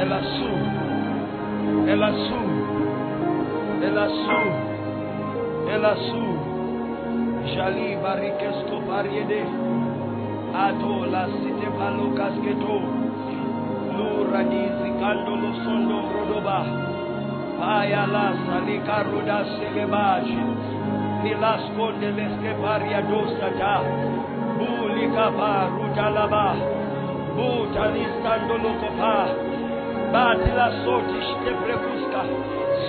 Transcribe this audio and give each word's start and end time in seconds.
è 0.00 0.04
lassù, 0.04 0.50
è 1.84 1.94
lassù, 1.94 2.40
è 3.80 3.88
lassù, 3.90 4.40
è 5.66 5.76
lassù. 5.76 6.24
Jali 7.52 7.96
barikesto 8.00 8.80
pariede, 8.86 9.44
ato 10.52 11.04
la 11.04 11.26
site 11.26 11.68
palo 11.76 12.12
casketo, 12.14 12.80
lura 13.92 14.42
di 14.42 14.70
zikando 14.80 15.34
lo 15.34 15.52
sondo 15.64 16.00
brodoba, 16.08 16.64
paya 17.58 18.06
la 18.06 18.32
salika 18.46 19.02
ruda 19.02 19.44
selebaji, 19.44 20.38
nilasconde 21.24 22.10
leske 22.10 22.54
paria 22.58 23.02
dostata, 23.02 23.82
bulika 24.56 25.30
pa 25.30 25.68
rutalaba, 25.68 26.56
butalistando 27.34 28.56
lokopa, 28.56 29.18
batila 29.26 29.49
soti 29.49 29.49
shte 29.49 29.49
prekuska. 29.49 29.49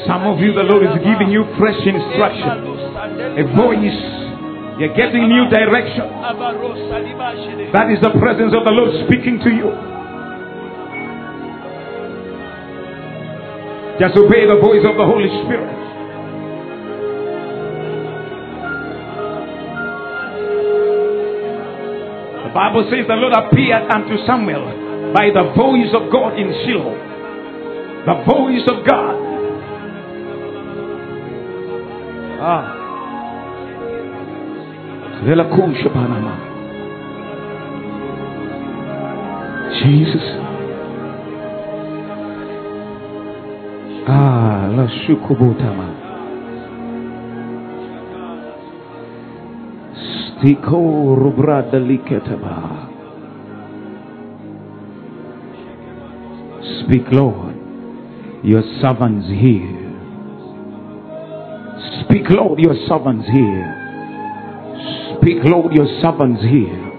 Some 0.07 0.25
of 0.25 0.39
you, 0.39 0.51
the 0.53 0.63
Lord 0.65 0.83
is 0.83 0.97
giving 1.05 1.29
you 1.29 1.45
fresh 1.57 1.77
instruction, 1.85 2.65
a 3.37 3.43
voice. 3.53 4.01
You're 4.79 4.95
getting 4.97 5.29
new 5.29 5.45
direction. 5.49 6.09
That 7.71 7.87
is 7.93 8.01
the 8.01 8.09
presence 8.17 8.53
of 8.57 8.65
the 8.65 8.71
Lord 8.73 8.89
speaking 9.05 9.37
to 9.45 9.49
you. 9.53 9.69
Just 13.99 14.17
obey 14.17 14.47
the 14.49 14.57
voice 14.57 14.81
of 14.81 14.97
the 14.97 15.05
Holy 15.05 15.29
Spirit. 15.45 15.77
The 22.47 22.53
Bible 22.55 22.83
says 22.89 23.05
the 23.07 23.15
Lord 23.15 23.33
appeared 23.37 23.85
unto 23.93 24.17
Samuel 24.25 25.13
by 25.13 25.29
the 25.29 25.53
voice 25.55 25.93
of 25.93 26.11
God 26.11 26.39
in 26.39 26.49
Shiloh. 26.65 27.10
The 28.03 28.15
voice 28.25 28.65
of 28.67 28.83
God. 28.83 29.15
Ah. 32.41 32.77
Jesus. 39.83 40.27
Ah, 44.07 44.67
la 44.75 44.87
shukubotama. 45.05 45.87
Stiko 50.41 51.15
liketaba. 51.77 52.87
Speak, 56.81 57.11
Lord. 57.11 57.50
Your 58.43 58.63
servants 58.81 59.27
here. 59.27 59.81
Speak, 62.03 62.29
Lord, 62.29 62.59
your 62.59 62.75
servants 62.87 63.27
here. 63.31 63.81
Speak, 65.17 65.43
Lord, 65.45 65.73
your 65.73 65.87
servants 66.01 66.41
here. 66.41 66.91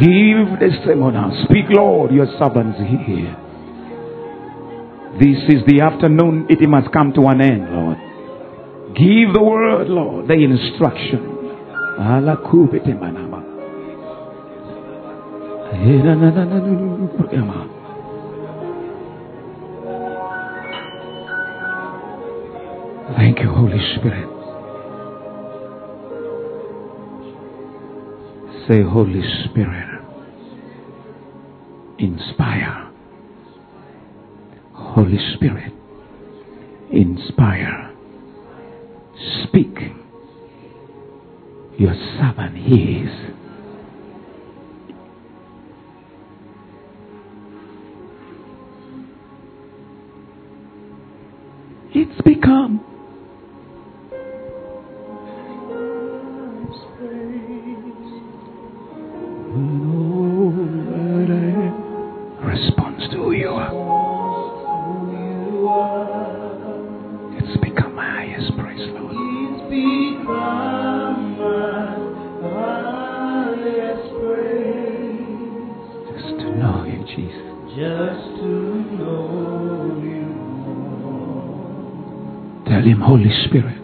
Give 0.00 0.58
the 0.58 0.70
testimony. 0.70 1.44
Speak, 1.44 1.66
Lord, 1.70 2.10
your 2.12 2.26
servants 2.38 2.78
here. 2.78 3.36
This 5.18 5.38
is 5.48 5.62
the 5.66 5.80
afternoon. 5.82 6.46
It 6.48 6.60
must 6.68 6.92
come 6.92 7.12
to 7.14 7.26
an 7.28 7.40
end, 7.40 7.70
Lord. 7.70 7.98
Give 8.96 9.32
the 9.34 9.42
word, 9.42 9.88
Lord, 9.88 10.26
the 10.26 10.34
instruction. 10.34 11.36
Ala 12.00 12.36
Thank 23.16 23.40
you, 23.40 23.50
Holy 23.50 23.78
Spirit. 23.96 24.28
Say, 28.68 28.82
Holy 28.82 29.22
Spirit, 29.44 29.88
inspire. 31.98 32.90
Holy 34.72 35.18
Spirit, 35.34 35.72
inspire. 36.92 37.94
Speak. 39.44 39.76
Your 41.78 41.94
servant 42.18 42.56
hears. 42.56 43.39
Holy 83.20 83.44
Spirit, 83.48 83.79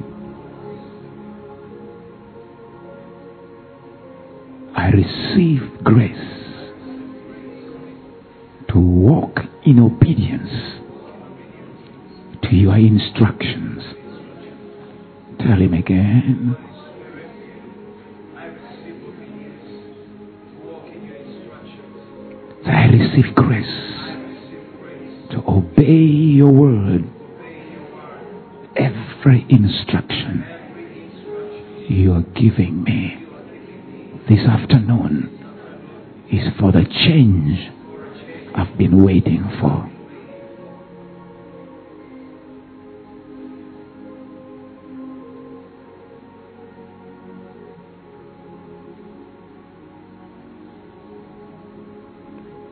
for. 39.60 39.90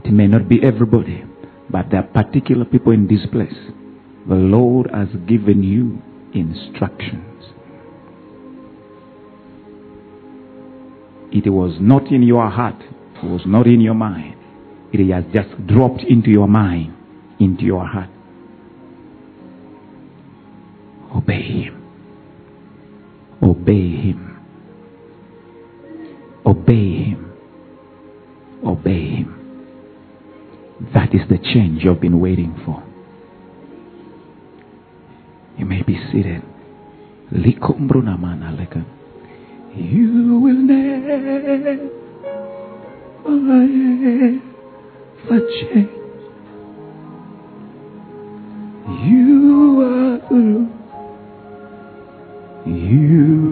It 0.05 0.12
may 0.12 0.27
not 0.27 0.49
be 0.49 0.62
everybody, 0.62 1.25
but 1.71 1.87
there 1.91 2.00
are 2.00 2.22
particular 2.22 2.65
people 2.65 2.93
in 2.93 3.06
this 3.06 3.27
place. 3.33 3.55
The 4.28 4.34
Lord 4.34 4.91
has 4.93 5.09
given 5.27 5.62
you 5.62 6.03
instructions. 6.34 7.21
It 11.33 11.49
was 11.51 11.77
not 11.81 12.12
in 12.12 12.22
your 12.22 12.49
heart, 12.49 12.81
it 12.81 13.25
was 13.25 13.43
not 13.47 13.66
in 13.66 13.81
your 13.81 13.95
mind. 13.95 14.34
It 14.94 15.10
has 15.10 15.25
just 15.34 15.66
dropped 15.66 16.03
into 16.09 16.31
your 16.31 16.47
mind, 16.47 16.94
into 17.41 17.65
your 17.65 17.84
heart. 17.84 18.09
Obey 21.13 21.65
Him. 21.65 21.83
Obey 23.42 23.97
Him. 23.97 24.39
Obey 26.47 27.07
Him. 27.07 27.33
Obey 28.65 29.16
Him. 29.16 29.34
That 30.95 31.13
is 31.13 31.28
the 31.28 31.39
change 31.39 31.83
you've 31.83 32.01
been 32.01 32.21
waiting 32.21 32.54
for. 32.65 32.80
You 35.59 35.66
may 35.66 35.83
be 35.83 35.98
seated. 36.13 36.45
You 39.77 40.39
will 40.39 40.54
never 40.54 41.91
ever 45.26 45.41
change. 45.41 45.91
You 49.06 49.80
are. 49.80 49.94
You 52.66 53.43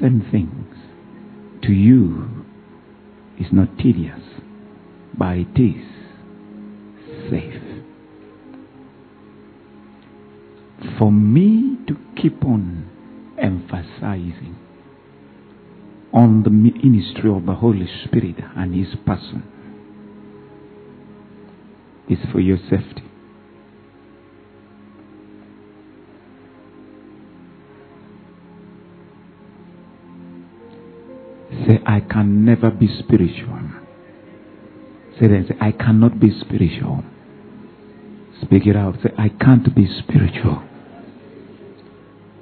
same 0.00 0.26
things 0.30 0.76
to 1.62 1.72
you 1.72 2.44
is 3.38 3.46
not 3.52 3.76
tedious, 3.78 4.20
but 5.16 5.36
it 5.36 5.58
is 5.58 5.84
safe. 7.30 7.62
For 10.98 11.10
me 11.10 11.78
to 11.88 11.96
keep 12.20 12.44
on 12.44 12.88
emphasizing 13.38 14.56
on 16.12 16.42
the 16.42 16.50
ministry 16.50 17.30
of 17.30 17.46
the 17.46 17.54
Holy 17.54 17.88
Spirit 18.04 18.36
and 18.56 18.74
His 18.74 18.94
person 19.04 19.42
is 22.08 22.18
for 22.32 22.40
your 22.40 22.58
safety. 22.70 23.05
Can 32.16 32.46
never 32.46 32.70
be 32.70 32.88
spiritual. 32.98 33.60
Say 35.20 35.28
that. 35.28 35.44
Say, 35.48 35.54
I 35.60 35.70
cannot 35.70 36.18
be 36.18 36.30
spiritual. 36.40 37.04
Speak 38.40 38.66
it 38.66 38.74
out. 38.74 38.94
Say, 39.02 39.10
I 39.18 39.28
can't 39.28 39.74
be 39.74 39.86
spiritual 39.98 40.62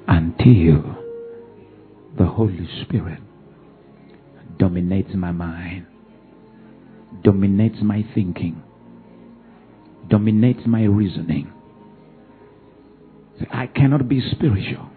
until 0.07 0.95
the 2.17 2.25
Holy 2.25 2.69
Spirit 2.83 3.19
dominates 4.57 5.13
my 5.13 5.33
mind, 5.33 5.87
dominates 7.21 7.79
my 7.81 8.05
thinking, 8.13 8.63
dominates 10.09 10.61
my 10.65 10.83
reasoning. 10.83 11.51
Say, 13.39 13.47
I 13.51 13.67
cannot 13.67 14.07
be 14.07 14.21
spiritual 14.31 14.89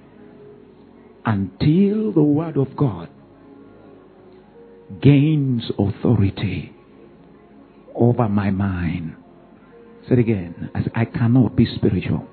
until 1.26 2.12
the 2.12 2.22
Word 2.22 2.56
of 2.56 2.76
God 2.76 3.08
gains 5.02 5.70
authority 5.78 6.72
over 7.94 8.28
my 8.28 8.50
mind. 8.50 9.16
Say 10.08 10.14
it 10.14 10.18
again. 10.20 10.70
As 10.74 10.84
I 10.94 11.04
cannot 11.04 11.56
be 11.56 11.66
spiritual 11.76 12.26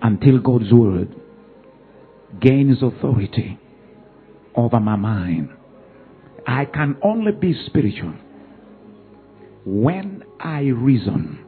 until 0.00 0.38
God's 0.38 0.72
word 0.72 1.14
gains 2.40 2.82
authority 2.82 3.58
over 4.54 4.80
my 4.80 4.96
mind. 4.96 5.50
I 6.46 6.64
can 6.64 6.96
only 7.02 7.32
be 7.32 7.54
spiritual 7.66 8.14
when 9.64 10.24
I 10.40 10.60
reason, 10.60 11.44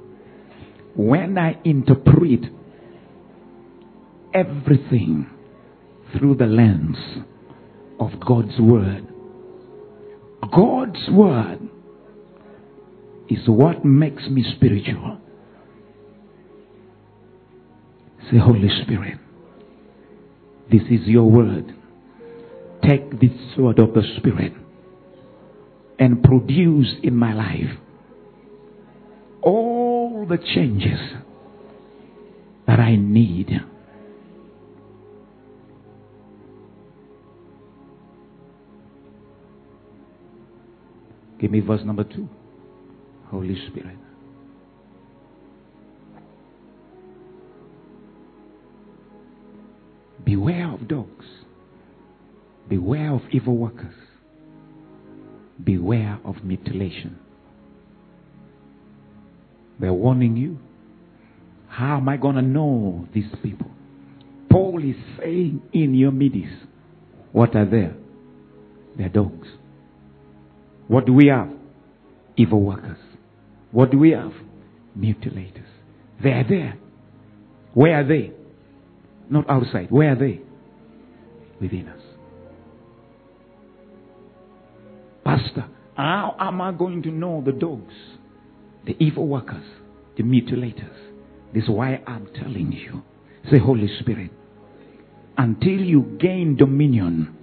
when 0.94 1.36
I 1.36 1.58
interpret 1.64 2.44
everything 4.32 5.28
through 6.12 6.36
the 6.36 6.46
lens 6.46 6.96
of 7.98 8.10
God's 8.20 8.58
word. 8.60 9.13
God's 10.52 11.08
word 11.10 11.68
is 13.28 13.46
what 13.46 13.84
makes 13.84 14.24
me 14.28 14.44
spiritual. 14.56 15.18
Say, 18.30 18.38
Holy 18.38 18.68
Spirit, 18.82 19.18
this 20.70 20.82
is 20.90 21.06
your 21.06 21.30
word. 21.30 21.74
Take 22.82 23.20
this 23.20 23.30
sword 23.54 23.78
of 23.78 23.94
the 23.94 24.02
Spirit 24.18 24.52
and 25.98 26.22
produce 26.22 26.94
in 27.02 27.16
my 27.16 27.32
life 27.32 27.78
all 29.42 30.26
the 30.28 30.38
changes 30.38 30.98
that 32.66 32.80
I 32.80 32.96
need. 32.96 33.50
Give 41.44 41.50
me 41.50 41.60
verse 41.60 41.82
number 41.84 42.04
two. 42.04 42.26
Holy 43.26 43.54
Spirit. 43.68 43.98
Beware 50.24 50.72
of 50.72 50.88
dogs. 50.88 51.26
Beware 52.66 53.12
of 53.12 53.20
evil 53.30 53.58
workers. 53.58 53.92
Beware 55.62 56.18
of 56.24 56.42
mutilation. 56.42 57.18
They're 59.78 59.92
warning 59.92 60.38
you. 60.38 60.58
How 61.68 61.98
am 61.98 62.08
I 62.08 62.16
going 62.16 62.36
to 62.36 62.42
know 62.42 63.06
these 63.12 63.30
people? 63.42 63.70
Paul 64.48 64.82
is 64.82 64.96
saying 65.18 65.60
in 65.74 65.92
your 65.92 66.10
midst, 66.10 66.54
what 67.32 67.54
are 67.54 67.66
they? 67.66 67.90
They're 68.96 69.10
dogs. 69.10 69.48
What 70.88 71.06
do 71.06 71.12
we 71.12 71.28
have? 71.28 71.50
Evil 72.36 72.60
workers. 72.60 72.98
What 73.70 73.90
do 73.90 73.98
we 73.98 74.10
have? 74.10 74.32
Mutilators. 74.98 75.66
They 76.22 76.30
are 76.30 76.46
there. 76.48 76.78
Where 77.72 78.00
are 78.00 78.04
they? 78.04 78.32
Not 79.30 79.48
outside. 79.48 79.90
Where 79.90 80.12
are 80.12 80.16
they? 80.16 80.40
Within 81.60 81.88
us. 81.88 82.00
Pastor, 85.24 85.66
how 85.96 86.36
am 86.38 86.60
I 86.60 86.72
going 86.72 87.02
to 87.04 87.10
know 87.10 87.42
the 87.44 87.52
dogs, 87.52 87.94
the 88.84 88.94
evil 89.02 89.26
workers, 89.26 89.64
the 90.16 90.22
mutilators? 90.22 90.94
This 91.54 91.64
is 91.64 91.70
why 91.70 92.02
I'm 92.06 92.28
telling 92.34 92.72
you. 92.72 93.02
Say, 93.50 93.58
Holy 93.58 93.88
Spirit, 94.00 94.30
until 95.38 95.80
you 95.80 96.16
gain 96.20 96.56
dominion 96.56 97.36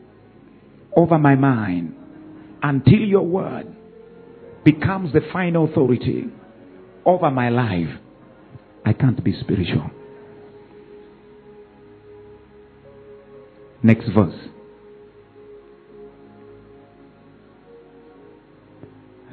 over 0.95 1.17
my 1.17 1.36
mind, 1.36 1.95
until 2.62 3.00
your 3.00 3.24
word 3.24 3.68
becomes 4.63 5.13
the 5.13 5.22
final 5.34 5.65
authority 5.65 6.25
over 7.06 7.32
my 7.32 7.50
life, 7.50 7.89
I 8.86 8.94
can't 8.94 9.24
be 9.24 9.34
spiritual. 9.39 9.89
Next 13.84 14.08
verse. 14.13 14.36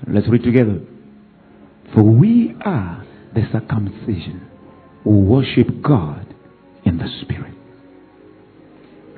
Let's 0.07 0.29
read 0.29 0.43
together. 0.43 0.81
For 1.95 2.03
we 2.03 2.55
are 2.65 3.05
the 3.35 3.43
circumcision 3.53 4.49
who 5.05 5.21
worship 5.21 5.83
God 5.83 6.35
in 6.85 6.97
the 6.97 7.09
Spirit. 7.23 7.55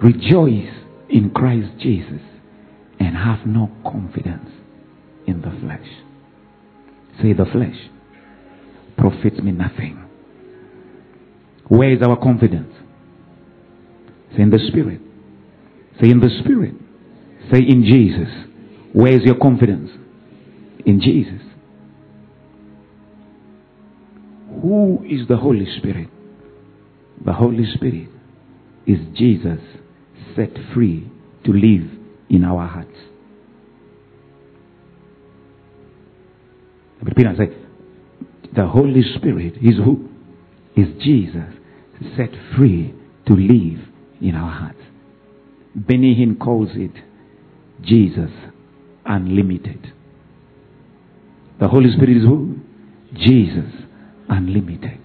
Rejoice 0.02 0.74
in 1.08 1.30
Christ 1.34 1.68
Jesus 1.78 2.20
and 3.00 3.16
have 3.16 3.46
no 3.46 3.70
confidence 3.82 4.50
in 5.26 5.40
the 5.40 5.50
flesh. 5.60 5.88
Say 7.20 7.32
the 7.32 7.46
flesh 7.46 7.76
profits 8.96 9.40
me 9.42 9.52
nothing. 9.52 9.96
Where 11.68 11.90
is 11.90 12.02
our 12.02 12.16
confidence? 12.16 12.72
Say 14.36 14.42
in 14.42 14.50
the 14.50 14.58
Spirit. 14.68 15.00
Say 16.00 16.10
in 16.10 16.20
the 16.20 16.28
Spirit. 16.42 16.74
Say 17.50 17.60
in 17.60 17.84
Jesus. 17.84 18.28
Where 18.92 19.12
is 19.12 19.22
your 19.22 19.36
confidence? 19.36 19.90
In 20.84 21.00
Jesus. 21.00 21.40
Who 24.62 25.04
is 25.08 25.26
the 25.28 25.36
Holy 25.36 25.66
Spirit? 25.78 26.08
The 27.24 27.32
Holy 27.32 27.64
Spirit 27.74 28.08
is 28.86 28.98
Jesus 29.16 29.60
set 30.36 30.50
free 30.74 31.10
to 31.44 31.52
live 31.52 31.99
in 32.30 32.44
our 32.44 32.66
hearts. 32.66 32.96
But 37.02 37.16
and 37.16 37.36
say, 37.36 37.48
the 38.54 38.66
Holy 38.66 39.02
Spirit 39.16 39.54
is 39.56 39.76
who? 39.76 40.08
Is 40.76 40.88
Jesus 41.02 41.54
set 42.16 42.30
free 42.56 42.94
to 43.26 43.34
live 43.34 43.86
in 44.20 44.34
our 44.34 44.50
hearts. 44.50 44.78
Benny 45.74 46.14
Hinn 46.14 46.38
calls 46.38 46.70
it 46.74 46.92
Jesus 47.82 48.30
unlimited. 49.04 49.92
The 51.58 51.68
Holy 51.68 51.90
Spirit 51.92 52.16
is 52.18 52.22
who? 52.24 52.56
Jesus 53.14 53.70
Unlimited. 54.28 55.00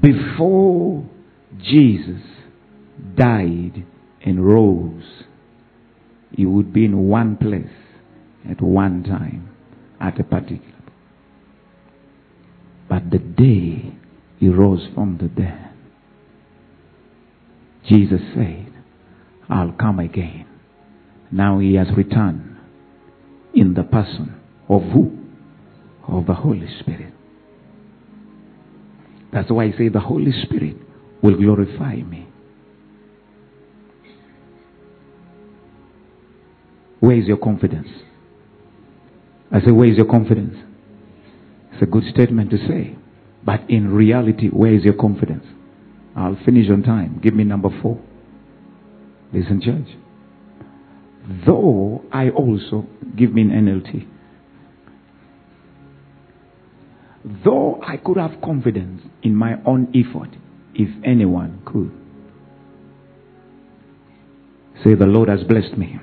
Before 0.00 1.04
Jesus 1.58 2.22
died 3.16 3.84
and 4.24 4.44
rose, 4.44 5.24
he 6.32 6.46
would 6.46 6.72
be 6.72 6.84
in 6.86 7.08
one 7.08 7.36
place 7.36 7.66
at 8.50 8.60
one 8.60 9.04
time 9.04 9.54
at 10.00 10.18
a 10.18 10.24
particular. 10.24 10.72
But 12.88 13.10
the 13.10 13.18
day 13.18 13.94
he 14.38 14.48
rose 14.48 14.86
from 14.94 15.18
the 15.18 15.28
dead, 15.28 15.70
Jesus 17.88 18.20
said, 18.34 18.72
I'll 19.48 19.72
come 19.72 19.98
again. 19.98 20.46
Now 21.30 21.58
he 21.58 21.74
has 21.74 21.88
returned 21.96 22.56
in 23.54 23.74
the 23.74 23.82
person 23.82 24.40
of 24.68 24.82
who? 24.82 25.18
Of 26.08 26.26
the 26.26 26.34
Holy 26.34 26.68
Spirit. 26.80 27.12
That's 29.32 29.50
why 29.50 29.64
I 29.64 29.72
say 29.72 29.88
the 29.88 30.00
Holy 30.00 30.32
Spirit 30.44 30.76
will 31.22 31.36
glorify 31.36 31.96
me. 31.96 32.28
Where 37.04 37.18
is 37.18 37.26
your 37.26 37.36
confidence? 37.36 37.88
I 39.52 39.60
say, 39.60 39.72
Where 39.72 39.86
is 39.90 39.98
your 39.98 40.06
confidence? 40.06 40.56
It's 41.74 41.82
a 41.82 41.86
good 41.86 42.04
statement 42.10 42.48
to 42.50 42.56
say. 42.56 42.96
But 43.44 43.68
in 43.68 43.92
reality, 43.92 44.48
where 44.48 44.72
is 44.72 44.84
your 44.84 44.94
confidence? 44.94 45.44
I'll 46.16 46.38
finish 46.46 46.70
on 46.70 46.82
time. 46.82 47.20
Give 47.22 47.34
me 47.34 47.44
number 47.44 47.68
four. 47.82 48.00
Listen, 49.34 49.60
church. 49.60 49.86
Though 51.44 52.02
I 52.10 52.30
also, 52.30 52.86
give 53.18 53.34
me 53.34 53.42
an 53.42 53.50
NLT. 53.50 54.08
Though 57.44 57.82
I 57.86 57.98
could 57.98 58.16
have 58.16 58.40
confidence 58.42 59.02
in 59.22 59.34
my 59.34 59.56
own 59.66 59.92
effort, 59.94 60.30
if 60.74 60.88
anyone 61.04 61.60
could. 61.66 61.92
Say, 64.82 64.94
The 64.94 65.04
Lord 65.04 65.28
has 65.28 65.42
blessed 65.42 65.76
me. 65.76 65.98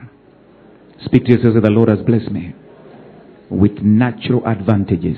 Speak 1.05 1.25
to 1.25 1.31
yourself, 1.31 1.55
say, 1.55 1.59
The 1.61 1.69
Lord 1.69 1.89
has 1.89 1.99
blessed 1.99 2.31
me 2.31 2.53
with 3.49 3.79
natural 3.81 4.45
advantages. 4.45 5.17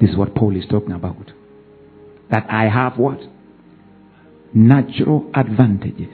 This 0.00 0.10
is 0.10 0.16
what 0.16 0.34
Paul 0.34 0.56
is 0.56 0.64
talking 0.68 0.92
about. 0.92 1.30
That 2.30 2.46
I 2.50 2.64
have 2.64 2.98
what? 2.98 3.20
Natural 4.52 5.30
advantages. 5.34 6.12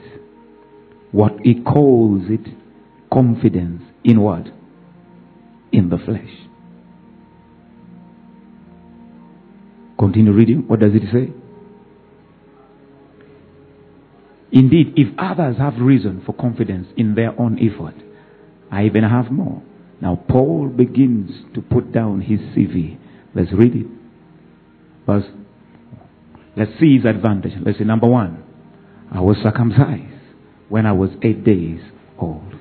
What 1.11 1.33
he 1.43 1.61
calls 1.63 2.23
it 2.29 2.47
confidence 3.11 3.81
in 4.03 4.21
what? 4.21 4.45
In 5.71 5.89
the 5.89 5.97
flesh. 5.97 6.29
Continue 9.97 10.31
reading. 10.31 10.67
What 10.67 10.79
does 10.79 10.93
it 10.93 11.03
say? 11.11 11.33
Indeed, 14.51 14.93
if 14.95 15.07
others 15.17 15.57
have 15.57 15.75
reason 15.77 16.23
for 16.25 16.33
confidence 16.33 16.87
in 16.97 17.15
their 17.15 17.39
own 17.39 17.59
effort, 17.59 17.95
I 18.71 18.85
even 18.85 19.03
have 19.03 19.31
more. 19.31 19.61
Now, 20.01 20.15
Paul 20.27 20.69
begins 20.69 21.31
to 21.53 21.61
put 21.61 21.91
down 21.91 22.21
his 22.21 22.39
CV. 22.39 22.97
Let's 23.35 23.51
read 23.51 23.75
it. 23.75 23.85
Let's 26.55 26.71
see 26.79 26.97
his 26.97 27.05
advantage. 27.05 27.53
Let's 27.63 27.77
see, 27.77 27.83
number 27.83 28.07
one, 28.07 28.43
I 29.11 29.21
was 29.21 29.37
circumcised 29.43 30.13
when 30.69 30.85
I 30.85 30.91
was 30.91 31.09
eight 31.23 31.43
days 31.43 31.79
old. 32.17 32.53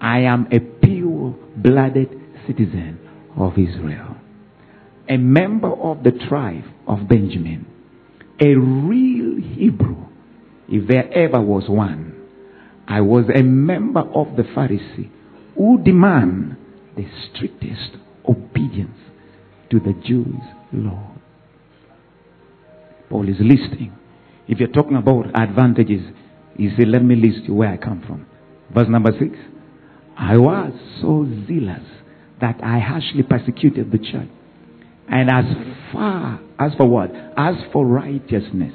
I 0.00 0.20
am 0.20 0.48
a 0.52 0.60
pure 0.60 1.34
blooded 1.56 2.08
citizen 2.46 2.98
of 3.36 3.52
Israel, 3.58 4.16
a 5.08 5.16
member 5.16 5.72
of 5.72 6.02
the 6.02 6.12
tribe 6.28 6.64
of 6.86 7.08
Benjamin, 7.08 7.66
a 8.40 8.54
real 8.54 9.40
Hebrew 9.40 10.06
if 10.68 10.88
there 10.88 11.12
ever 11.12 11.40
was 11.40 11.68
one. 11.68 12.12
I 12.86 13.00
was 13.00 13.24
a 13.34 13.42
member 13.42 14.00
of 14.00 14.36
the 14.36 14.42
Pharisee 14.42 15.10
who 15.56 15.82
demand 15.82 16.56
the 16.96 17.06
strictest 17.30 17.96
obedience 18.28 18.98
to 19.70 19.80
the 19.80 19.94
Jews' 20.06 20.34
law. 20.72 21.10
Paul 23.08 23.28
is 23.28 23.36
listing. 23.40 23.92
If 24.46 24.58
you're 24.58 24.68
talking 24.68 24.96
about 24.96 25.26
advantages, 25.34 26.02
he 26.56 26.70
said, 26.76 26.88
let 26.88 27.02
me 27.02 27.16
list 27.16 27.48
you 27.48 27.54
where 27.54 27.70
I 27.70 27.76
come 27.76 28.02
from. 28.06 28.26
Verse 28.74 28.88
number 28.88 29.12
six. 29.18 29.36
I 30.16 30.36
was 30.36 30.72
so 31.00 31.26
zealous 31.46 31.82
that 32.40 32.60
I 32.62 32.78
harshly 32.78 33.22
persecuted 33.22 33.90
the 33.90 33.98
church. 33.98 34.28
And 35.08 35.30
as 35.30 35.44
far 35.92 36.40
as 36.58 36.72
for 36.76 36.86
what? 36.86 37.10
As 37.36 37.54
for 37.72 37.86
righteousness, 37.86 38.72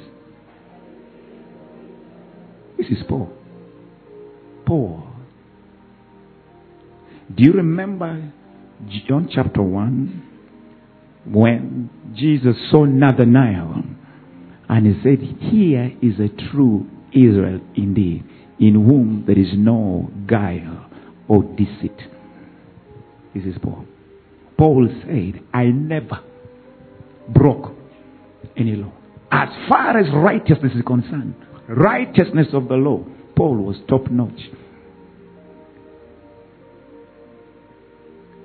this 2.80 2.98
is 2.98 3.04
Paul. 3.08 3.30
Paul. 4.66 5.06
Do 7.34 7.44
you 7.44 7.52
remember 7.52 8.32
John 9.08 9.28
chapter 9.32 9.62
1 9.62 10.28
when 11.26 11.90
Jesus 12.16 12.56
saw 12.70 12.84
Nathanael 12.84 13.82
and 14.68 14.86
he 14.86 15.02
said, 15.02 15.18
Here 15.50 15.92
is 16.00 16.18
a 16.18 16.28
true 16.50 16.86
Israel 17.12 17.60
indeed, 17.76 18.24
in 18.58 18.74
whom 18.74 19.24
there 19.26 19.38
is 19.38 19.50
no 19.54 20.10
guile 20.26 20.90
or 21.28 21.42
deceit. 21.42 21.96
This 23.34 23.44
is 23.44 23.54
Paul. 23.62 23.84
Paul 24.56 24.88
said, 25.06 25.42
I 25.52 25.64
never 25.66 26.20
broke 27.28 27.72
any 28.56 28.76
law. 28.76 28.92
As 29.32 29.48
far 29.68 29.98
as 29.98 30.06
righteousness 30.12 30.72
is 30.74 30.82
concerned, 30.86 31.34
righteousness 31.70 32.48
of 32.52 32.68
the 32.68 32.74
law, 32.74 33.04
Paul 33.36 33.58
was 33.58 33.76
top 33.88 34.10
notch. 34.10 34.40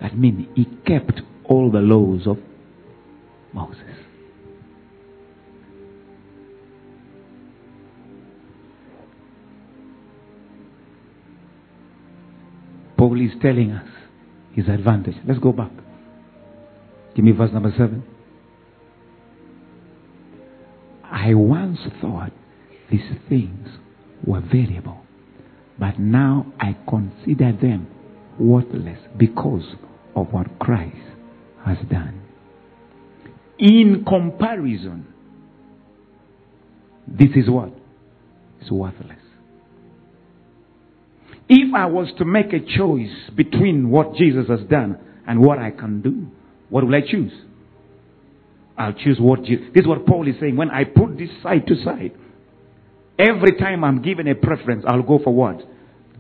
That 0.02 0.18
means 0.18 0.48
he 0.56 0.66
kept 0.86 1.22
all 1.46 1.72
the 1.72 1.80
laws 1.80 2.28
of 2.28 2.38
Moses. 3.54 3.82
Paul 12.98 13.20
is 13.22 13.32
telling 13.42 13.72
us 13.72 13.88
his 14.54 14.68
advantage. 14.68 15.16
Let's 15.28 15.40
go 15.40 15.52
back. 15.52 15.72
Give 17.16 17.26
me 17.26 17.32
verse 17.32 17.52
number 17.52 17.72
seven. 17.72 18.04
I 21.04 21.34
once 21.34 21.80
thought 22.02 22.32
these 22.92 23.02
things 23.30 23.68
were 24.26 24.42
valuable, 24.42 25.02
but 25.80 26.00
now 26.00 26.46
I 26.60 26.76
consider 26.88 27.52
them 27.52 27.88
worthless 28.40 29.00
because 29.18 29.76
of 30.16 30.32
what 30.32 30.60
Christ 30.60 30.96
has 31.66 31.78
done. 31.90 32.22
In 33.58 34.04
comparison, 34.08 35.08
this 37.08 37.30
is 37.36 37.50
what? 37.50 37.72
It's 38.62 38.72
worthless. 38.72 39.20
If 41.48 41.74
I 41.76 41.86
was 41.86 42.12
to 42.18 42.26
make 42.26 42.54
a 42.54 42.60
choice 42.60 43.30
between 43.36 43.90
what 43.90 44.16
Jesus 44.16 44.48
has 44.50 44.62
done 44.70 44.98
and 45.28 45.40
what 45.40 45.60
I 45.60 45.72
can 45.72 46.02
do, 46.02 46.28
what 46.70 46.84
will 46.84 46.96
I 46.96 47.02
choose? 47.02 47.32
I'll 48.78 48.94
choose 48.94 49.18
what 49.20 49.44
Jesus. 49.44 49.66
This 49.74 49.84
is 49.84 49.88
what 49.88 50.06
Paul 50.06 50.28
is 50.28 50.36
saying. 50.40 50.58
When 50.58 50.72
I 50.72 50.84
put 50.84 51.18
this 51.18 51.30
side 51.44 51.68
to 51.68 51.76
side, 51.84 52.12
every 53.20 53.56
time 53.58 53.84
I'm 53.84 54.02
given 54.02 54.28
a 54.28 54.36
preference, 54.36 54.84
I'll 54.88 55.04
go 55.04 55.20
for 55.24 55.34
what 55.34 55.62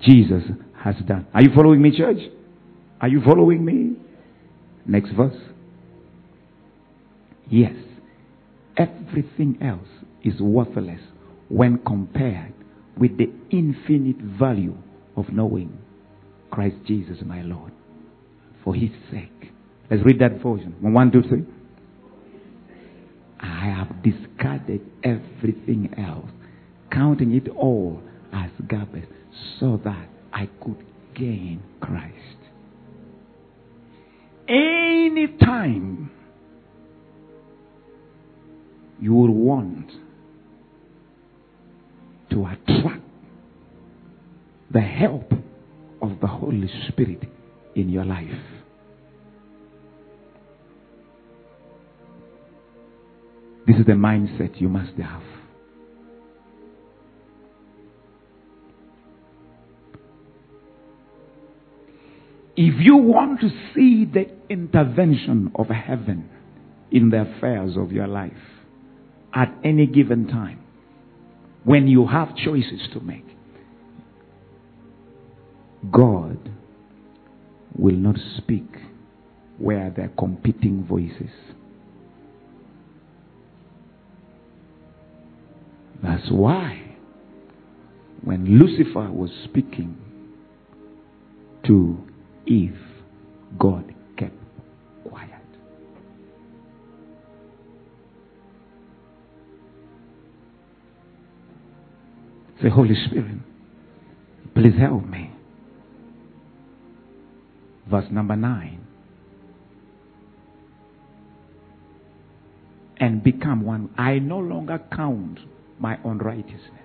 Jesus 0.02 0.44
has 0.84 0.96
done. 1.08 1.28
Are 1.34 1.42
you 1.42 1.50
following 1.56 1.82
me, 1.82 1.96
church? 1.96 2.20
Are 3.02 3.08
you 3.08 3.22
following 3.22 3.64
me? 3.64 3.96
Next 4.86 5.12
verse. 5.12 5.36
Yes, 7.50 7.76
everything 8.78 9.58
else 9.62 9.88
is 10.24 10.40
worthless 10.40 11.02
when 11.50 11.78
compared 11.80 12.54
with 12.98 13.18
the 13.18 13.32
infinite 13.52 14.18
value 14.18 14.76
of 15.16 15.30
knowing 15.30 15.78
Christ 16.52 16.78
Jesus, 16.88 17.18
my 17.26 17.42
Lord, 17.42 17.72
for 18.64 18.74
his 18.74 18.90
sake. 19.12 19.52
Let's 19.90 20.04
read 20.04 20.20
that 20.20 20.42
version. 20.42 20.76
One, 20.82 21.12
two, 21.12 21.22
three. 21.22 21.46
I 23.40 23.66
have 23.66 24.02
discarded 24.02 24.82
everything 25.04 25.94
else, 25.98 26.30
counting 26.92 27.34
it 27.34 27.50
all 27.50 28.02
as 28.34 28.50
garbage, 28.68 29.10
so 29.60 29.80
that 29.84 30.08
I 30.34 30.50
could 30.64 30.84
gain 31.16 31.62
Christ. 31.80 32.14
Any 34.48 35.28
time 35.40 36.12
you 39.00 39.14
will 39.14 39.34
want 39.34 39.92
to 42.32 42.46
attract 42.46 43.02
the 44.72 44.82
help 44.82 45.32
of 46.02 46.20
the 46.20 46.26
the 46.26 46.32
Holy 46.32 46.68
Spirit 46.88 47.22
in 47.76 47.88
your 47.88 48.04
life. 48.04 48.26
This 53.68 53.76
is 53.76 53.86
the 53.86 53.92
mindset 53.92 54.60
you 54.60 54.68
must 54.68 54.98
have. 54.98 55.22
If 62.58 62.76
you 62.80 62.96
want 62.96 63.42
to 63.42 63.50
see 63.74 64.06
the 64.06 64.28
intervention 64.50 65.52
of 65.56 65.68
heaven 65.68 66.30
in 66.90 67.10
the 67.10 67.22
affairs 67.22 67.76
of 67.76 67.92
your 67.92 68.08
life 68.08 68.32
at 69.34 69.54
any 69.64 69.86
given 69.88 70.28
time, 70.28 70.62
when 71.66 71.88
you 71.88 72.08
have 72.08 72.36
choices 72.38 72.88
to 72.94 73.02
make, 73.02 73.26
God 75.92 76.38
will 77.78 77.96
not 77.96 78.16
speak 78.38 78.66
where 79.58 79.90
there 79.90 80.06
are 80.06 80.16
competing 80.18 80.86
voices. 80.86 81.32
That's 86.02 86.30
why 86.30 86.82
when 88.24 88.60
Lucifer 88.60 89.12
was 89.12 89.30
speaking 89.44 89.98
to 91.66 91.98
Eve, 92.48 92.78
God 93.58 93.94
kept 94.18 94.36
quiet. 95.08 95.32
Say, 102.62 102.70
Holy 102.70 102.96
Spirit, 103.08 103.38
please 104.54 104.78
help 104.80 105.06
me. 105.06 105.32
Verse 107.90 108.06
number 108.12 108.36
9. 108.36 108.82
And 112.98 113.24
become 113.24 113.64
one. 113.64 113.94
I 113.98 114.20
no 114.20 114.40
longer 114.40 114.80
count 114.96 115.40
my 115.80 115.98
unrighteousness 116.04 116.85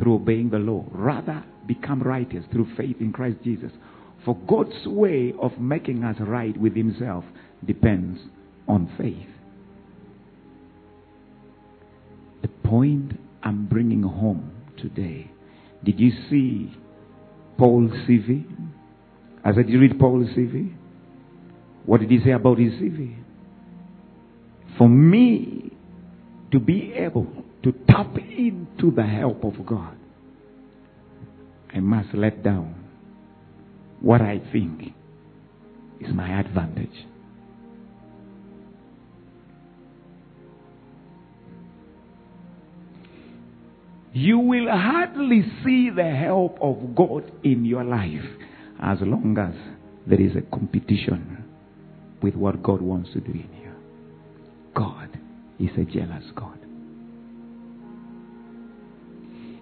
through 0.00 0.14
obeying 0.14 0.50
the 0.50 0.58
law. 0.58 0.84
Rather, 0.90 1.44
become 1.66 2.02
righteous 2.02 2.44
through 2.50 2.66
faith 2.76 2.96
in 3.00 3.12
Christ 3.12 3.36
Jesus. 3.44 3.70
For 4.24 4.36
God's 4.48 4.86
way 4.86 5.32
of 5.40 5.58
making 5.58 6.02
us 6.02 6.16
right 6.18 6.56
with 6.58 6.74
Himself 6.74 7.24
depends 7.64 8.18
on 8.66 8.92
faith. 8.98 9.28
The 12.42 12.48
point 12.68 13.12
I'm 13.42 13.66
bringing 13.66 14.02
home 14.02 14.50
today 14.76 15.30
did 15.84 15.98
you 15.98 16.12
see 16.28 16.72
Paul's 17.58 17.92
CV? 18.08 18.44
I 19.44 19.54
said, 19.54 19.66
Did 19.66 19.70
you 19.70 19.80
read 19.80 19.98
Paul's 19.98 20.28
CV? 20.28 20.74
What 21.86 22.00
did 22.00 22.10
he 22.10 22.20
say 22.22 22.32
about 22.32 22.58
his 22.58 22.72
CV? 22.74 23.16
For 24.76 24.88
me 24.88 25.72
to 26.52 26.60
be 26.60 26.92
able 26.94 27.26
to 27.62 27.72
tap 27.88 28.16
into 28.16 28.90
the 28.90 29.02
help 29.02 29.44
of 29.44 29.66
God, 29.66 29.96
I 31.72 31.80
must 31.80 32.14
let 32.14 32.42
down 32.42 32.74
what 34.00 34.20
I 34.20 34.40
think 34.52 34.94
is 36.00 36.12
my 36.12 36.40
advantage. 36.40 37.06
You 44.12 44.38
will 44.38 44.68
hardly 44.68 45.44
see 45.64 45.90
the 45.90 46.10
help 46.10 46.58
of 46.60 46.96
God 46.96 47.30
in 47.44 47.64
your 47.64 47.84
life 47.84 48.24
as 48.82 48.98
long 49.02 49.38
as 49.38 49.54
there 50.06 50.20
is 50.20 50.32
a 50.34 50.42
competition 50.56 51.44
with 52.22 52.34
what 52.34 52.62
God 52.62 52.80
wants 52.80 53.12
to 53.12 53.20
do 53.20 53.30
in 53.30 53.48
you. 53.62 53.72
God 54.74 55.18
is 55.60 55.70
a 55.78 55.84
jealous 55.84 56.24
God. 56.34 56.58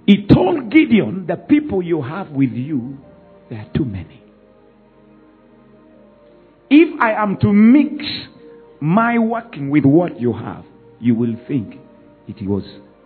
He 0.08 0.26
told 0.26 0.72
Gideon, 0.72 1.26
The 1.28 1.36
people 1.36 1.82
you 1.82 2.00
have 2.00 2.30
with 2.30 2.52
you, 2.52 2.96
there 3.50 3.58
are 3.58 3.70
too 3.76 3.84
many. 3.84 4.22
If 6.70 6.98
I 6.98 7.12
am 7.12 7.36
to 7.42 7.52
mix 7.52 8.06
my 8.80 9.18
working 9.18 9.68
with 9.68 9.84
what 9.84 10.18
you 10.18 10.32
have, 10.32 10.64
you 10.98 11.14
will 11.14 11.36
think 11.46 11.74
it 12.26 12.36
was 12.48 12.62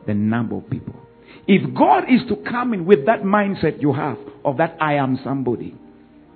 the 0.06 0.14
number 0.14 0.54
of 0.54 0.70
people. 0.70 0.94
If 1.48 1.74
God 1.74 2.04
is 2.08 2.20
to 2.28 2.36
come 2.48 2.72
in 2.72 2.86
with 2.86 3.06
that 3.06 3.22
mindset 3.22 3.82
you 3.82 3.92
have 3.92 4.18
of 4.44 4.58
that 4.58 4.76
I 4.80 4.94
am 4.94 5.18
somebody, 5.24 5.74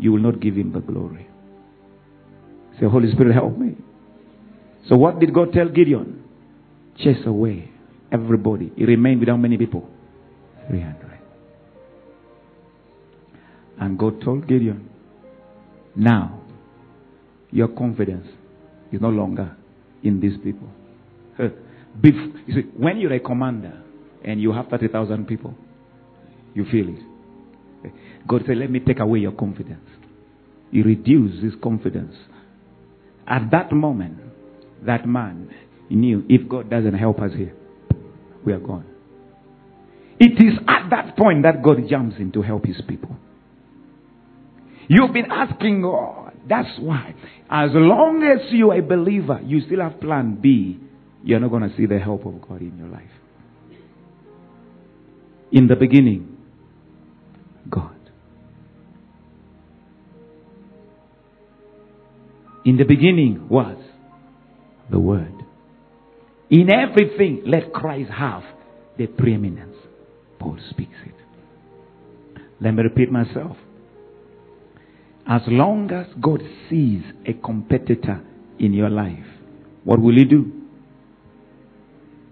you 0.00 0.11
will 0.11 0.18
not 0.18 0.40
give 0.40 0.57
him 0.57 0.72
the 0.72 0.81
glory. 0.81 1.29
Say, 2.81 2.87
Holy 2.87 3.12
Spirit, 3.12 3.35
help 3.35 3.57
me. 3.57 3.76
So, 4.88 4.96
what 4.96 5.20
did 5.20 5.33
God 5.33 5.52
tell 5.52 5.68
Gideon? 5.68 6.24
Chase 6.98 7.24
away 7.24 7.70
everybody. 8.11 8.72
He 8.74 8.85
remained 8.85 9.20
without 9.20 9.37
many 9.37 9.57
people 9.59 9.88
300. 10.68 11.18
And 13.79 13.98
God 13.98 14.20
told 14.22 14.48
Gideon, 14.48 14.88
now 15.94 16.40
your 17.50 17.68
confidence 17.68 18.26
is 18.92 19.00
no 19.00 19.09
longer 19.09 19.57
in 20.02 20.20
these 20.20 20.37
people. 20.42 20.68
You 21.38 22.33
see, 22.48 22.61
when 22.76 22.98
you're 22.98 23.12
a 23.14 23.20
commander 23.20 23.83
and 24.24 24.40
you 24.40 24.52
have 24.52 24.68
30,000 24.68 25.26
people, 25.26 25.55
you 26.55 26.64
feel 26.70 26.88
it. 26.88 27.92
God 28.26 28.42
said, 28.46 28.57
Let 28.57 28.70
me 28.70 28.81
take 28.81 28.98
away 28.98 29.20
your 29.20 29.33
confidence. 29.33 29.88
He 30.72 30.83
reduced 30.83 31.42
his 31.42 31.52
confidence. 31.62 32.14
At 33.26 33.50
that 33.50 33.72
moment, 33.72 34.18
that 34.85 35.07
man 35.07 35.50
knew 35.90 36.24
if 36.29 36.48
God 36.48 36.70
doesn't 36.70 36.94
help 36.94 37.20
us 37.20 37.33
here, 37.37 37.55
we 38.44 38.52
are 38.52 38.59
gone. 38.59 38.85
It 40.18 40.33
is 40.42 40.59
at 40.66 40.88
that 40.90 41.16
point 41.16 41.42
that 41.42 41.62
God 41.62 41.79
jumps 41.88 42.16
in 42.18 42.33
to 42.33 42.42
help 42.42 42.64
his 42.64 42.81
people. 42.88 43.16
You've 44.88 45.12
been 45.12 45.31
asking 45.31 45.83
God. 45.83 46.33
That's 46.48 46.79
why. 46.79 47.14
As 47.50 47.70
long 47.72 48.22
as 48.22 48.52
you 48.52 48.70
are 48.70 48.79
a 48.79 48.83
believer, 48.83 49.40
you 49.44 49.61
still 49.61 49.81
have 49.81 50.00
plan 50.00 50.38
B. 50.40 50.79
You're 51.24 51.40
not 51.40 51.50
going 51.50 51.68
to 51.68 51.76
see 51.76 51.87
the 51.87 51.98
help 51.98 52.24
of 52.24 52.40
God 52.40 52.61
in 52.61 52.79
your 52.79 52.88
life. 52.88 53.02
In 55.50 55.66
the 55.66 55.76
beginning, 55.76 56.37
God. 57.68 57.92
In 62.64 62.76
the 62.76 62.85
beginning 62.85 63.48
was 63.48 63.76
the 64.90 64.98
Word. 64.98 65.33
In 66.50 66.68
everything, 66.72 67.42
let 67.46 67.72
Christ 67.72 68.11
have 68.11 68.42
the 68.98 69.07
preeminence. 69.07 69.76
Paul 70.38 70.59
speaks 70.70 70.96
it. 71.05 71.14
Let 72.61 72.72
me 72.72 72.83
repeat 72.83 73.11
myself. 73.11 73.57
As 75.29 75.42
long 75.46 75.90
as 75.90 76.07
God 76.20 76.40
sees 76.70 77.03
a 77.27 77.33
competitor 77.35 78.22
in 78.59 78.72
your 78.72 78.90
life, 78.90 79.27
what 79.85 80.01
will 80.01 80.16
He 80.16 80.25
do? 80.25 80.53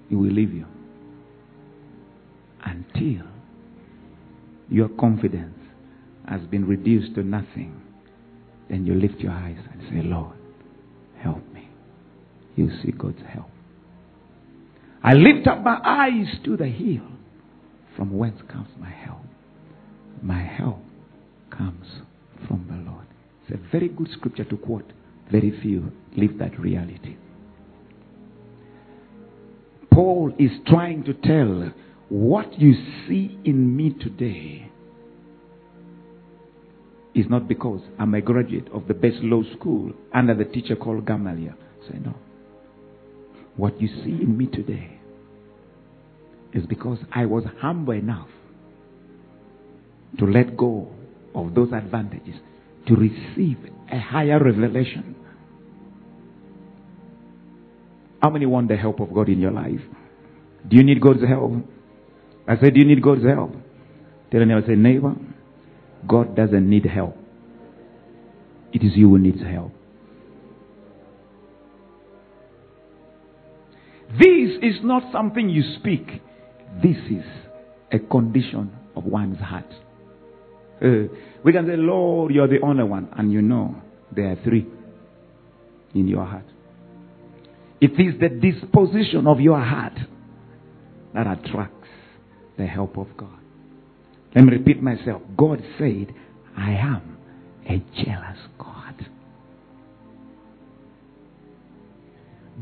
He 0.08 0.14
will 0.14 0.30
leave 0.30 0.52
you 0.54 0.66
until 2.64 3.26
your 4.70 4.88
confidence 4.88 5.58
has 6.26 6.40
been 6.42 6.66
reduced 6.66 7.14
to 7.16 7.22
nothing. 7.22 7.80
Then 8.70 8.86
you 8.86 8.94
lift 8.94 9.20
your 9.20 9.32
eyes 9.32 9.58
and 9.72 9.82
say, 9.90 10.02
Lord, 10.08 10.36
help 11.18 11.42
me. 11.52 11.68
You 12.56 12.70
see 12.82 12.92
God's 12.92 13.20
help. 13.28 13.50
I 15.02 15.12
lift 15.12 15.46
up 15.46 15.62
my 15.62 15.78
eyes 15.84 16.26
to 16.44 16.56
the 16.56 16.66
hill. 16.66 17.02
From 17.96 18.16
whence 18.16 18.40
comes 18.50 18.68
my 18.78 18.90
help? 18.90 19.22
My 20.22 20.42
help 20.42 20.80
comes 21.50 21.86
from 22.48 22.66
the 22.68 22.90
Lord. 22.90 23.06
It's 23.42 23.58
a 23.58 23.70
very 23.70 23.88
good 23.88 24.08
scripture 24.12 24.44
to 24.44 24.56
quote. 24.56 24.92
Very 25.30 25.58
few 25.62 25.92
live 26.16 26.38
that 26.38 26.58
reality. 26.58 27.16
Paul 29.90 30.32
is 30.38 30.50
trying 30.66 31.04
to 31.04 31.14
tell 31.14 31.72
what 32.08 32.58
you 32.58 32.74
see 33.06 33.38
in 33.44 33.76
me 33.76 33.90
today 33.90 34.70
is 37.14 37.26
not 37.28 37.46
because 37.46 37.80
I'm 37.98 38.14
a 38.14 38.20
graduate 38.20 38.68
of 38.72 38.88
the 38.88 38.94
best 38.94 39.18
law 39.22 39.42
school 39.56 39.92
under 40.12 40.34
the 40.34 40.44
teacher 40.44 40.74
called 40.74 41.06
Gamaliel. 41.06 41.54
Say 41.88 41.98
no. 41.98 42.14
What 43.56 43.80
you 43.80 43.86
see 43.86 44.10
in 44.22 44.36
me 44.36 44.46
today 44.46 44.98
is 46.54 46.64
because 46.66 46.98
I 47.12 47.26
was 47.26 47.44
humble 47.60 47.94
enough 47.94 48.28
to 50.18 50.24
let 50.24 50.56
go 50.56 50.88
of 51.34 51.54
those 51.54 51.72
advantages 51.72 52.36
to 52.86 52.94
receive 52.94 53.58
a 53.90 53.98
higher 53.98 54.42
revelation. 54.42 55.16
How 58.22 58.30
many 58.30 58.46
want 58.46 58.68
the 58.68 58.76
help 58.76 59.00
of 59.00 59.12
God 59.12 59.28
in 59.28 59.40
your 59.40 59.50
life? 59.50 59.80
Do 60.68 60.76
you 60.76 60.84
need 60.84 61.00
God's 61.00 61.24
help? 61.26 61.52
I 62.46 62.56
said, 62.56 62.74
Do 62.74 62.80
you 62.80 62.86
need 62.86 63.02
God's 63.02 63.24
help? 63.24 63.52
Tell 64.30 64.40
your 64.40 64.46
neighbor, 64.46 64.66
say, 64.66 64.74
neighbor, 64.74 65.14
God 66.06 66.34
doesn't 66.36 66.68
need 66.68 66.86
help. 66.86 67.16
It 68.72 68.82
is 68.82 68.92
you 68.94 69.10
who 69.10 69.18
needs 69.18 69.42
help. 69.42 69.72
This 74.18 74.58
is 74.62 74.80
not 74.82 75.10
something 75.12 75.48
you 75.48 75.62
speak. 75.78 76.22
This 76.82 76.96
is 77.10 77.24
a 77.92 77.98
condition 77.98 78.72
of 78.96 79.04
one's 79.04 79.38
heart. 79.38 79.66
Uh, 80.82 81.08
we 81.44 81.52
can 81.52 81.66
say, 81.66 81.76
Lord, 81.76 82.32
you're 82.32 82.48
the 82.48 82.60
only 82.60 82.84
one. 82.84 83.08
And 83.16 83.32
you 83.32 83.42
know 83.42 83.76
there 84.14 84.32
are 84.32 84.36
three 84.44 84.66
in 85.94 86.08
your 86.08 86.24
heart. 86.24 86.44
It 87.80 87.92
is 87.92 88.18
the 88.20 88.28
disposition 88.28 89.26
of 89.26 89.40
your 89.40 89.60
heart 89.60 89.98
that 91.14 91.26
attracts 91.26 91.88
the 92.56 92.66
help 92.66 92.96
of 92.96 93.08
God. 93.16 93.38
Let 94.34 94.44
me 94.44 94.52
repeat 94.52 94.82
myself. 94.82 95.22
God 95.36 95.62
said, 95.78 96.14
I 96.56 96.72
am 96.72 97.18
a 97.68 97.78
jealous 98.04 98.38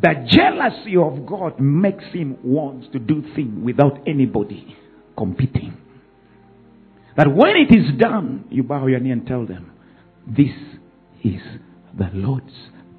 The 0.03 0.27
jealousy 0.29 0.97
of 0.97 1.25
God 1.27 1.61
makes 1.61 2.05
him 2.13 2.37
want 2.43 2.93
to 2.93 2.99
do 2.99 3.23
things 3.37 3.65
without 3.65 4.01
anybody 4.07 4.77
competing. 5.17 5.77
That 7.17 7.33
when 7.33 7.57
it 7.57 7.73
is 7.73 7.99
done, 7.99 8.47
you 8.51 8.65
bow 8.65 8.89
your 8.89 8.99
knee 8.99 9.13
and 9.13 9.25
tell 9.27 9.47
them, 9.47 9.71
This 10.27 10.57
is 11.23 11.41
the 11.97 12.11
Lord's 12.15 12.53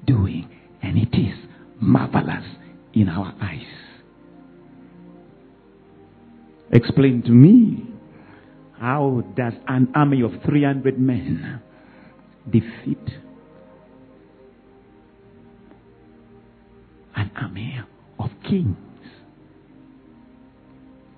doing, 0.06 0.48
and 0.82 0.96
it 0.96 1.14
is 1.14 1.34
marvelous 1.78 2.44
in 2.94 3.10
our 3.10 3.34
eyes. 3.42 3.60
Explain 6.72 7.22
to 7.22 7.30
me 7.30 7.86
how 8.80 9.22
does 9.36 9.52
an 9.68 9.92
army 9.94 10.22
of 10.22 10.30
300 10.46 10.98
men 10.98 11.60
defeat 12.50 13.23
army 17.36 17.80
of 18.18 18.30
kings? 18.42 18.76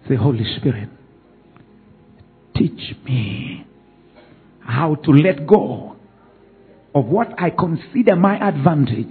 Say, 0.09 0.14
Holy 0.14 0.44
Spirit, 0.59 0.88
teach 2.55 2.94
me 3.05 3.66
how 4.61 4.94
to 4.94 5.11
let 5.11 5.46
go 5.46 5.96
of 6.94 7.07
what 7.07 7.29
I 7.38 7.50
consider 7.50 8.16
my 8.16 8.37
advantage, 8.37 9.09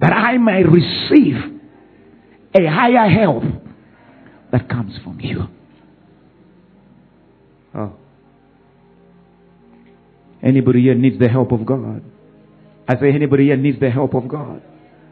that 0.00 0.12
I 0.12 0.38
may 0.38 0.62
receive 0.62 1.36
a 2.54 2.66
higher 2.66 3.08
help 3.08 3.42
that 4.52 4.68
comes 4.68 4.94
from 5.02 5.20
you. 5.20 5.48
Oh. 7.74 7.92
Anybody 10.42 10.82
here 10.82 10.94
needs 10.94 11.18
the 11.18 11.28
help 11.28 11.52
of 11.52 11.66
God? 11.66 12.02
I 12.86 12.94
say, 12.94 13.12
anybody 13.12 13.46
here 13.46 13.56
needs 13.56 13.80
the 13.80 13.90
help 13.90 14.14
of 14.14 14.28
God? 14.28 14.62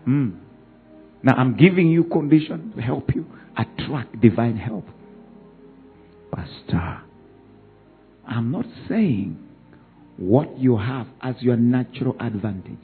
Mm. 0.06 0.38
Now 1.26 1.34
I'm 1.34 1.56
giving 1.56 1.88
you 1.88 2.04
conditions 2.04 2.76
to 2.76 2.80
help 2.80 3.12
you 3.12 3.26
attract 3.58 4.20
divine 4.20 4.56
help. 4.56 4.86
Pastor, 6.32 7.00
I'm 8.28 8.52
not 8.52 8.66
saying 8.88 9.36
what 10.18 10.56
you 10.56 10.76
have 10.76 11.08
as 11.20 11.34
your 11.40 11.56
natural 11.56 12.14
advantages 12.20 12.78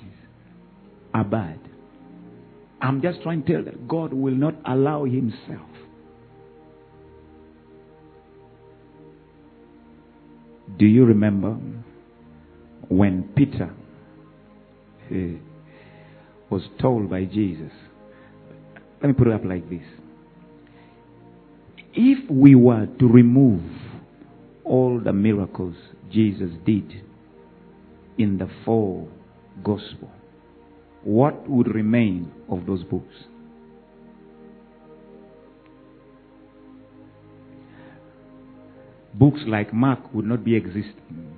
are 1.14 1.22
bad. 1.22 1.60
I'm 2.80 3.00
just 3.00 3.22
trying 3.22 3.44
to 3.44 3.52
tell 3.52 3.62
that 3.62 3.86
God 3.86 4.12
will 4.12 4.34
not 4.34 4.56
allow 4.66 5.04
Himself 5.04 5.68
Do 10.78 10.86
you 10.86 11.04
remember 11.04 11.56
when 12.88 13.24
Peter 13.36 13.70
uh, 15.10 15.38
was 16.50 16.62
told 16.80 17.10
by 17.10 17.24
Jesus? 17.24 17.70
Let 19.02 19.08
me 19.08 19.12
put 19.14 19.26
it 19.26 19.34
up 19.34 19.44
like 19.44 19.68
this. 19.68 19.82
If 21.92 22.30
we 22.30 22.54
were 22.54 22.86
to 22.86 23.08
remove 23.08 23.62
all 24.64 25.00
the 25.00 25.12
miracles 25.12 25.74
Jesus 26.10 26.50
did 26.64 27.02
in 28.16 28.38
the 28.38 28.48
four 28.64 29.08
gospel, 29.64 30.10
what 31.02 31.50
would 31.50 31.74
remain 31.74 32.32
of 32.48 32.64
those 32.66 32.84
books? 32.84 33.14
books 39.14 39.40
like 39.46 39.72
Mark 39.72 40.12
would 40.14 40.24
not 40.24 40.44
be 40.44 40.56
existing. 40.56 41.36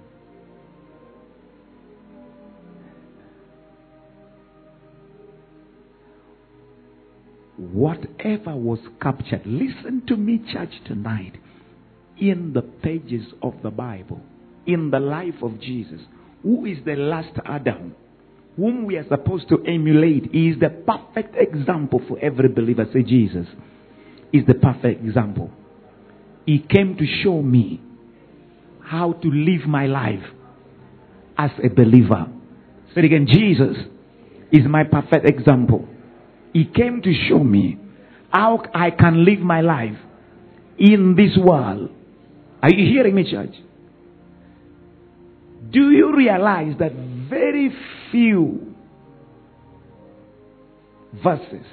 Whatever 7.56 8.56
was 8.56 8.80
captured, 9.00 9.42
listen 9.44 10.02
to 10.08 10.16
me, 10.16 10.40
church, 10.52 10.72
tonight, 10.86 11.34
in 12.18 12.52
the 12.52 12.62
pages 12.62 13.26
of 13.42 13.54
the 13.62 13.70
Bible, 13.70 14.20
in 14.66 14.90
the 14.90 14.98
life 14.98 15.42
of 15.42 15.60
Jesus, 15.60 16.00
who 16.42 16.66
is 16.66 16.78
the 16.84 16.96
last 16.96 17.32
Adam, 17.44 17.94
whom 18.56 18.84
we 18.84 18.96
are 18.96 19.08
supposed 19.08 19.48
to 19.48 19.62
emulate, 19.66 20.30
he 20.32 20.48
is 20.50 20.60
the 20.60 20.70
perfect 20.70 21.36
example 21.36 22.00
for 22.08 22.18
every 22.18 22.48
believer. 22.48 22.86
Say, 22.92 23.02
Jesus 23.02 23.46
is 24.32 24.44
the 24.46 24.54
perfect 24.54 25.04
example. 25.04 25.50
He 26.46 26.58
came 26.58 26.96
to 26.96 27.06
show 27.22 27.40
me 27.40 27.80
how 28.80 29.12
to 29.12 29.28
live 29.28 29.66
my 29.66 29.86
life 29.86 30.22
as 31.38 31.50
a 31.62 31.68
believer. 31.68 32.26
Say 32.94 33.02
again, 33.02 33.26
Jesus 33.26 33.76
is 34.52 34.64
my 34.68 34.84
perfect 34.84 35.24
example. 35.26 35.88
He 36.54 36.64
came 36.64 37.02
to 37.02 37.12
show 37.28 37.40
me 37.40 37.78
how 38.32 38.62
I 38.74 38.90
can 38.90 39.26
live 39.26 39.40
my 39.40 39.60
life 39.60 39.98
in 40.78 41.14
this 41.16 41.36
world. 41.36 41.90
Are 42.62 42.70
you 42.70 42.90
hearing 42.90 43.14
me, 43.14 43.30
church? 43.30 43.54
Do 45.70 45.90
you 45.90 46.16
realize 46.16 46.74
that 46.78 46.92
very 47.28 47.70
few 48.10 48.74
verses 51.22 51.66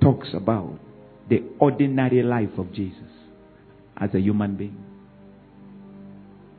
talks 0.00 0.28
about 0.34 0.78
the 1.28 1.42
ordinary 1.58 2.22
life 2.22 2.58
of 2.58 2.72
Jesus 2.72 2.96
as 3.96 4.10
a 4.14 4.20
human 4.20 4.56
being. 4.56 4.84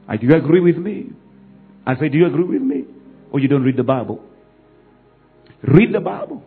Do 0.09 0.27
you 0.27 0.35
agree 0.35 0.59
with 0.61 0.77
me? 0.77 1.09
I 1.85 1.95
say, 1.97 2.09
do 2.09 2.17
you 2.17 2.27
agree 2.27 2.43
with 2.43 2.61
me? 2.61 2.85
Or 3.31 3.39
you 3.39 3.47
don't 3.47 3.63
read 3.63 3.77
the 3.77 3.83
Bible? 3.83 4.23
Read 5.63 5.93
the 5.93 5.99
Bible. 5.99 6.43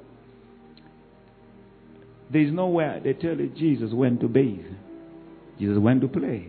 There 2.31 2.43
is 2.43 2.53
nowhere 2.53 3.01
they 3.03 3.13
tell 3.13 3.37
you 3.37 3.49
Jesus 3.57 3.91
went 3.93 4.21
to 4.21 4.29
bathe. 4.29 4.65
Jesus 5.59 5.79
went 5.79 6.01
to 6.01 6.09
play. 6.09 6.49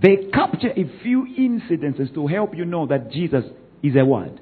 They 0.00 0.28
capture 0.32 0.70
a 0.70 1.02
few 1.02 1.26
incidences 1.38 2.14
to 2.14 2.26
help 2.28 2.54
you 2.54 2.64
know 2.64 2.86
that 2.86 3.10
Jesus 3.10 3.44
is 3.82 3.96
a 3.96 4.04
what? 4.04 4.38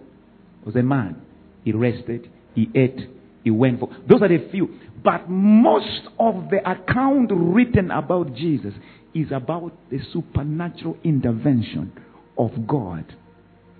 Was 0.65 0.77
a 0.77 0.83
man. 0.83 1.23
He 1.65 1.73
rested, 1.73 2.31
he 2.55 2.69
ate, 2.75 3.09
he 3.43 3.51
went 3.51 3.81
for. 3.81 3.89
Those 4.09 4.23
are 4.23 4.29
the 4.29 4.49
few. 4.51 4.79
But 5.03 5.31
most 5.31 6.09
of 6.19 6.51
the 6.51 6.59
account 6.69 7.31
written 7.33 7.91
about 7.91 8.35
Jesus 8.35 8.75
is 9.15 9.29
about 9.33 9.73
the 9.91 9.99
supernatural 10.13 10.99
intervention 11.05 11.93
of 12.37 12.51
God 12.67 13.05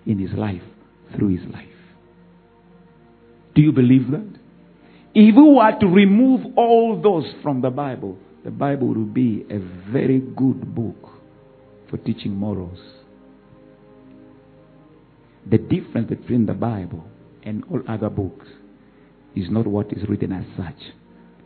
in 0.07 0.19
his 0.19 0.33
life, 0.33 0.63
through 1.15 1.37
his 1.37 1.47
life. 1.53 1.65
Do 3.55 3.63
you 3.63 3.73
believe 3.73 4.11
that? 4.11 4.29
If 5.15 5.35
we 5.35 5.43
were 5.43 5.73
to 5.81 5.87
remove 5.87 6.45
all 6.57 7.01
those 7.01 7.33
from 7.43 7.63
the 7.63 7.71
Bible, 7.71 8.19
the 8.45 8.51
Bible 8.51 8.89
would 8.89 9.15
be 9.15 9.47
a 9.51 9.59
very 9.91 10.21
good 10.21 10.75
book 10.75 11.09
for 11.89 11.97
teaching 11.97 12.35
morals. 12.35 12.79
The 15.51 15.59
difference 15.59 16.09
between 16.09 16.47
the 16.47 16.55
Bible 16.55 17.05
and 17.45 17.65
all 17.71 17.81
other 17.89 18.11
books 18.11 18.47
is 19.35 19.49
not 19.49 19.67
what 19.67 19.93
is 19.93 20.09
written 20.09 20.33
as 20.33 20.45
such. 20.57 20.93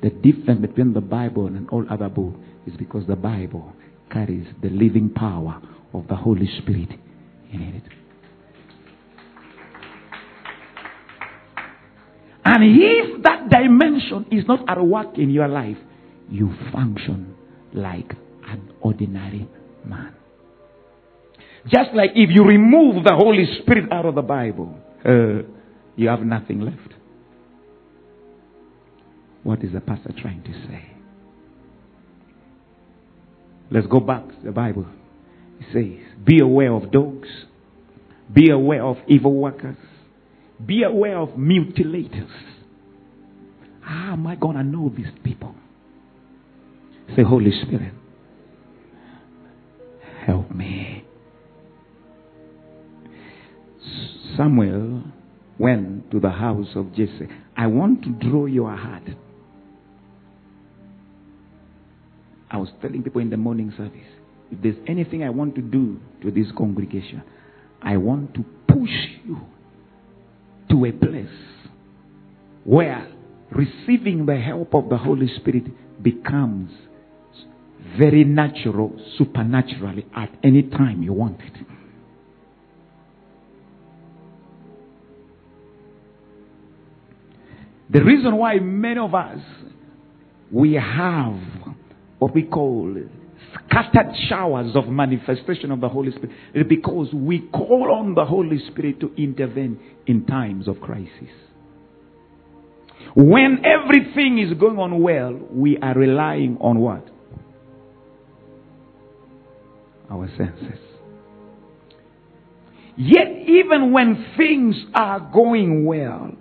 The 0.03 0.11
difference 0.11 0.63
between 0.63 0.95
the 0.95 1.01
Bible 1.01 1.47
and 1.47 1.69
all 1.69 1.85
other 1.91 2.09
books 2.09 2.39
is 2.67 2.75
because 2.77 3.07
the 3.07 3.17
Bible 3.17 3.73
carries 4.11 4.47
the 4.63 4.71
living 4.71 5.11
power 5.11 5.61
of 5.93 6.09
the 6.09 6.17
Holy 6.17 6.49
Spirit 6.59 6.91
in 7.53 7.61
it. 7.63 7.83
And 12.61 12.79
if 12.79 13.23
that 13.23 13.49
dimension 13.49 14.27
is 14.31 14.47
not 14.47 14.69
at 14.69 14.85
work 14.85 15.17
in 15.17 15.31
your 15.31 15.49
life, 15.49 15.79
you 16.29 16.53
function 16.71 17.35
like 17.73 18.13
an 18.47 18.71
ordinary 18.83 19.49
man. 19.83 20.15
Just 21.65 21.95
like 21.95 22.11
if 22.15 22.29
you 22.31 22.45
remove 22.45 23.05
the 23.05 23.15
Holy 23.15 23.47
Spirit 23.63 23.91
out 23.91 24.05
of 24.05 24.15
the 24.15 24.23
Bible, 24.23 24.79
uh, 25.07 25.49
you 25.97 26.09
have 26.09 26.21
nothing 26.21 26.61
left. 26.61 26.95
What 29.43 29.65
is 29.65 29.73
the 29.73 29.81
pastor 29.81 30.13
trying 30.21 30.43
to 30.43 30.53
say? 30.53 30.91
Let's 33.71 33.87
go 33.87 34.01
back 34.01 34.29
to 34.29 34.45
the 34.45 34.53
Bible. 34.53 34.87
It 35.61 35.67
says, 35.73 36.25
Be 36.25 36.41
aware 36.41 36.75
of 36.75 36.91
dogs, 36.91 37.29
be 38.31 38.51
aware 38.51 38.85
of 38.85 38.99
evil 39.09 39.33
workers, 39.33 39.79
be 40.67 40.83
aware 40.83 41.19
of 41.19 41.31
mutilators. 41.31 42.31
How 43.81 44.13
am 44.13 44.27
I 44.27 44.37
going 44.37 44.57
to 44.57 44.63
know 44.63 44.93
these 44.95 45.07
people? 45.25 45.55
Say, 47.17 47.23
Holy 47.23 47.51
Spirit, 47.63 47.93
help 50.27 50.51
me. 50.51 51.05
Samuel 54.37 55.03
went 55.59 56.11
to 56.11 56.21
the 56.21 56.31
house 56.31 56.69
of 56.77 56.91
Jesse. 56.93 57.29
I 57.57 57.67
want 57.67 58.03
to 58.05 58.11
draw 58.11 58.47
your 58.47 58.75
heart. 58.77 59.03
I 62.51 62.57
was 62.57 62.69
telling 62.81 63.03
people 63.03 63.21
in 63.21 63.31
the 63.31 63.37
morning 63.37 63.73
service 63.77 64.21
if 64.51 64.63
there's 64.63 64.77
anything 64.89 65.23
I 65.23 65.31
want 65.31 65.55
to 65.55 65.63
do 65.63 66.01
to 66.23 66.31
this 66.31 66.47
congregation, 66.57 67.23
I 67.83 67.97
want 67.97 68.35
to 68.35 68.45
push 68.67 68.91
you 69.25 69.41
to 70.71 70.85
a 70.85 70.93
place 70.93 71.27
where 72.65 73.09
receiving 73.51 74.27
the 74.27 74.37
help 74.37 74.75
of 74.75 74.89
the 74.89 74.97
Holy 74.97 75.29
Spirit 75.37 75.65
becomes 76.03 76.71
very 77.99 78.25
natural, 78.25 78.99
supernaturally, 79.19 80.07
at 80.15 80.31
any 80.45 80.63
time 80.63 81.03
you 81.03 81.13
want 81.13 81.41
it. 81.41 81.67
The 87.91 88.05
reason 88.05 88.37
why 88.37 88.57
many 88.61 89.01
of 89.01 89.15
us 89.15 89.41
we 90.51 90.75
have 90.75 91.41
what 92.19 92.35
we 92.35 92.43
call 92.43 92.97
scattered 93.71 94.15
showers 94.29 94.75
of 94.75 94.89
manifestation 94.89 95.71
of 95.71 95.81
the 95.81 95.89
Holy 95.89 96.11
Spirit 96.13 96.69
because 96.69 97.13
we 97.13 97.41
call 97.53 97.93
on 97.93 98.15
the 98.15 98.25
Holy 98.25 98.59
Spirit 98.71 99.01
to 99.01 99.13
intervene 99.17 99.79
in 100.07 100.27
times 100.27 100.69
of 100.69 100.81
crisis. 100.81 101.31
When 103.15 103.65
everything 103.65 104.39
is 104.39 104.59
going 104.59 104.79
on 104.79 105.03
well, 105.03 105.39
we 105.51 105.79
are 105.79 105.95
relying 105.95 106.59
on 106.61 106.79
what? 106.79 107.09
Our 110.11 110.29
senses. 110.37 110.79
Yet, 112.97 113.29
even 113.47 113.93
when 113.93 114.35
things 114.37 114.77
are 114.95 115.21
going 115.33 115.87
well, 115.87 116.33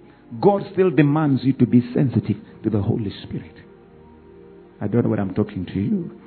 God 0.41 0.63
still 0.73 0.89
demands 0.89 1.43
you 1.43 1.53
to 1.53 1.65
be 1.65 1.81
sensitive 1.93 2.37
to 2.63 2.69
the 2.69 2.81
Holy 2.81 3.13
Spirit. 3.23 3.55
I 4.81 4.87
don't 4.87 5.03
know 5.03 5.09
what 5.09 5.19
I'm 5.19 5.33
talking 5.33 5.65
to 5.67 5.79
you. 5.79 6.19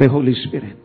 Say, 0.00 0.08
Holy 0.08 0.34
Spirit. 0.46 0.78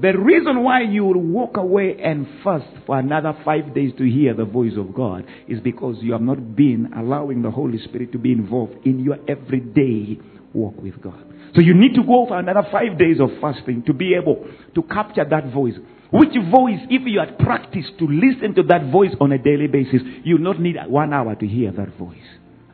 The 0.00 0.18
reason 0.18 0.64
why 0.64 0.80
you 0.80 1.04
will 1.04 1.20
walk 1.20 1.56
away 1.56 1.96
and 2.02 2.26
fast 2.42 2.66
for 2.84 2.98
another 2.98 3.38
five 3.44 3.74
days 3.74 3.92
to 3.98 4.04
hear 4.10 4.34
the 4.34 4.44
voice 4.44 4.72
of 4.76 4.92
God 4.92 5.24
is 5.46 5.60
because 5.60 5.96
you 6.00 6.12
have 6.12 6.22
not 6.22 6.56
been 6.56 6.90
allowing 6.96 7.42
the 7.42 7.50
Holy 7.50 7.78
Spirit 7.78 8.10
to 8.10 8.18
be 8.18 8.32
involved 8.32 8.74
in 8.84 8.98
your 8.98 9.18
everyday 9.28 10.18
walk 10.52 10.74
with 10.82 11.00
God. 11.00 11.22
So 11.54 11.60
you 11.60 11.74
need 11.74 11.94
to 11.94 12.02
go 12.02 12.24
for 12.26 12.38
another 12.38 12.66
five 12.72 12.98
days 12.98 13.20
of 13.20 13.28
fasting 13.40 13.84
to 13.86 13.92
be 13.92 14.14
able 14.14 14.48
to 14.74 14.82
capture 14.82 15.24
that 15.28 15.52
voice. 15.52 15.74
Which 16.10 16.34
voice, 16.50 16.80
if 16.90 17.02
you 17.06 17.20
had 17.20 17.38
practiced 17.38 17.98
to 18.00 18.06
listen 18.06 18.54
to 18.56 18.62
that 18.64 18.90
voice 18.90 19.14
on 19.20 19.30
a 19.30 19.38
daily 19.38 19.68
basis, 19.68 20.00
you 20.24 20.38
not 20.38 20.58
need 20.58 20.76
one 20.88 21.12
hour 21.12 21.36
to 21.36 21.46
hear 21.46 21.70
that 21.70 21.96
voice. 21.96 22.16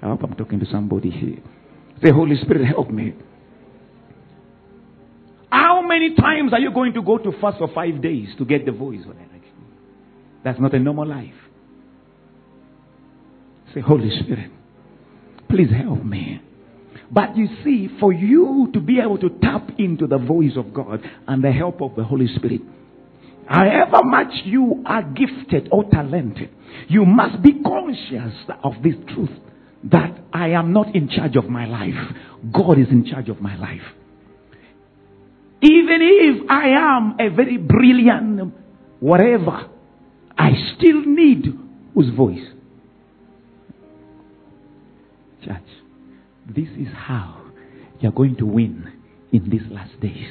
I 0.01 0.07
hope 0.07 0.23
I'm 0.23 0.35
talking 0.35 0.61
to 0.61 0.67
somebody 0.67 1.11
here. 1.11 1.39
Say, 2.03 2.13
Holy 2.13 2.37
Spirit, 2.37 2.67
help 2.67 2.89
me. 2.91 3.15
Many 5.89 6.15
times 6.15 6.53
are 6.53 6.61
you 6.61 6.71
going 6.71 6.93
to 6.95 7.03
go 7.03 7.19
to 7.19 7.33
fast 7.41 7.59
for 7.59 7.69
five 7.75 8.03
days 8.03 8.29
to 8.37 8.45
get 8.45 8.67
the 8.67 8.73
voice 8.73 9.01
on 9.07 9.17
it? 9.17 9.29
That's 10.45 10.61
not 10.61 10.75
a 10.75 10.79
normal 10.79 11.07
life. 11.07 11.35
Say, 13.75 13.81
Holy 13.81 14.11
Spirit, 14.23 14.51
please 15.51 15.69
help 15.71 16.05
me. 16.05 16.41
But 17.11 17.37
you 17.37 17.49
see, 17.65 17.89
for 18.01 18.13
you 18.13 18.71
to 18.73 18.81
be 18.81 19.01
able 19.01 19.19
to 19.19 19.31
tap 19.43 19.69
into 19.79 20.07
the 20.07 20.19
voice 20.19 20.53
of 20.57 20.73
God 20.73 21.01
and 21.27 21.43
the 21.43 21.53
help 21.53 21.83
of 21.83 21.97
the 21.97 22.05
Holy 22.05 22.29
Spirit, 22.37 22.61
however 23.47 24.05
much 24.05 24.33
you 24.45 24.83
are 24.87 25.03
gifted 25.03 25.69
or 25.73 25.85
talented, 25.91 26.51
you 26.89 27.05
must 27.05 27.43
be 27.43 27.63
conscious 27.63 28.35
of 28.63 28.75
this 28.83 28.95
truth 29.15 29.31
that 29.85 30.19
I 30.33 30.51
am 30.51 30.73
not 30.73 30.95
in 30.95 31.09
charge 31.09 31.37
of 31.37 31.47
my 31.47 31.67
life. 31.67 32.15
God 32.53 32.79
is 32.79 32.89
in 32.89 33.07
charge 33.07 33.29
of 33.29 33.41
my 33.41 33.57
life. 33.57 33.83
Even 35.61 35.99
if 36.01 36.51
I 36.51 36.69
am 36.69 37.17
a 37.19 37.35
very 37.35 37.57
brilliant 37.57 38.55
whatever, 39.01 39.69
I 40.37 40.53
still 40.77 41.03
need 41.05 41.47
whose 41.95 42.15
voice? 42.15 42.47
Church, 45.45 45.63
this 46.47 46.69
is 46.79 46.89
how 46.95 47.43
you're 48.01 48.13
going 48.13 48.37
to 48.37 48.47
win 48.47 48.93
in 49.33 49.51
these 49.51 49.63
last 49.71 49.99
days. 50.01 50.29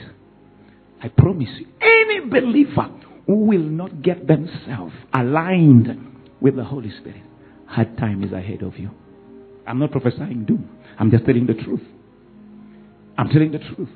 I 1.02 1.10
promise 1.10 1.50
you, 1.60 1.68
any 1.82 2.22
believer 2.30 2.90
who 3.26 3.36
will 3.46 3.63
not 3.63 4.02
get 4.02 4.28
themselves 4.28 4.94
aligned 5.13 5.88
with 6.40 6.56
the 6.56 6.63
Holy 6.63 6.92
Spirit, 7.02 7.22
hard 7.68 7.98
time 7.98 8.24
is 8.24 8.32
ahead 8.32 8.63
of 8.63 8.78
you. 8.78 8.92
I'm 9.68 9.80
not 9.80 9.92
prophesying 9.92 10.46
doom. 10.46 10.70
I'm 10.98 11.12
just 11.12 11.26
telling 11.26 11.46
the 11.46 11.54
truth. 11.54 11.82
I'm 13.18 13.28
telling 13.30 13.52
the 13.52 13.60
truth. 13.60 13.90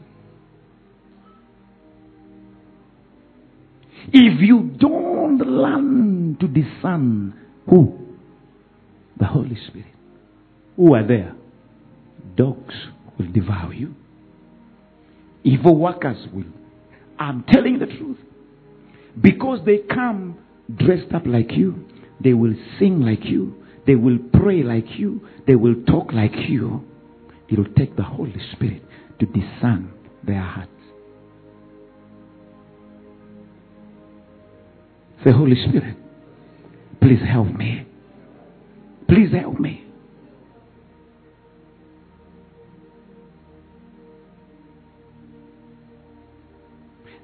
If 4.08 4.42
you 4.42 4.72
don't 4.80 5.38
learn 5.38 6.38
to 6.40 6.48
discern 6.48 7.34
who? 7.70 7.98
The 9.18 9.26
Holy 9.26 9.58
Spirit. 9.68 9.88
Who 10.76 10.96
are 10.96 11.06
there? 11.06 11.36
Dogs 12.36 12.74
will 13.18 13.32
devour 13.32 13.74
you. 13.74 13.94
Evil 15.44 15.76
workers 15.76 16.18
will. 16.34 16.46
I'm 17.20 17.44
telling 17.52 17.80
the 17.80 17.86
truth. 17.86 18.18
Because 19.20 19.60
they 19.66 19.80
come 19.94 20.38
dressed 20.76 21.14
up 21.14 21.24
like 21.26 21.52
you, 21.52 21.86
they 22.24 22.34
will 22.34 22.56
sing 22.80 23.02
like 23.02 23.26
you, 23.26 23.56
they 23.86 23.96
will 23.96 24.18
pray 24.34 24.64
like 24.64 24.98
you, 24.98 25.28
they 25.48 25.56
will 25.56 25.76
talk 25.88 26.12
like 26.14 26.36
you. 26.48 26.84
It 27.50 27.58
will 27.58 27.74
take 27.78 27.96
the 27.96 28.04
Holy 28.04 28.40
Spirit 28.54 28.84
to 29.20 29.26
discern 29.26 29.92
their 30.24 30.42
hearts. 30.42 30.70
Say, 35.24 35.32
Holy 35.32 35.56
Spirit, 35.68 35.98
please 37.00 37.20
help 37.28 37.48
me. 37.48 37.86
Please 39.08 39.32
help 39.32 39.60
me. 39.60 39.86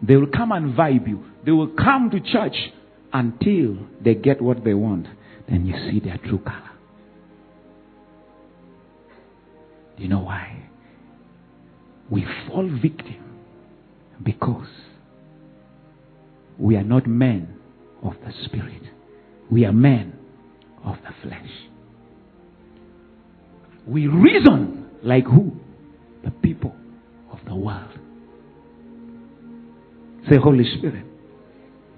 They 0.02 0.16
will 0.16 0.28
come 0.28 0.52
and 0.52 0.76
vibe 0.78 1.08
you. 1.08 1.24
They 1.44 1.52
will 1.52 1.70
come 1.70 2.12
to 2.12 2.20
church 2.20 2.56
until 3.12 3.78
they 4.04 4.14
get 4.14 4.42
what 4.42 4.64
they 4.64 4.76
want. 4.76 5.08
Then 5.50 5.66
you 5.66 5.74
see 5.90 6.00
their 6.00 6.18
true 6.18 6.40
color. 6.40 6.72
Do 9.96 10.04
you 10.04 10.10
know 10.10 10.20
why? 10.20 10.70
We 12.12 12.26
fall 12.48 12.70
victim 12.80 13.42
because 14.24 14.68
we 16.60 16.76
are 16.76 16.84
not 16.84 17.08
men 17.08 17.57
of 18.04 18.14
the 18.26 18.34
spirit. 18.46 18.82
We 19.52 19.66
are 19.66 19.74
men 19.74 20.14
of 20.84 20.98
the 21.04 21.14
flesh. 21.28 21.50
We 23.88 24.08
reason 24.08 24.90
like 25.04 25.26
who? 25.26 25.54
The 26.24 26.32
people 26.32 26.76
of 27.32 27.40
the 27.46 27.56
world. 27.56 27.98
Say, 30.30 30.36
Holy 30.38 30.66
Spirit, 30.78 31.06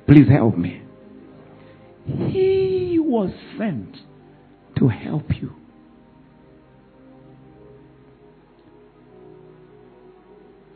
please 0.07 0.27
help 0.29 0.55
me. 0.57 0.83
He 2.05 2.99
was 2.99 3.31
sent 3.57 3.95
to 4.77 4.88
help 4.88 5.25
you. 5.41 5.53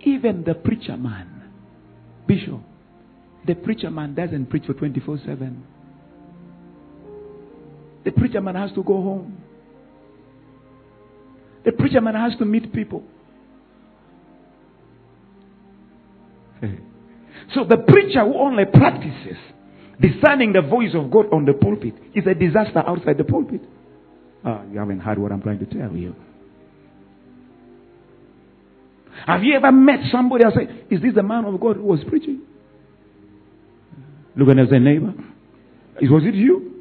Even 0.02 0.44
the 0.44 0.56
preacher 0.56 0.98
man, 0.98 1.52
Bishop, 2.28 2.60
the 3.46 3.56
preacher 3.56 3.90
man 3.90 4.16
doesn't 4.16 4.48
preach 4.48 4.66
for 4.66 4.74
24 4.74 5.18
7. 5.20 5.64
The 8.06 8.12
preacher 8.12 8.42
man 8.42 8.56
has 8.56 8.72
to 8.74 8.84
go 8.84 9.02
home. 9.02 9.38
The 11.66 11.72
preacher 11.72 12.02
man 12.02 12.16
has 12.16 12.38
to 12.40 12.46
meet 12.46 12.74
people. 12.74 13.04
So 17.54 17.66
the 17.66 17.78
preacher 17.78 18.24
who 18.24 18.36
only 18.36 18.66
practices 18.66 19.38
discerning 20.00 20.54
the 20.54 20.62
voice 20.62 20.92
of 20.94 21.12
God 21.12 21.28
on 21.32 21.46
the 21.46 21.54
pulpit 21.54 21.94
is 22.16 22.26
a 22.26 22.34
disaster 22.34 22.80
outside 22.86 23.18
the 23.18 23.24
pulpit. 23.24 23.62
Ah, 24.44 24.64
you 24.72 24.80
haven't 24.80 25.00
heard 25.00 25.20
what 25.20 25.32
I'm 25.32 25.42
trying 25.42 25.60
to 25.60 25.66
tell 25.66 25.96
you. 25.96 26.16
Have 29.28 29.44
you 29.44 29.56
ever 29.56 29.72
met 29.72 30.00
somebody 30.12 30.44
and 30.44 30.54
say, 30.54 30.86
Is 30.90 31.02
this 31.02 31.14
the 31.14 31.24
man 31.24 31.46
of 31.46 31.60
God 31.60 31.78
who 31.78 31.84
was 31.84 32.00
preaching? 32.08 32.42
Look 34.36 34.50
at 34.50 34.58
his 34.58 34.70
neighbor. 34.72 35.14
Was 36.02 36.24
it 36.26 36.36
you? 36.36 36.74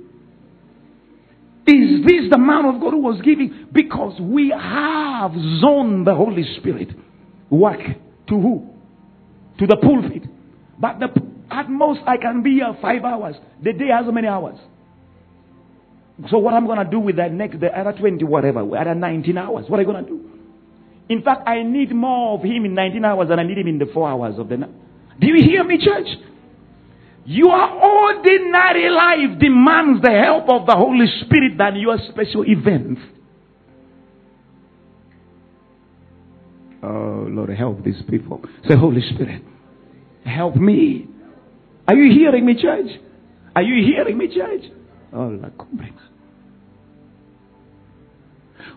Is 1.67 2.05
this 2.05 2.31
the 2.31 2.39
man 2.39 2.65
of 2.65 2.81
God 2.81 2.93
who 2.93 3.01
was 3.01 3.21
giving? 3.23 3.69
Because 3.73 4.21
we 4.21 4.51
have 4.51 5.33
zoned 5.61 6.07
the 6.07 6.15
Holy 6.15 6.45
Spirit. 6.59 6.89
Work 7.51 7.81
to 8.29 8.35
who? 8.35 8.69
To 9.59 9.67
the 9.67 9.77
pulpit. 9.77 10.25
But 10.79 10.99
the, 10.99 11.09
at 11.51 11.71
most 11.71 12.01
I 12.07 12.17
can 12.17 12.43
be 12.43 12.55
here 12.55 12.77
five 12.81 13.05
hours. 13.05 13.37
The 13.63 13.73
day 13.73 13.89
has 13.89 14.13
many 14.13 14.27
hours? 14.27 14.59
So 16.31 16.39
what 16.39 16.55
I'm 16.55 16.67
going 16.67 16.85
to 16.85 16.91
do 16.91 16.99
with 16.99 17.17
that 17.17 17.33
next, 17.33 17.61
the 17.61 17.69
other 17.69 17.97
20, 17.97 18.25
whatever, 18.25 18.61
other 18.77 18.95
19 18.95 19.39
hours, 19.39 19.67
what 19.69 19.79
are 19.79 19.83
you 19.83 19.89
going 19.89 20.05
to 20.05 20.11
do? 20.11 20.31
In 21.09 21.23
fact, 21.23 21.49
I 21.49 21.63
need 21.63 21.95
more 21.95 22.39
of 22.39 22.45
him 22.45 22.65
in 22.65 22.75
19 22.75 23.05
hours 23.05 23.29
than 23.29 23.39
I 23.39 23.45
need 23.45 23.59
him 23.59 23.69
in 23.69 23.79
the 23.79 23.87
four 23.93 24.09
hours 24.09 24.39
of 24.39 24.49
the 24.49 24.57
night. 24.57 24.71
Do 25.21 25.27
you 25.27 25.45
hear 25.45 25.65
me, 25.65 25.79
church? 25.79 26.07
Your 27.25 27.53
ordinary 27.53 28.91
life 28.91 29.39
demands 29.39 30.03
the 30.03 30.11
help 30.11 30.49
of 30.49 30.67
the 30.67 30.75
Holy 30.75 31.07
Spirit 31.25 31.57
than 31.57 31.77
your 31.77 31.97
special 32.11 32.45
events. 32.47 33.01
Oh, 36.83 37.27
Lord, 37.29 37.51
help 37.51 37.85
these 37.85 38.03
people. 38.11 38.41
Say, 38.69 38.75
Holy 38.75 39.03
Spirit, 39.15 39.43
help 40.25 40.57
me. 40.57 41.07
Are 41.87 41.95
you 41.95 42.13
hearing 42.13 42.45
me, 42.45 42.61
church? 42.61 42.91
Are 43.55 43.63
you 43.63 43.85
hearing 43.85 44.19
me, 44.19 44.35
church? 44.35 44.63
Oh, 45.13 45.29
la 45.29 45.49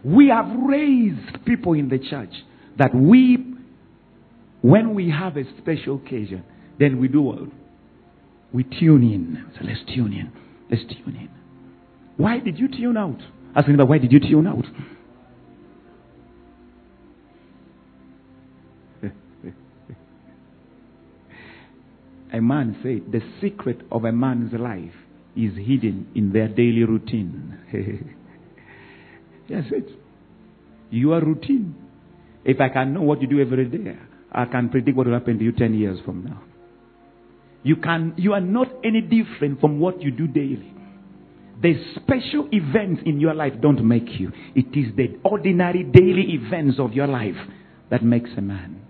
We 0.04 0.28
have 0.28 0.48
raised 0.68 1.46
people 1.46 1.74
in 1.74 1.90
the 1.90 1.98
church 1.98 2.34
that 2.78 2.94
we, 2.94 3.56
when 4.62 4.94
we 4.94 5.10
have 5.10 5.36
a 5.38 5.44
special 5.58 5.96
occasion, 5.96 6.44
then 6.78 7.00
we 7.00 7.08
do 7.08 7.22
what? 7.22 7.50
We 8.54 8.64
tune 8.64 9.04
in. 9.04 9.46
So 9.58 9.66
let's 9.66 9.82
tune 9.94 10.14
in. 10.14 10.32
Let's 10.70 10.84
tune 10.84 11.16
in. 11.16 11.30
Why 12.18 12.40
did 12.40 12.58
you 12.58 12.68
tune 12.68 12.98
out? 12.98 13.20
Ask 13.56 13.68
me, 13.68 13.76
why 13.76 13.98
did 13.98 14.12
you 14.12 14.20
tune 14.20 14.48
out? 14.48 14.66
a 22.34 22.42
man 22.42 22.78
said, 22.82 23.12
the 23.12 23.22
secret 23.42 23.82
of 23.92 24.06
a 24.06 24.12
man's 24.12 24.54
life 24.54 24.94
is 25.36 25.56
hidden 25.56 26.08
in 26.16 26.32
their 26.32 26.48
daily 26.48 26.84
routine. 26.84 28.12
Yes, 29.48 29.66
it. 29.72 29.90
Your 30.90 31.22
routine. 31.22 31.76
If 32.44 32.60
I 32.60 32.70
can 32.70 32.94
know 32.94 33.02
what 33.02 33.22
you 33.22 33.28
do 33.28 33.40
every 33.40 33.66
day, 33.66 33.96
I 34.32 34.46
can 34.46 34.70
predict 34.70 34.98
what 34.98 35.08
will 35.08 35.14
happen 35.14 35.38
to 35.38 35.44
you 35.44 35.52
10 35.52 35.74
years 35.74 36.00
from 36.06 36.26
now. 36.26 36.42
You 37.66 37.78
can, 37.78 38.14
you 38.16 38.34
are 38.34 38.42
not 38.42 38.68
any 38.84 39.02
different 39.02 39.60
from 39.60 39.80
what 39.80 40.00
you 40.00 40.12
do 40.12 40.28
daily. 40.28 40.72
The 41.64 41.74
special 41.96 42.48
events 42.52 43.02
in 43.08 43.20
your 43.20 43.34
life 43.34 43.54
don't 43.60 43.84
make 43.84 44.20
you. 44.20 44.32
It 44.54 44.68
is 44.78 44.96
the 44.96 45.18
ordinary 45.24 45.84
daily 45.84 46.36
events 46.36 46.80
of 46.80 46.94
your 46.94 47.08
life 47.08 47.36
that 47.90 48.04
makes 48.04 48.30
a 48.38 48.42
man. 48.42 48.82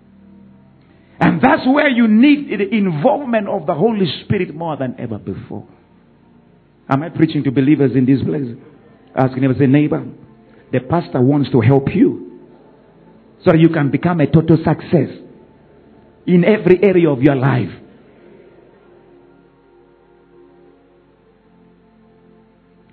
And 1.18 1.40
that's 1.40 1.66
where 1.66 1.88
you 1.88 2.06
need 2.06 2.50
the 2.50 2.68
involvement 2.68 3.48
of 3.48 3.66
the 3.66 3.72
Holy 3.72 4.04
Spirit 4.24 4.54
more 4.54 4.76
than 4.76 4.94
ever 4.98 5.16
before. 5.16 5.66
Am 6.90 7.02
I 7.02 7.08
preaching 7.08 7.44
to 7.44 7.50
believers 7.50 7.92
in 7.94 8.04
this 8.04 8.22
place? 8.22 8.58
Asking 9.16 9.40
neighbor, 9.40 9.54
say, 9.58 9.66
neighbor, 9.66 10.04
the 10.70 10.80
pastor 10.80 11.22
wants 11.22 11.50
to 11.52 11.62
help 11.62 11.94
you 11.94 12.42
so 13.42 13.52
that 13.52 13.58
you 13.58 13.70
can 13.70 13.90
become 13.90 14.20
a 14.20 14.26
total 14.26 14.58
success 14.58 15.08
in 16.26 16.44
every 16.44 16.82
area 16.82 17.08
of 17.08 17.22
your 17.22 17.36
life. 17.36 17.70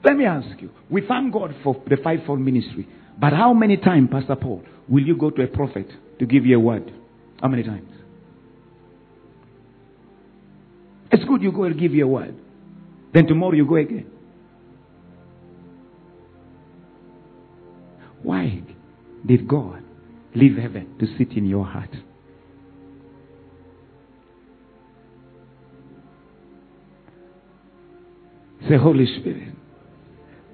Let 0.03 0.17
me 0.17 0.25
ask 0.25 0.61
you. 0.61 0.69
We 0.89 1.01
thank 1.07 1.33
God 1.33 1.55
for 1.63 1.81
the 1.87 1.97
fivefold 1.97 2.39
ministry. 2.39 2.87
But 3.19 3.33
how 3.33 3.53
many 3.53 3.77
times, 3.77 4.09
Pastor 4.11 4.35
Paul, 4.35 4.63
will 4.89 5.03
you 5.03 5.15
go 5.15 5.29
to 5.29 5.43
a 5.43 5.47
prophet 5.47 5.87
to 6.19 6.25
give 6.25 6.45
you 6.45 6.57
a 6.57 6.59
word? 6.59 6.91
How 7.41 7.47
many 7.47 7.63
times? 7.63 7.89
It's 11.11 11.23
good 11.25 11.41
you 11.41 11.51
go 11.51 11.63
and 11.63 11.79
give 11.79 11.93
you 11.93 12.05
a 12.05 12.07
word. 12.07 12.35
Then 13.13 13.27
tomorrow 13.27 13.53
you 13.53 13.67
go 13.67 13.75
again. 13.75 14.07
Why 18.23 18.63
did 19.25 19.47
God 19.47 19.83
leave 20.33 20.57
heaven 20.57 20.95
to 20.99 21.05
sit 21.17 21.37
in 21.37 21.45
your 21.45 21.65
heart? 21.65 21.91
Say, 28.67 28.77
Holy 28.77 29.05
Spirit, 29.19 29.52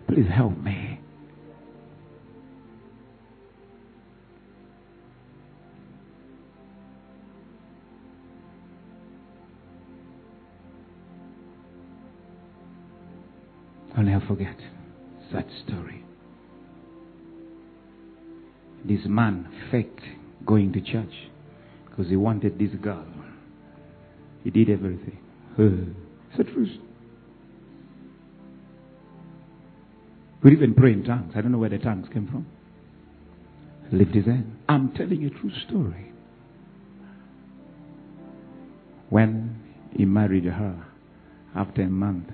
please 0.10 0.28
help 0.34 0.58
me. 0.58 1.00
I'll 13.96 14.04
never 14.04 14.26
forget 14.26 14.56
that 15.32 15.46
story. 15.68 16.04
This 18.86 19.02
man 19.06 19.48
faked 19.70 20.02
going 20.44 20.74
to 20.74 20.82
church 20.82 21.14
because 21.88 22.08
he 22.08 22.16
wanted 22.16 22.58
this 22.58 22.72
girl. 22.82 23.06
He 24.44 24.50
did 24.50 24.70
everything. 24.70 25.20
It's 25.58 26.38
the 26.38 26.46
truth. 26.46 26.80
We 30.44 30.52
even 30.54 30.74
pray 30.74 30.94
in 30.94 31.04
tongues. 31.04 31.34
I 31.36 31.42
don't 31.42 31.52
know 31.52 31.58
where 31.58 31.70
the 31.70 31.80
tongues 31.80 32.08
came 32.14 32.28
from. 32.28 32.46
Lift 33.92 34.14
his 34.14 34.26
hand. 34.26 34.56
I'm 34.70 34.92
telling 34.94 35.26
a 35.26 35.30
true 35.30 35.52
story. 35.68 36.12
When 39.10 39.60
he 39.92 40.06
married 40.06 40.46
her, 40.46 40.86
after 41.56 41.82
a 41.82 41.90
month, 41.90 42.28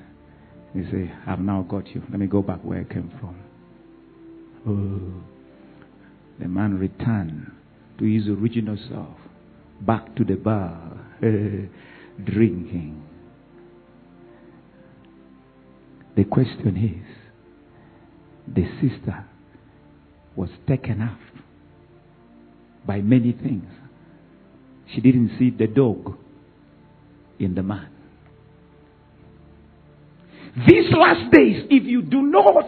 he 0.74 0.84
said, 0.92 1.12
I've 1.26 1.40
now 1.40 1.64
got 1.64 1.88
you. 1.96 2.04
Let 2.10 2.20
me 2.20 2.28
go 2.28 2.42
back 2.42 2.60
where 2.64 2.82
I 2.82 2.94
came 2.94 3.12
from. 3.20 3.36
Oh. 4.68 5.24
The 6.40 6.50
man 6.50 6.78
returned 6.78 7.52
to 7.98 8.04
his 8.04 8.28
original 8.28 8.78
self, 8.90 9.18
back 9.82 10.16
to 10.18 10.26
the 10.26 10.36
bar, 10.36 11.00
drinking. 11.22 13.02
The 16.18 16.26
question 16.26 16.76
is 16.78 17.15
the 18.48 18.66
sister 18.82 19.26
was 20.36 20.50
taken 20.68 21.02
off 21.02 21.20
by 22.86 23.02
many 23.02 23.32
things. 23.32 23.70
She 24.94 25.02
didn't 25.02 25.32
see 25.40 25.50
the 25.50 25.68
dog 25.68 26.18
in 27.40 27.56
the 27.56 27.64
man. 27.64 27.90
These 30.68 30.92
last 30.92 31.32
days, 31.32 31.66
if 31.70 31.84
you 31.84 32.02
do 32.02 32.22
not 32.22 32.68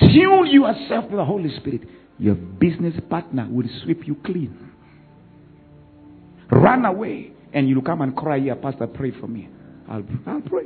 tune 0.00 0.46
yourself 0.46 1.10
to 1.10 1.16
the 1.16 1.24
Holy 1.24 1.54
Spirit, 1.56 1.82
your 2.18 2.34
business 2.34 2.94
partner 3.10 3.46
will 3.50 3.68
sweep 3.82 4.06
you 4.06 4.16
clean. 4.24 4.70
Run 6.50 6.84
away 6.84 7.32
and 7.52 7.68
you'll 7.68 7.82
come 7.82 8.00
and 8.00 8.16
cry 8.16 8.40
here, 8.40 8.56
Pastor, 8.56 8.86
pray 8.86 9.12
for 9.20 9.26
me. 9.26 9.48
I'll, 9.88 10.04
I'll 10.26 10.40
pray. 10.40 10.64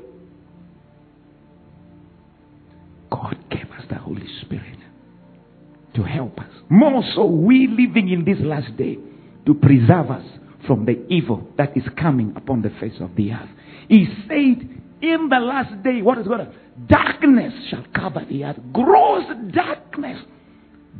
More 6.69 7.03
so, 7.15 7.25
we 7.27 7.67
living 7.67 8.09
in 8.09 8.25
this 8.25 8.39
last 8.41 8.77
day 8.77 8.99
to 9.47 9.55
preserve 9.55 10.11
us 10.11 10.25
from 10.67 10.87
the 10.87 11.05
evil 11.09 11.49
that 11.59 11.77
is 11.77 11.85
coming 11.99 12.33
upon 12.37 12.63
the 12.63 12.71
face 12.81 13.01
of 13.01 13.15
the 13.17 13.33
earth. 13.33 13.49
He 13.89 14.07
said, 14.29 14.69
in 15.03 15.29
the 15.29 15.39
last 15.41 15.83
day, 15.83 16.01
what 16.01 16.19
is 16.19 16.27
going 16.27 16.47
to 16.47 16.53
darkness 16.89 17.53
shall 17.69 17.85
cover 17.95 18.25
the 18.29 18.45
earth, 18.45 18.59
gross 18.73 19.25
darkness. 19.53 20.19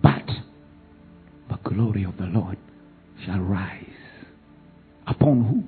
But 0.03 0.27
the 1.49 1.59
glory 1.63 2.05
of 2.05 2.17
the 2.17 2.25
Lord 2.25 2.59
shall 3.25 3.39
rise. 3.39 3.87
Upon 5.07 5.45
who? 5.45 5.63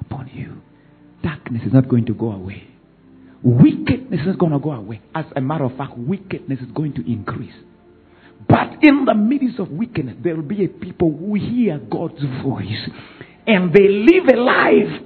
Upon 0.00 0.30
you. 0.32 0.60
Darkness 1.22 1.62
is 1.66 1.72
not 1.72 1.88
going 1.88 2.06
to 2.06 2.14
go 2.14 2.32
away. 2.32 2.68
Wickedness 3.42 4.20
is 4.26 4.36
going 4.36 4.52
to 4.52 4.58
go 4.58 4.72
away. 4.72 5.00
As 5.14 5.24
a 5.34 5.40
matter 5.40 5.64
of 5.64 5.76
fact, 5.76 5.96
wickedness 5.96 6.60
is 6.60 6.70
going 6.72 6.94
to 6.94 7.10
increase. 7.10 7.54
But 8.52 8.84
in 8.84 9.06
the 9.06 9.14
midst 9.14 9.58
of 9.58 9.70
wickedness, 9.70 10.16
there 10.22 10.36
will 10.36 10.42
be 10.42 10.66
a 10.66 10.68
people 10.68 11.10
who 11.10 11.36
hear 11.36 11.78
God's 11.78 12.22
voice 12.44 12.90
and 13.46 13.72
they 13.72 13.88
live 13.88 14.28
a 14.30 14.36
life 14.36 15.02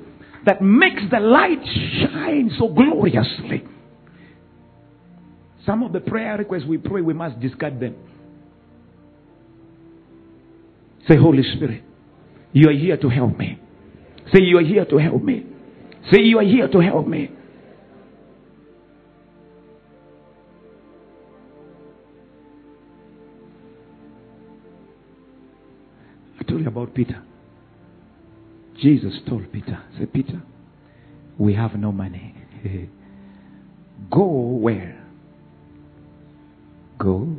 that 0.46 0.60
makes 0.60 1.02
the 1.12 1.20
light 1.20 1.64
shine 1.64 2.50
so 2.58 2.66
gloriously. 2.66 3.62
Some 5.64 5.84
of 5.84 5.92
the 5.92 6.00
prayer 6.00 6.36
requests 6.36 6.64
we 6.68 6.78
pray, 6.78 7.02
we 7.02 7.14
must 7.14 7.38
discard 7.38 7.78
them. 7.78 7.94
Say, 11.06 11.16
Holy 11.16 11.44
Spirit, 11.54 11.84
you 12.52 12.68
are 12.68 12.72
here 12.72 12.96
to 12.96 13.08
help 13.08 13.38
me. 13.38 13.60
Say, 14.34 14.42
you 14.42 14.58
are 14.58 14.64
here 14.64 14.86
to 14.86 14.98
help 14.98 15.22
me. 15.22 15.46
Say, 16.10 16.22
you 16.22 16.40
are 16.40 16.44
here 16.44 16.66
to 16.66 16.80
help 16.80 17.06
me. 17.06 17.30
Told 26.46 26.62
you 26.62 26.68
about 26.68 26.94
Peter. 26.94 27.22
Jesus 28.80 29.14
told 29.28 29.50
Peter, 29.52 29.82
say, 29.98 30.06
Peter, 30.06 30.42
we 31.38 31.54
have 31.54 31.74
no 31.74 31.92
money. 31.92 32.34
Go 34.10 34.24
where? 34.24 35.02
Go 36.98 37.36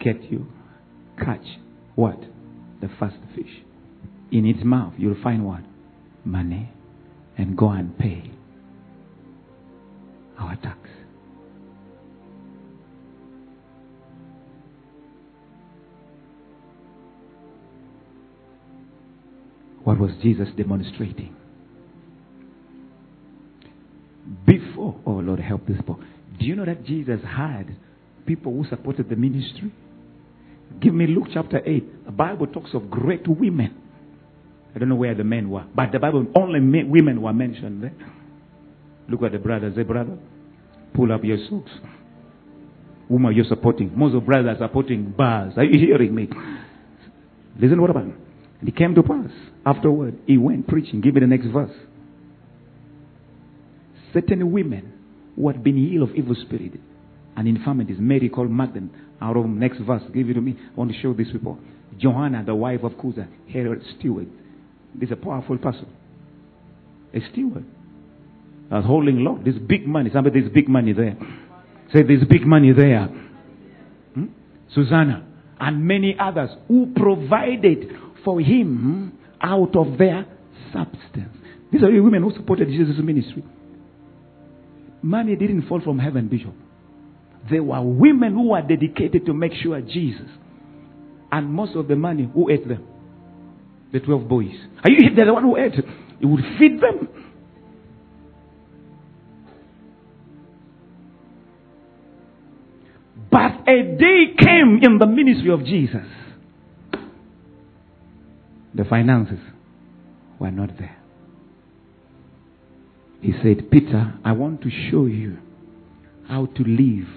get 0.00 0.22
you, 0.30 0.46
catch 1.18 1.44
what? 1.94 2.18
The 2.80 2.90
first 2.98 3.16
fish. 3.34 3.62
In 4.30 4.46
its 4.46 4.64
mouth, 4.64 4.94
you'll 4.96 5.22
find 5.22 5.44
what? 5.44 5.60
Money. 6.24 6.70
And 7.38 7.56
go 7.56 7.70
and 7.70 7.96
pay 7.98 8.30
our 10.38 10.56
tax. 10.56 10.78
What 19.84 19.98
was 19.98 20.10
Jesus 20.22 20.48
demonstrating? 20.56 21.34
Before, 24.46 25.00
oh 25.04 25.12
Lord, 25.12 25.40
help 25.40 25.66
this 25.66 25.80
boy. 25.80 25.96
Do 26.38 26.46
you 26.46 26.54
know 26.54 26.64
that 26.64 26.84
Jesus 26.84 27.20
had 27.26 27.76
people 28.26 28.52
who 28.52 28.64
supported 28.68 29.08
the 29.08 29.16
ministry? 29.16 29.72
Give 30.80 30.94
me 30.94 31.06
Luke 31.06 31.28
chapter 31.32 31.60
8. 31.64 32.06
The 32.06 32.12
Bible 32.12 32.46
talks 32.46 32.70
of 32.74 32.90
great 32.90 33.26
women. 33.26 33.76
I 34.74 34.78
don't 34.78 34.88
know 34.88 34.94
where 34.94 35.14
the 35.14 35.24
men 35.24 35.50
were, 35.50 35.64
but 35.74 35.92
the 35.92 35.98
Bible 35.98 36.26
only 36.34 36.60
men, 36.60 36.88
women 36.88 37.20
were 37.20 37.32
mentioned 37.32 37.82
there. 37.82 37.94
Look 39.08 39.22
at 39.22 39.32
the 39.32 39.38
brothers. 39.38 39.74
Say, 39.74 39.82
brother, 39.82 40.16
pull 40.94 41.12
up 41.12 41.24
your 41.24 41.38
socks. 41.50 41.70
Whom 43.08 43.26
are 43.26 43.32
you 43.32 43.44
supporting? 43.44 43.92
Most 43.96 44.14
of 44.14 44.24
brothers 44.24 44.56
are 44.58 44.68
supporting 44.68 45.10
bars. 45.10 45.52
Are 45.56 45.64
you 45.64 45.78
hearing 45.78 46.14
me? 46.14 46.28
Listen 47.60 47.80
what 47.80 47.90
about? 47.90 48.04
And 48.04 48.68
it 48.68 48.76
came 48.76 48.94
to 48.94 49.02
pass. 49.02 49.30
Afterward, 49.64 50.18
he 50.26 50.38
went 50.38 50.66
preaching. 50.66 51.00
Give 51.00 51.14
me 51.14 51.20
the 51.20 51.26
next 51.26 51.46
verse. 51.46 51.72
Certain 54.12 54.50
women 54.52 54.92
who 55.36 55.48
had 55.48 55.62
been 55.62 55.76
healed 55.76 56.10
of 56.10 56.16
evil 56.16 56.34
spirit 56.34 56.72
and 57.36 57.48
infirmities, 57.48 57.96
Mary 57.98 58.28
called 58.28 58.50
Magdalene, 58.50 58.90
out 59.20 59.36
of 59.36 59.46
next 59.46 59.78
verse, 59.78 60.02
give 60.12 60.28
it 60.28 60.34
to 60.34 60.40
me. 60.40 60.58
I 60.58 60.74
want 60.74 60.92
to 60.92 61.00
show 61.00 61.14
these 61.14 61.30
people. 61.30 61.58
Johanna, 61.98 62.42
the 62.44 62.54
wife 62.54 62.80
of 62.82 62.92
Cusa, 62.92 63.28
Herod 63.50 63.82
steward. 63.98 64.28
This 64.94 65.08
is 65.08 65.12
a 65.12 65.16
powerful 65.16 65.56
person. 65.58 65.86
A 67.14 67.20
steward. 67.32 67.64
I 68.70 68.76
was 68.76 68.84
holding 68.84 69.18
Lord. 69.18 69.44
This 69.44 69.54
big 69.54 69.86
money. 69.86 70.10
Somebody, 70.12 70.40
there's 70.40 70.52
big 70.52 70.68
money 70.68 70.92
there. 70.92 71.16
Say, 71.92 72.02
this 72.02 72.24
big 72.28 72.46
money 72.46 72.72
there. 72.72 73.06
Hmm? 74.14 74.26
Susanna 74.74 75.26
and 75.60 75.86
many 75.86 76.16
others 76.18 76.50
who 76.66 76.92
provided 76.96 77.90
for 78.24 78.40
him 78.40 79.16
out 79.42 79.74
of 79.76 79.98
their 79.98 80.26
substance. 80.72 81.36
These 81.72 81.82
are 81.82 81.90
the 81.90 82.00
women 82.00 82.22
who 82.22 82.32
supported 82.32 82.68
Jesus' 82.68 82.96
ministry. 83.02 83.44
Money 85.02 85.34
didn't 85.36 85.68
fall 85.68 85.80
from 85.80 85.98
heaven, 85.98 86.28
Bishop. 86.28 86.54
There 87.50 87.62
were 87.62 87.82
women 87.82 88.34
who 88.34 88.50
were 88.50 88.62
dedicated 88.62 89.26
to 89.26 89.34
make 89.34 89.52
sure 89.54 89.80
Jesus. 89.80 90.28
And 91.32 91.48
most 91.50 91.74
of 91.74 91.88
the 91.88 91.96
money, 91.96 92.30
who 92.32 92.50
ate 92.50 92.68
them? 92.68 92.86
The 93.92 94.00
12 94.00 94.28
boys. 94.28 94.54
Are 94.84 94.90
you 94.90 95.14
the 95.14 95.32
one 95.32 95.42
who 95.42 95.56
ate? 95.56 95.74
He 96.20 96.26
would 96.26 96.44
feed 96.58 96.80
them. 96.80 97.08
But 103.30 103.66
a 103.66 103.96
day 103.96 104.34
came 104.38 104.80
in 104.82 104.98
the 104.98 105.06
ministry 105.06 105.50
of 105.50 105.64
Jesus. 105.64 106.06
The 108.74 108.84
finances 108.84 109.38
were 110.38 110.50
not 110.50 110.78
there. 110.78 110.96
He 113.20 113.32
said, 113.42 113.70
Peter, 113.70 114.14
I 114.24 114.32
want 114.32 114.62
to 114.62 114.70
show 114.90 115.06
you 115.06 115.38
how 116.28 116.46
to 116.46 116.62
live 116.64 117.08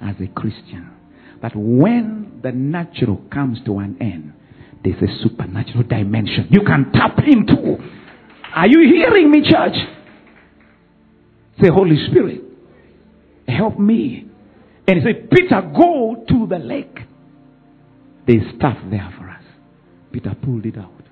as 0.00 0.16
a 0.20 0.28
Christian. 0.28 0.90
That 1.42 1.52
when 1.54 2.40
the 2.42 2.52
natural 2.52 3.20
comes 3.32 3.58
to 3.66 3.78
an 3.78 3.98
end, 4.00 4.32
there's 4.82 5.02
a 5.02 5.22
supernatural 5.22 5.82
dimension 5.82 6.48
you 6.50 6.62
can 6.64 6.92
tap 6.92 7.18
into. 7.26 7.76
Are 8.54 8.66
you 8.66 8.80
hearing 8.94 9.30
me, 9.30 9.42
church? 9.42 9.74
Say, 11.60 11.68
Holy 11.68 11.96
Spirit, 12.10 12.42
help 13.48 13.78
me. 13.78 14.26
And 14.88 14.98
he 14.98 15.04
said, 15.04 15.30
Peter, 15.30 15.60
go 15.60 16.24
to 16.28 16.46
the 16.46 16.58
lake. 16.58 16.98
There's 18.26 18.54
stuff 18.56 18.78
there 18.90 19.12
for. 19.18 19.25
Peter 20.16 20.34
pulled 20.42 20.64
it 20.64 20.78
out. 20.78 21.02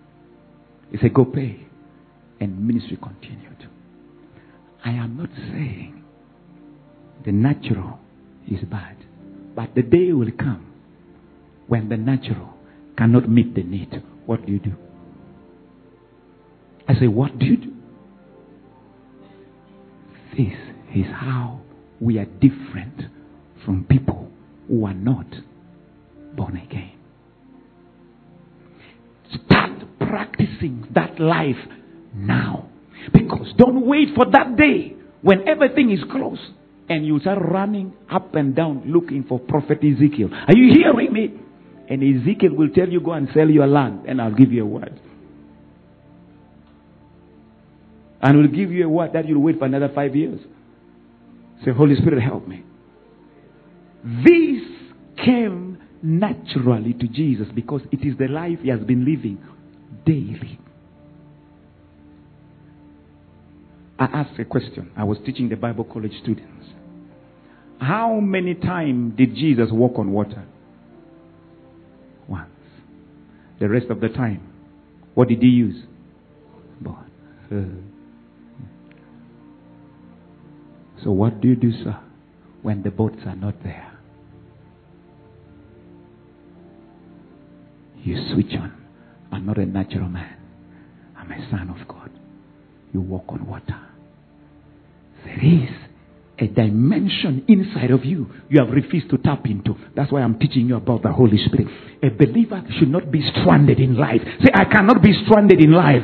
He 0.90 0.96
said, 0.96 1.12
Go 1.12 1.26
pay. 1.26 1.60
And 2.40 2.66
ministry 2.66 2.96
continued. 2.96 3.68
I 4.82 4.92
am 4.92 5.18
not 5.18 5.28
saying 5.36 6.02
the 7.22 7.30
natural 7.30 7.98
is 8.50 8.60
bad. 8.64 8.96
But 9.54 9.74
the 9.74 9.82
day 9.82 10.14
will 10.14 10.30
come 10.38 10.72
when 11.66 11.90
the 11.90 11.98
natural 11.98 12.54
cannot 12.96 13.28
meet 13.28 13.54
the 13.54 13.62
need. 13.62 14.02
What 14.24 14.46
do 14.46 14.52
you 14.52 14.58
do? 14.58 14.72
I 16.88 16.94
say, 16.94 17.06
What 17.06 17.38
do 17.38 17.44
you 17.44 17.58
do? 17.58 17.72
This 20.34 20.56
is 20.96 21.12
how 21.12 21.60
we 22.00 22.16
are 22.18 22.24
different 22.24 23.02
from 23.66 23.84
people 23.84 24.30
who 24.66 24.86
are 24.86 24.94
not 24.94 25.26
born 26.34 26.56
again. 26.56 26.92
Practicing 30.14 30.86
that 30.94 31.18
life 31.18 31.58
now. 32.14 32.68
Because 33.12 33.52
don't 33.58 33.84
wait 33.84 34.08
for 34.14 34.26
that 34.30 34.56
day 34.56 34.94
when 35.22 35.48
everything 35.48 35.90
is 35.90 35.98
closed 36.08 36.40
and 36.88 37.04
you 37.04 37.18
start 37.18 37.38
running 37.42 37.92
up 38.08 38.32
and 38.36 38.54
down 38.54 38.84
looking 38.86 39.24
for 39.24 39.40
prophet 39.40 39.78
Ezekiel. 39.78 40.28
Are 40.32 40.56
you 40.56 40.72
hearing 40.72 41.12
me? 41.12 41.34
And 41.88 42.00
Ezekiel 42.02 42.54
will 42.54 42.68
tell 42.68 42.88
you, 42.88 43.00
go 43.00 43.12
and 43.12 43.28
sell 43.34 43.50
your 43.50 43.66
land, 43.66 44.06
and 44.06 44.22
I'll 44.22 44.34
give 44.34 44.52
you 44.52 44.62
a 44.62 44.66
word. 44.66 45.00
And 48.22 48.38
will 48.38 48.48
give 48.48 48.70
you 48.70 48.86
a 48.86 48.88
word 48.88 49.14
that 49.14 49.28
you'll 49.28 49.42
wait 49.42 49.58
for 49.58 49.64
another 49.66 49.90
five 49.92 50.14
years. 50.14 50.40
Say, 51.64 51.72
Holy 51.72 51.96
Spirit, 51.96 52.22
help 52.22 52.46
me. 52.46 52.62
This 54.04 54.62
came 55.24 55.78
naturally 56.02 56.94
to 56.94 57.08
Jesus 57.08 57.48
because 57.54 57.82
it 57.90 58.06
is 58.06 58.16
the 58.16 58.28
life 58.28 58.60
he 58.62 58.68
has 58.68 58.80
been 58.80 59.04
living 59.04 59.38
daily. 60.04 60.58
I 63.98 64.04
asked 64.04 64.38
a 64.38 64.44
question. 64.44 64.90
I 64.96 65.04
was 65.04 65.18
teaching 65.24 65.48
the 65.48 65.56
Bible 65.56 65.84
college 65.84 66.12
students. 66.22 66.66
How 67.80 68.18
many 68.20 68.54
times 68.54 69.16
did 69.16 69.34
Jesus 69.34 69.68
walk 69.70 69.98
on 69.98 70.12
water? 70.12 70.44
Once. 72.28 72.50
The 73.60 73.68
rest 73.68 73.86
of 73.90 74.00
the 74.00 74.08
time, 74.08 74.42
what 75.14 75.28
did 75.28 75.40
he 75.40 75.48
use? 75.48 75.84
Boat. 76.80 76.96
So, 81.04 81.10
what 81.10 81.42
do 81.42 81.48
you 81.48 81.56
do, 81.56 81.70
sir, 81.70 82.00
when 82.62 82.82
the 82.82 82.90
boats 82.90 83.18
are 83.26 83.36
not 83.36 83.62
there? 83.62 83.92
You 88.02 88.16
switch 88.32 88.58
on. 88.58 88.83
I'm 89.34 89.46
not 89.46 89.58
a 89.58 89.66
natural 89.66 90.08
man, 90.08 90.36
I'm 91.16 91.30
a 91.30 91.50
son 91.50 91.68
of 91.70 91.88
God. 91.88 92.10
You 92.92 93.00
walk 93.00 93.24
on 93.28 93.46
water. 93.46 93.80
There 95.24 95.44
is 95.44 95.70
a 96.38 96.46
dimension 96.46 97.44
inside 97.48 97.90
of 97.90 98.04
you 98.04 98.26
you 98.48 98.60
have 98.64 98.72
refused 98.72 99.10
to 99.10 99.18
tap 99.18 99.46
into. 99.46 99.74
That's 99.96 100.10
why 100.12 100.20
I'm 100.20 100.38
teaching 100.38 100.66
you 100.66 100.76
about 100.76 101.02
the 101.02 101.12
Holy 101.12 101.38
Spirit. 101.38 101.68
A 102.02 102.10
believer 102.10 102.62
should 102.78 102.88
not 102.88 103.10
be 103.10 103.22
stranded 103.30 103.78
in 103.78 103.96
life. 103.96 104.20
Say, 104.42 104.50
I 104.54 104.64
cannot 104.64 105.02
be 105.02 105.12
stranded 105.24 105.60
in 105.60 105.72
life. 105.72 106.02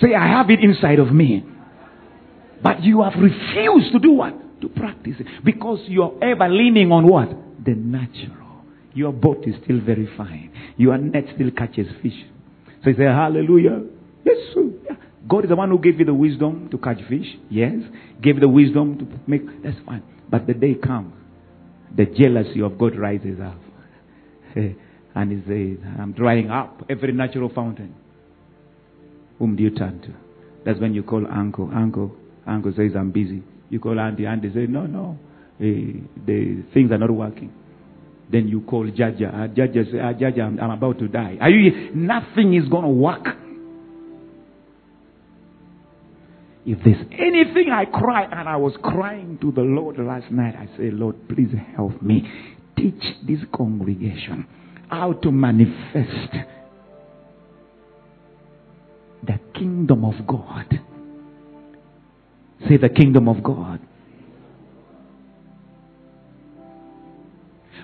Say, 0.00 0.14
I 0.14 0.26
have 0.28 0.50
it 0.50 0.60
inside 0.60 0.98
of 0.98 1.12
me. 1.12 1.44
But 2.62 2.82
you 2.82 3.02
have 3.02 3.14
refused 3.14 3.92
to 3.92 3.98
do 3.98 4.12
what? 4.12 4.60
To 4.60 4.68
practice 4.68 5.14
it. 5.18 5.26
Because 5.44 5.80
you're 5.86 6.16
ever 6.22 6.48
leaning 6.48 6.92
on 6.92 7.06
what? 7.06 7.30
The 7.64 7.74
natural. 7.74 8.39
Your 8.92 9.12
boat 9.12 9.44
is 9.46 9.54
still 9.64 9.80
very 9.80 10.08
fine. 10.16 10.50
Your 10.76 10.98
net 10.98 11.24
still 11.34 11.50
catches 11.50 11.86
fish. 12.02 12.24
So 12.82 12.90
you 12.90 12.96
say, 12.96 13.04
Hallelujah. 13.04 13.82
Yes. 14.24 14.36
Yeah. 14.56 14.96
God 15.28 15.44
is 15.44 15.50
the 15.50 15.56
one 15.56 15.70
who 15.70 15.78
gave 15.78 15.98
you 15.98 16.04
the 16.04 16.14
wisdom 16.14 16.68
to 16.70 16.78
catch 16.78 16.98
fish. 17.08 17.26
Yes. 17.50 17.74
Gave 18.22 18.40
the 18.40 18.48
wisdom 18.48 18.98
to 18.98 19.30
make. 19.30 19.62
That's 19.62 19.76
fine. 19.86 20.02
But 20.28 20.46
the 20.46 20.54
day 20.54 20.74
comes 20.74 21.12
the 21.96 22.06
jealousy 22.06 22.60
of 22.62 22.78
God 22.78 22.96
rises 22.96 23.38
up. 23.40 23.58
and 24.54 25.32
he 25.32 25.38
says, 25.46 25.84
I'm 25.98 26.12
drying 26.12 26.50
up 26.50 26.84
every 26.88 27.12
natural 27.12 27.48
fountain. 27.48 27.94
Whom 29.38 29.56
do 29.56 29.62
you 29.62 29.70
turn 29.70 30.00
to? 30.02 30.12
That's 30.64 30.78
when 30.80 30.94
you 30.94 31.02
call 31.02 31.26
uncle. 31.26 31.70
Uncle, 31.74 32.14
uncle 32.46 32.72
says, 32.76 32.92
I'm 32.96 33.10
busy. 33.10 33.42
You 33.70 33.80
call 33.80 33.98
auntie, 33.98 34.26
auntie 34.26 34.52
says, 34.52 34.68
no, 34.68 34.86
no, 34.86 35.18
eh, 35.60 36.00
the 36.26 36.64
things 36.74 36.90
are 36.90 36.98
not 36.98 37.10
working. 37.10 37.52
Then 38.30 38.48
you 38.48 38.60
call 38.60 38.86
Jaja. 38.86 39.28
Uh, 39.28 39.48
Jaja 39.48 39.84
says, 39.86 40.00
ah, 40.00 40.12
Jaja, 40.12 40.42
I'm, 40.42 40.60
I'm 40.60 40.70
about 40.70 40.98
to 41.00 41.08
die. 41.08 41.36
Are 41.40 41.50
you? 41.50 41.90
Nothing 41.94 42.54
is 42.54 42.68
going 42.68 42.84
to 42.84 42.90
work. 42.90 43.26
If 46.64 46.78
there's 46.84 47.04
anything 47.12 47.70
I 47.72 47.86
cry, 47.86 48.24
and 48.30 48.48
I 48.48 48.56
was 48.56 48.74
crying 48.82 49.38
to 49.40 49.50
the 49.50 49.62
Lord 49.62 49.98
last 49.98 50.30
night, 50.30 50.54
I 50.56 50.66
say, 50.76 50.90
Lord, 50.90 51.16
please 51.28 51.50
help 51.74 52.00
me. 52.02 52.30
Teach 52.76 53.02
this 53.26 53.40
congregation 53.52 54.46
how 54.88 55.14
to 55.14 55.32
manifest 55.32 56.34
the 59.22 59.38
kingdom 59.54 60.04
of 60.04 60.26
God. 60.26 60.80
Say 62.68 62.76
the 62.76 62.88
kingdom 62.88 63.28
of 63.28 63.42
God. 63.42 63.80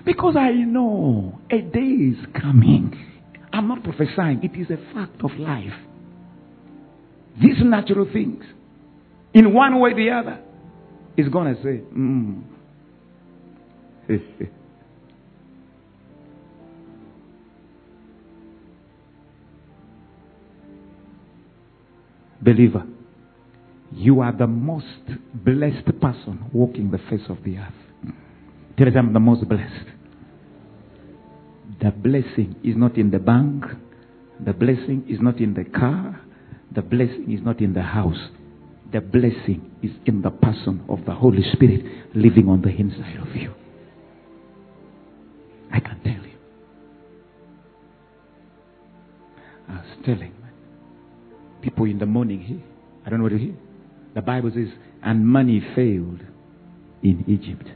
Because 0.07 0.35
I 0.37 0.51
know 0.51 1.37
a 1.51 1.59
day 1.59 1.79
is 1.79 2.17
coming. 2.41 2.97
I'm 3.51 3.67
not 3.67 3.83
prophesying, 3.83 4.39
it 4.41 4.57
is 4.57 4.69
a 4.69 4.77
fact 4.93 5.21
of 5.21 5.31
life. 5.37 5.73
These 7.41 7.57
natural 7.61 8.07
things, 8.13 8.41
in 9.33 9.53
one 9.53 9.77
way 9.81 9.91
or 9.91 9.95
the 9.95 10.09
other, 10.11 10.39
is 11.17 11.27
going 11.27 11.53
to 11.53 11.61
say, 11.61 11.81
mm. 11.93 12.41
Believer, 22.41 22.85
you 23.91 24.21
are 24.21 24.31
the 24.31 24.47
most 24.47 24.85
blessed 25.33 25.99
person 25.99 26.45
walking 26.53 26.91
the 26.91 26.99
face 27.09 27.27
of 27.27 27.43
the 27.43 27.57
earth. 27.57 27.73
Tell 28.77 28.89
them 28.89 29.07
I'm 29.07 29.13
the 29.13 29.19
most 29.19 29.45
blessed. 29.49 29.96
The 31.79 31.91
blessing 31.91 32.55
is 32.63 32.75
not 32.75 32.97
in 32.97 33.11
the 33.11 33.19
bank. 33.19 33.65
The 34.43 34.53
blessing 34.53 35.05
is 35.09 35.19
not 35.21 35.39
in 35.39 35.53
the 35.53 35.63
car. 35.63 36.21
The 36.73 36.81
blessing 36.81 37.31
is 37.31 37.41
not 37.43 37.61
in 37.61 37.73
the 37.73 37.81
house. 37.81 38.29
The 38.91 39.01
blessing 39.01 39.71
is 39.83 39.91
in 40.05 40.21
the 40.21 40.31
person 40.31 40.83
of 40.89 41.05
the 41.05 41.13
Holy 41.13 41.43
Spirit 41.53 41.85
living 42.15 42.47
on 42.47 42.61
the 42.61 42.69
inside 42.69 43.17
of 43.19 43.35
you. 43.35 43.53
I 45.71 45.79
can 45.79 45.99
tell 46.03 46.13
you. 46.13 46.37
I 49.69 49.73
was 49.73 50.05
telling 50.05 50.33
people 51.61 51.85
in 51.85 51.99
the 51.99 52.05
morning 52.05 52.41
here. 52.41 52.61
I 53.05 53.09
don't 53.09 53.19
know 53.19 53.23
what 53.23 53.33
to 53.33 53.37
hear. 53.37 53.55
The 54.15 54.21
Bible 54.21 54.51
says, 54.53 54.69
and 55.03 55.27
money 55.27 55.61
failed 55.75 56.21
in 57.03 57.23
Egypt. 57.27 57.67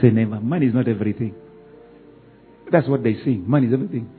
Say 0.00 0.10
never. 0.10 0.40
Money 0.40 0.66
is 0.66 0.74
not 0.74 0.86
everything. 0.86 1.34
That's 2.72 2.88
what 2.88 3.02
they 3.02 3.14
sing. 3.24 3.44
Money 3.46 3.66
is 3.68 3.74
everything. 3.74 4.10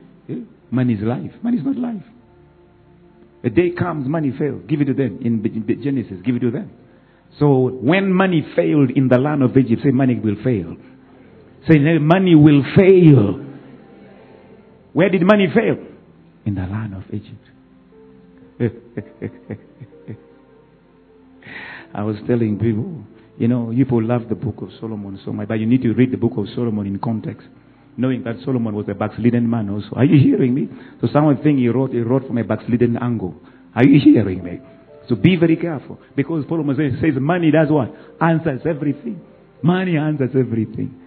Money 0.70 0.94
is 0.94 1.00
life. 1.02 1.32
Money 1.42 1.58
is 1.58 1.64
not 1.64 1.76
life. 1.76 2.02
A 3.44 3.50
day 3.50 3.70
comes, 3.78 4.08
money 4.08 4.32
fails. 4.38 4.62
Give 4.66 4.80
it 4.80 4.86
to 4.86 4.94
them. 4.94 5.18
In 5.22 5.42
Genesis, 5.82 6.18
give 6.24 6.36
it 6.36 6.40
to 6.40 6.50
them. 6.50 6.70
So 7.38 7.68
when 7.68 8.12
money 8.12 8.46
failed 8.56 8.90
in 8.90 9.08
the 9.08 9.18
land 9.18 9.42
of 9.42 9.56
Egypt, 9.56 9.82
say 9.84 9.90
money 9.90 10.18
will 10.18 10.36
fail. 10.42 10.76
Say 11.68 11.78
money 11.98 12.34
will 12.34 12.62
fail. 12.76 13.44
Where 14.92 15.10
did 15.10 15.22
money 15.22 15.48
fail? 15.52 15.76
In 16.46 16.54
the 16.54 16.62
land 16.62 16.94
of 16.94 17.02
Egypt. 17.12 17.44
I 21.94 22.02
was 22.02 22.16
telling 22.26 22.58
people, 22.58 23.04
you 23.38 23.48
know, 23.48 23.72
people 23.76 24.02
love 24.02 24.28
the 24.28 24.34
book 24.34 24.62
of 24.62 24.68
Solomon 24.80 25.18
so 25.24 25.32
much, 25.32 25.48
but 25.48 25.58
you 25.60 25.66
need 25.66 25.82
to 25.82 25.92
read 25.92 26.12
the 26.12 26.16
book 26.16 26.32
of 26.36 26.46
Solomon 26.54 26.86
in 26.86 26.98
context, 26.98 27.46
knowing 27.96 28.22
that 28.24 28.36
Solomon 28.44 28.74
was 28.74 28.86
a 28.88 28.94
backslidden 28.94 29.48
man 29.48 29.70
also. 29.70 29.88
Are 29.96 30.04
you 30.04 30.20
hearing 30.20 30.54
me? 30.54 30.68
So 31.00 31.08
someone 31.12 31.42
think 31.42 31.58
he 31.58 31.68
wrote, 31.68 31.90
he 31.90 32.00
wrote 32.00 32.26
from 32.26 32.38
a 32.38 32.44
backslidden 32.44 32.96
angle. 32.96 33.34
Are 33.74 33.84
you 33.84 34.00
hearing 34.00 34.42
me? 34.42 34.60
So 35.08 35.16
be 35.16 35.36
very 35.36 35.56
careful. 35.56 35.98
Because 36.16 36.44
Solomon 36.48 36.76
says, 36.76 37.14
money 37.20 37.50
does 37.50 37.68
what? 37.70 37.94
Answers 38.20 38.62
everything. 38.66 39.20
Money 39.62 39.96
answers 39.96 40.30
everything. 40.36 41.00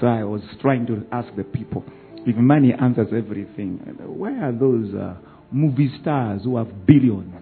So 0.00 0.06
I 0.06 0.24
was 0.24 0.42
trying 0.60 0.86
to 0.86 1.06
ask 1.12 1.34
the 1.36 1.44
people, 1.44 1.84
if 2.26 2.36
money 2.36 2.72
answers 2.72 3.08
everything, 3.14 3.78
where 4.06 4.48
are 4.48 4.52
those 4.52 4.94
uh, 4.94 5.16
movie 5.50 5.90
stars 6.00 6.42
who 6.44 6.56
have 6.56 6.86
billions 6.86 7.34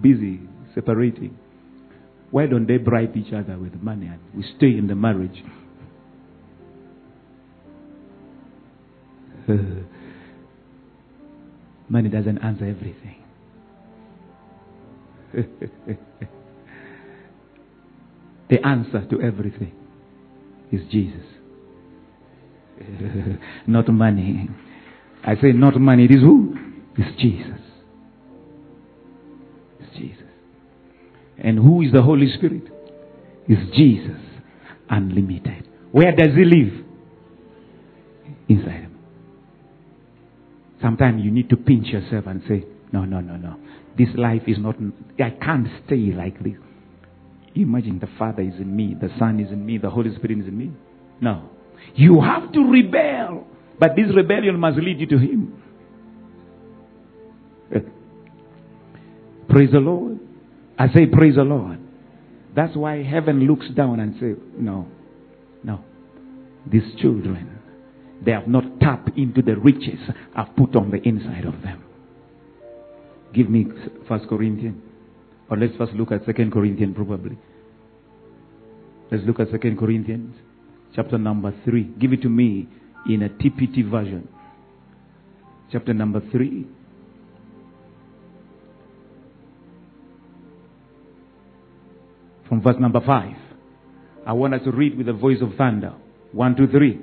busy 0.00 0.40
separating? 0.74 1.36
Why 2.30 2.46
don't 2.46 2.66
they 2.66 2.76
bribe 2.78 3.16
each 3.16 3.32
other 3.32 3.56
with 3.58 3.74
money 3.74 4.06
and 4.06 4.20
we 4.34 4.42
stay 4.56 4.76
in 4.76 4.86
the 4.88 4.94
marriage? 4.94 5.42
money 11.88 12.08
doesn't 12.08 12.38
answer 12.38 12.64
everything. 12.64 13.22
the 18.48 18.64
answer 18.64 19.06
to 19.10 19.20
everything 19.20 19.72
is 20.72 20.80
Jesus. 20.90 21.24
not 23.66 23.88
money. 23.88 24.48
I 25.24 25.34
say 25.36 25.52
not 25.52 25.78
money. 25.80 26.04
It 26.04 26.12
is 26.12 26.20
who? 26.20 26.56
It's 26.96 27.20
Jesus. 27.20 27.60
It's 29.80 29.96
Jesus. 29.96 30.22
And 31.38 31.58
who 31.58 31.82
is 31.82 31.92
the 31.92 32.02
Holy 32.02 32.30
Spirit? 32.36 32.64
It's 33.48 33.76
Jesus. 33.76 34.20
Unlimited. 34.88 35.68
Where 35.92 36.14
does 36.14 36.34
he 36.34 36.44
live? 36.44 36.84
Inside. 38.48 38.85
Sometimes 40.86 41.24
you 41.24 41.32
need 41.32 41.50
to 41.50 41.56
pinch 41.56 41.88
yourself 41.88 42.28
and 42.28 42.40
say, 42.46 42.64
no, 42.92 43.04
no, 43.04 43.18
no, 43.18 43.36
no. 43.36 43.56
This 43.98 44.06
life 44.14 44.42
is 44.46 44.56
not, 44.56 44.76
I 45.18 45.30
can't 45.30 45.66
stay 45.84 46.12
like 46.14 46.40
this. 46.44 46.54
Imagine 47.56 47.98
the 47.98 48.06
Father 48.16 48.42
is 48.42 48.54
in 48.60 48.76
me, 48.76 48.94
the 48.94 49.08
Son 49.18 49.40
is 49.40 49.50
in 49.50 49.66
me, 49.66 49.78
the 49.78 49.90
Holy 49.90 50.14
Spirit 50.14 50.38
is 50.38 50.46
in 50.46 50.56
me. 50.56 50.70
No. 51.20 51.50
You 51.96 52.20
have 52.20 52.52
to 52.52 52.60
rebel. 52.60 53.48
But 53.80 53.96
this 53.96 54.14
rebellion 54.14 54.60
must 54.60 54.78
lead 54.78 55.00
you 55.00 55.08
to 55.08 55.18
Him. 55.18 55.60
Praise 59.48 59.72
the 59.72 59.80
Lord. 59.80 60.20
I 60.78 60.86
say, 60.94 61.06
Praise 61.06 61.34
the 61.34 61.42
Lord. 61.42 61.80
That's 62.54 62.76
why 62.76 63.02
heaven 63.02 63.40
looks 63.40 63.66
down 63.70 63.98
and 63.98 64.14
says, 64.20 64.36
No, 64.56 64.86
no. 65.64 65.80
These 66.70 66.94
children, 67.00 67.55
they 68.24 68.32
have 68.32 68.48
not 68.48 68.64
tapped 68.80 69.16
into 69.16 69.42
the 69.42 69.56
riches 69.56 70.00
I've 70.34 70.54
put 70.56 70.74
on 70.74 70.90
the 70.90 70.98
inside 71.06 71.44
of 71.44 71.62
them. 71.62 71.84
Give 73.34 73.50
me 73.50 73.66
First 74.08 74.28
Corinthians. 74.28 74.82
Or 75.50 75.56
let's 75.56 75.76
first 75.76 75.92
look 75.92 76.10
at 76.12 76.24
Second 76.24 76.52
Corinthians 76.52 76.94
probably. 76.96 77.38
Let's 79.10 79.24
look 79.24 79.38
at 79.38 79.50
Second 79.50 79.78
Corinthians, 79.78 80.34
chapter 80.94 81.16
number 81.16 81.54
three. 81.64 81.84
Give 82.00 82.12
it 82.12 82.22
to 82.22 82.28
me 82.28 82.66
in 83.08 83.22
a 83.22 83.28
TPT 83.28 83.88
version. 83.88 84.28
Chapter 85.70 85.94
number 85.94 86.20
three. 86.32 86.66
From 92.48 92.62
verse 92.62 92.76
number 92.80 93.00
five. 93.04 93.36
I 94.26 94.32
want 94.32 94.54
us 94.54 94.62
to 94.64 94.72
read 94.72 94.96
with 94.96 95.06
the 95.06 95.12
voice 95.12 95.38
of 95.40 95.54
thunder. 95.56 95.94
One, 96.32 96.56
two, 96.56 96.66
three. 96.66 97.00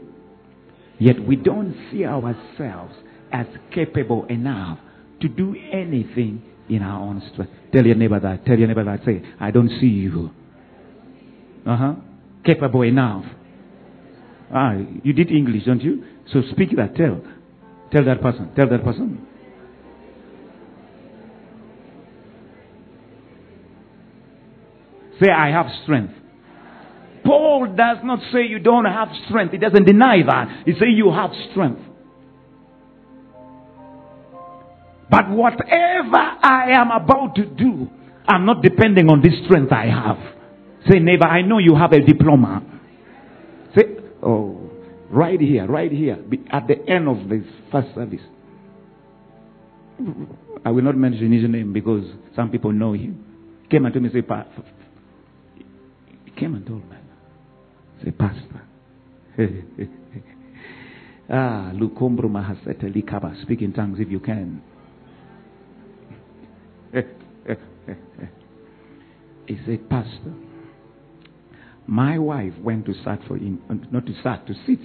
Yet 1.00 1.26
we 1.26 1.36
don't 1.36 1.76
see 1.92 2.06
ourselves 2.06 2.94
as 3.32 3.48
capable 3.74 4.26
enough 4.26 4.80
to 5.22 5.28
do 5.28 5.56
anything 5.72 6.44
in 6.70 6.82
our 6.82 7.02
own 7.02 7.22
strength. 7.32 7.52
Tell 7.72 7.86
your 7.86 7.96
neighbor 7.96 8.20
that. 8.20 8.46
Tell 8.46 8.58
your 8.58 8.68
neighbor 8.68 8.84
that. 8.84 9.04
Say, 9.06 9.22
I 9.40 9.52
don't 9.52 9.70
see 9.80 9.88
you. 9.88 10.32
Uh 11.66 11.78
huh. 11.78 11.96
Capable 12.46 12.84
enough. 12.84 13.26
Ah, 14.54 14.74
you 15.04 15.14
did 15.14 15.32
English, 15.32 15.66
don't 15.66 15.82
you? 15.82 16.04
So 16.32 16.42
speak 16.52 16.76
that. 16.76 16.96
Tell. 16.96 17.22
Tell 17.92 18.06
that 18.06 18.22
person. 18.22 18.52
Tell 18.56 18.70
that 18.70 18.84
person. 18.84 19.28
Say, 25.22 25.32
I 25.32 25.50
have 25.50 25.68
strength. 25.84 26.14
Paul 27.24 27.68
does 27.76 27.98
not 28.04 28.20
say 28.32 28.46
you 28.48 28.60
don't 28.60 28.86
have 28.86 29.10
strength. 29.28 29.52
He 29.52 29.58
doesn't 29.58 29.86
deny 29.86 30.18
that. 30.28 30.64
He 30.66 30.74
says 30.74 30.90
you 30.94 31.12
have 31.12 31.32
strength. 31.52 31.82
But 35.10 35.30
whatever 35.30 36.18
I 36.18 36.72
am 36.72 36.92
about 36.92 37.36
to 37.36 37.46
do, 37.46 37.88
I'm 38.28 38.46
not 38.46 38.62
depending 38.62 39.10
on 39.10 39.22
this 39.22 39.34
strength 39.46 39.72
I 39.72 39.86
have. 39.86 40.18
Say, 40.90 41.00
neighbor, 41.00 41.28
I 41.28 41.42
know 41.44 41.60
you 41.60 41.76
have 41.76 41.94
a 41.94 42.02
diploma. 42.02 42.64
Say, 43.78 43.84
Oh, 44.22 44.70
right 45.10 45.40
here, 45.40 45.68
right 45.68 45.92
here, 45.92 46.18
at 46.52 46.68
the 46.68 46.90
end 46.90 47.08
of 47.08 47.30
this 47.30 47.44
first 47.72 47.94
service. 47.94 48.22
I 50.66 50.72
will 50.72 50.84
not 50.84 50.98
mention 50.98 51.32
his 51.32 51.50
name 51.50 51.74
because 51.74 52.06
some 52.36 52.50
people 52.50 52.72
know 52.72 52.94
him. 52.94 53.24
Came 53.70 53.86
and 53.86 53.94
told 53.94 54.04
me, 54.04 54.10
say, 54.12 54.22
came 56.38 56.56
and 56.56 56.66
told 56.66 56.90
me, 56.90 56.98
say, 58.04 58.12
Pastor. 58.12 58.62
ah, 61.30 61.72
lukombro 61.74 62.30
mahasete 62.30 62.90
likaba. 62.94 63.36
Speak 63.42 63.62
in 63.62 63.74
tongues 63.74 64.00
if 64.00 64.10
you 64.10 64.20
can. 64.20 64.62
he 69.48 69.58
said, 69.66 69.90
Pastor, 69.90 70.34
my 71.88 72.20
wife 72.20 72.54
went 72.62 72.86
to 72.86 72.94
start 73.02 73.20
for 73.28 73.38
him, 73.38 73.62
uh, 73.70 73.74
not 73.92 74.06
to 74.06 74.14
start, 74.20 74.46
to 74.48 74.54
sit. 74.66 74.80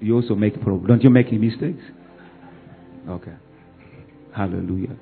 You 0.00 0.16
also 0.16 0.34
make 0.34 0.60
problems. 0.60 0.88
Don't 0.88 1.02
you 1.02 1.10
make 1.10 1.32
mistakes? 1.32 1.82
Okay. 3.08 3.34
Hallelujah. 4.34 4.96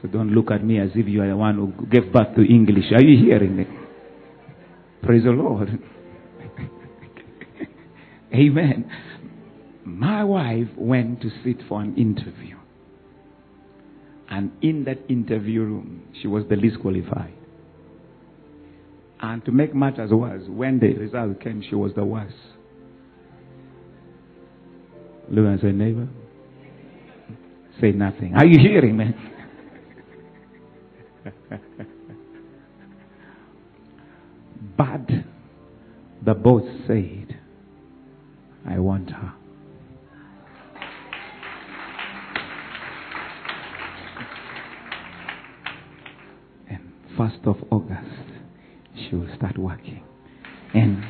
So 0.00 0.08
don't 0.08 0.30
look 0.30 0.50
at 0.50 0.64
me 0.64 0.80
as 0.80 0.90
if 0.94 1.06
you 1.06 1.22
are 1.22 1.28
the 1.28 1.36
one 1.36 1.56
who 1.56 1.86
gave 1.86 2.10
birth 2.12 2.34
to 2.36 2.42
English. 2.42 2.86
Are 2.92 3.02
you 3.02 3.26
hearing 3.26 3.56
me? 3.56 3.66
Praise 5.02 5.24
the 5.24 5.30
Lord. 5.30 5.78
Amen. 8.32 8.90
My 9.84 10.22
wife 10.24 10.68
went 10.76 11.20
to 11.22 11.30
sit 11.44 11.56
for 11.68 11.80
an 11.82 11.96
interview. 11.96 12.56
And 14.28 14.52
in 14.62 14.84
that 14.84 14.98
interview 15.08 15.62
room, 15.62 16.02
she 16.20 16.28
was 16.28 16.44
the 16.48 16.54
least 16.56 16.80
qualified. 16.80 17.34
And 19.20 19.44
to 19.44 19.50
make 19.50 19.74
matters 19.74 20.12
worse, 20.12 20.44
when 20.48 20.78
the 20.78 20.94
result 20.94 21.40
came, 21.40 21.62
she 21.68 21.74
was 21.74 21.92
the 21.94 22.04
worst. 22.04 22.36
Look 25.28 25.44
and 25.46 25.60
say, 25.60 25.72
neighbor, 25.72 26.08
say 27.80 27.90
nothing. 27.92 28.34
Are 28.34 28.46
you 28.46 28.58
hearing 28.58 28.96
me? 28.96 29.14
but 34.76 35.06
the 36.24 36.34
boss 36.34 36.62
said, 36.86 37.29
I 38.68 38.78
want 38.78 39.10
her. 39.10 39.32
And 46.68 46.92
first 47.16 47.38
of 47.44 47.56
August, 47.70 48.04
she 48.94 49.16
will 49.16 49.28
start 49.36 49.58
working. 49.58 50.02
And 50.74 51.02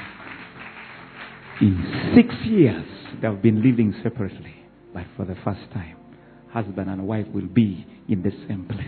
in 1.60 2.12
six 2.16 2.34
years, 2.46 2.86
they 3.20 3.26
have 3.26 3.42
been 3.42 3.62
living 3.62 3.94
separately. 4.02 4.54
But 4.94 5.04
for 5.16 5.24
the 5.24 5.36
first 5.44 5.70
time, 5.72 5.96
husband 6.52 6.88
and 6.90 7.06
wife 7.06 7.26
will 7.32 7.46
be 7.46 7.86
in 8.08 8.22
the 8.22 8.30
same 8.48 8.66
place. 8.66 8.86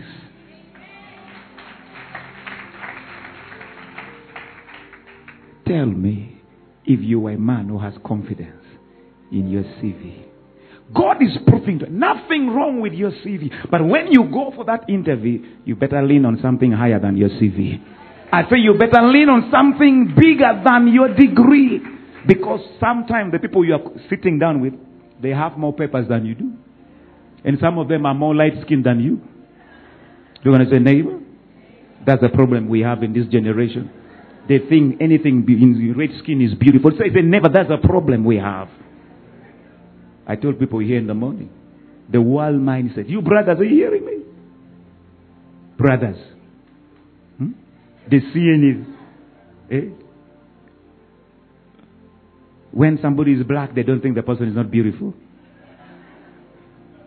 Tell 5.67 5.85
me 5.85 6.42
if 6.85 6.99
you 7.01 7.25
are 7.27 7.31
a 7.31 7.37
man 7.37 7.69
who 7.69 7.79
has 7.79 7.93
confidence 8.05 8.63
in 9.31 9.49
your 9.49 9.63
CV. 9.63 10.23
God 10.93 11.21
is 11.23 11.37
proving 11.47 11.79
to 11.79 11.89
nothing 11.91 12.49
wrong 12.49 12.79
with 12.81 12.93
your 12.93 13.11
CV. 13.11 13.49
But 13.71 13.85
when 13.85 14.11
you 14.11 14.25
go 14.31 14.51
for 14.55 14.65
that 14.65 14.89
interview, 14.89 15.41
you 15.65 15.75
better 15.75 16.03
lean 16.05 16.25
on 16.25 16.39
something 16.41 16.71
higher 16.71 16.99
than 16.99 17.17
your 17.17 17.29
CV. 17.29 17.81
I 18.31 18.43
say 18.49 18.57
you 18.57 18.73
better 18.77 19.01
lean 19.07 19.29
on 19.29 19.49
something 19.51 20.13
bigger 20.19 20.61
than 20.63 20.93
your 20.93 21.13
degree. 21.13 21.81
Because 22.27 22.59
sometimes 22.79 23.31
the 23.31 23.39
people 23.39 23.65
you 23.65 23.73
are 23.73 23.81
sitting 24.09 24.39
down 24.39 24.61
with, 24.61 24.73
they 25.21 25.29
have 25.29 25.57
more 25.57 25.73
papers 25.73 26.07
than 26.07 26.25
you 26.25 26.35
do. 26.35 26.51
And 27.43 27.57
some 27.59 27.77
of 27.77 27.87
them 27.87 28.05
are 28.05 28.13
more 28.13 28.35
light 28.35 28.53
skinned 28.61 28.85
than 28.85 28.99
you. 28.99 29.15
Do 29.17 30.41
you 30.45 30.51
want 30.51 30.63
to 30.63 30.69
say 30.69 30.79
neighbor? 30.79 31.19
That's 32.05 32.21
the 32.21 32.29
problem 32.29 32.67
we 32.69 32.81
have 32.81 33.03
in 33.03 33.13
this 33.13 33.25
generation. 33.27 33.89
They 34.47 34.59
think 34.59 35.01
anything 35.01 35.45
in 35.47 35.95
red 35.97 36.09
skin 36.19 36.41
is 36.41 36.53
beautiful. 36.55 36.91
Say, 36.91 37.09
they 37.13 37.21
never. 37.21 37.47
That's 37.49 37.69
a 37.69 37.85
problem 37.85 38.25
we 38.25 38.37
have. 38.37 38.69
I 40.27 40.35
told 40.35 40.59
people 40.59 40.79
here 40.79 40.97
in 40.97 41.07
the 41.07 41.13
morning. 41.13 41.49
The 42.11 42.21
world 42.21 42.59
mindset. 42.59 43.09
You 43.09 43.21
brothers 43.21 43.59
are 43.59 43.63
you 43.63 43.75
hearing 43.75 44.05
me? 44.05 44.17
Brothers. 45.77 46.17
Hmm? 47.37 47.51
They 48.09 48.19
see 48.33 48.51
any. 48.53 48.85
Eh? 49.71 49.89
When 52.71 52.99
somebody 53.01 53.33
is 53.33 53.43
black, 53.43 53.73
they 53.73 53.83
don't 53.83 54.01
think 54.01 54.15
the 54.15 54.23
person 54.23 54.49
is 54.49 54.55
not 54.55 54.71
beautiful. 54.71 55.13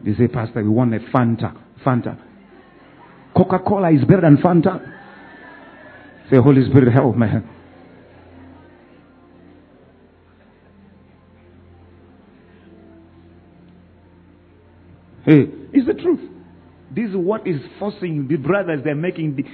They 0.05 0.14
say, 0.14 0.28
Pastor, 0.28 0.62
we 0.62 0.68
want 0.68 0.95
a 0.95 1.01
Fanta. 1.01 1.57
Fanta. 1.84 2.18
Coca 3.37 3.59
Cola 3.59 3.91
is 3.91 4.03
better 4.03 4.22
than 4.22 4.39
Fanta. 4.39 4.95
Say, 6.31 6.37
Holy 6.39 6.64
Spirit, 6.68 6.93
help 6.93 7.16
me. 7.16 7.27
Hey, 15.24 15.47
it's 15.72 15.87
the 15.87 15.95
truth. 15.95 16.20
This 16.95 17.11
is 17.11 17.16
what 17.16 17.47
is 17.47 17.61
forcing 17.79 18.27
the 18.29 18.37
brothers. 18.37 18.81
They're 18.85 18.95
making. 18.95 19.37
The, 19.37 19.45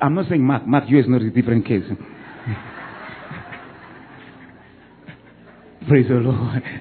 I'm 0.00 0.14
not 0.14 0.28
saying 0.28 0.42
Mark. 0.42 0.66
Mark, 0.66 0.84
you 0.88 0.98
is 1.00 1.06
not 1.08 1.22
a 1.22 1.30
different 1.30 1.66
case. 1.66 1.84
Praise 5.88 6.06
the 6.08 6.14
Lord. 6.14 6.62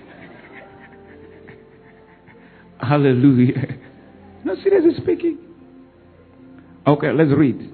Hallelujah. 2.80 3.78
No, 4.44 4.56
seriously 4.64 5.02
speaking. 5.02 5.38
Okay, 6.86 7.12
let's 7.14 7.32
read. 7.32 7.72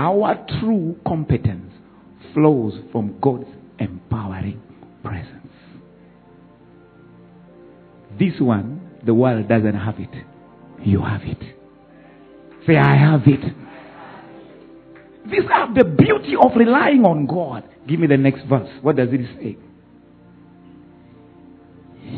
Our 0.00 0.46
true 0.60 0.96
competence 1.06 1.74
flows 2.32 2.72
from 2.90 3.20
God's 3.20 3.50
empowering 3.78 4.58
presence. 5.02 5.52
This 8.18 8.32
one, 8.40 8.80
the 9.04 9.12
world 9.12 9.46
doesn't 9.46 9.74
have 9.74 9.96
it. 9.98 10.24
You 10.82 11.02
have 11.02 11.20
it. 11.22 11.42
Say, 12.66 12.78
I 12.78 12.96
have 12.96 13.20
it. 13.26 13.42
These 15.30 15.50
are 15.52 15.74
the 15.74 15.84
beauty 15.84 16.32
of 16.34 16.52
relying 16.56 17.04
on 17.04 17.26
God. 17.26 17.68
Give 17.86 18.00
me 18.00 18.06
the 18.06 18.16
next 18.16 18.46
verse. 18.48 18.70
What 18.80 18.96
does 18.96 19.10
it 19.12 19.20
say? 19.38 19.58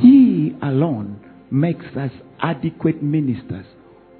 He 0.00 0.54
alone 0.62 1.18
makes 1.50 1.86
us 1.96 2.12
adequate 2.40 3.02
ministers 3.02 3.66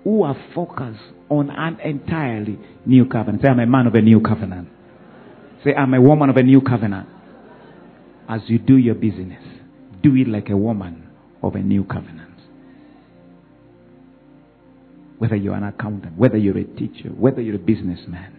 who 0.04 0.22
are 0.22 0.36
focused 0.54 1.00
on 1.28 1.50
an 1.50 1.80
entirely 1.80 2.58
new 2.84 3.06
covenant. 3.06 3.42
Say, 3.42 3.48
I'm 3.48 3.60
a 3.60 3.66
man 3.66 3.86
of 3.86 3.94
a 3.94 4.02
new 4.02 4.20
covenant. 4.20 4.68
Say, 5.64 5.74
I'm 5.74 5.94
a 5.94 6.00
woman 6.00 6.28
of 6.28 6.36
a 6.36 6.42
new 6.42 6.60
covenant. 6.60 7.08
As 8.28 8.40
you 8.46 8.58
do 8.58 8.76
your 8.76 8.94
business, 8.94 9.42
do 10.02 10.14
it 10.16 10.28
like 10.28 10.48
a 10.50 10.56
woman 10.56 11.08
of 11.42 11.54
a 11.54 11.60
new 11.60 11.84
covenant. 11.84 12.30
Whether 15.18 15.36
you're 15.36 15.54
an 15.54 15.64
accountant, 15.64 16.18
whether 16.18 16.36
you're 16.36 16.58
a 16.58 16.64
teacher, 16.64 17.08
whether 17.10 17.40
you're 17.40 17.56
a 17.56 17.58
businessman. 17.58 18.38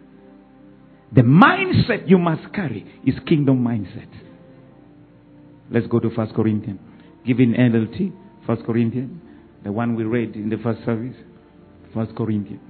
The 1.14 1.22
mindset 1.22 2.10
you 2.10 2.18
must 2.18 2.54
carry 2.54 2.86
is 3.06 3.16
kingdom 3.28 3.64
mindset. 3.64 4.10
Let's 5.72 5.88
go 5.88 6.00
to 6.00 6.10
First 6.10 6.34
Corinthians. 6.34 6.80
Give 7.26 7.40
in 7.40 7.54
NLT, 7.54 8.12
First 8.46 8.66
Corinthians, 8.66 9.22
the 9.64 9.72
one 9.72 9.96
we 9.96 10.04
read 10.04 10.36
in 10.36 10.50
the 10.50 10.58
first 10.58 10.84
service. 10.84 11.16
First 11.94 12.16
Corinthians. 12.16 12.62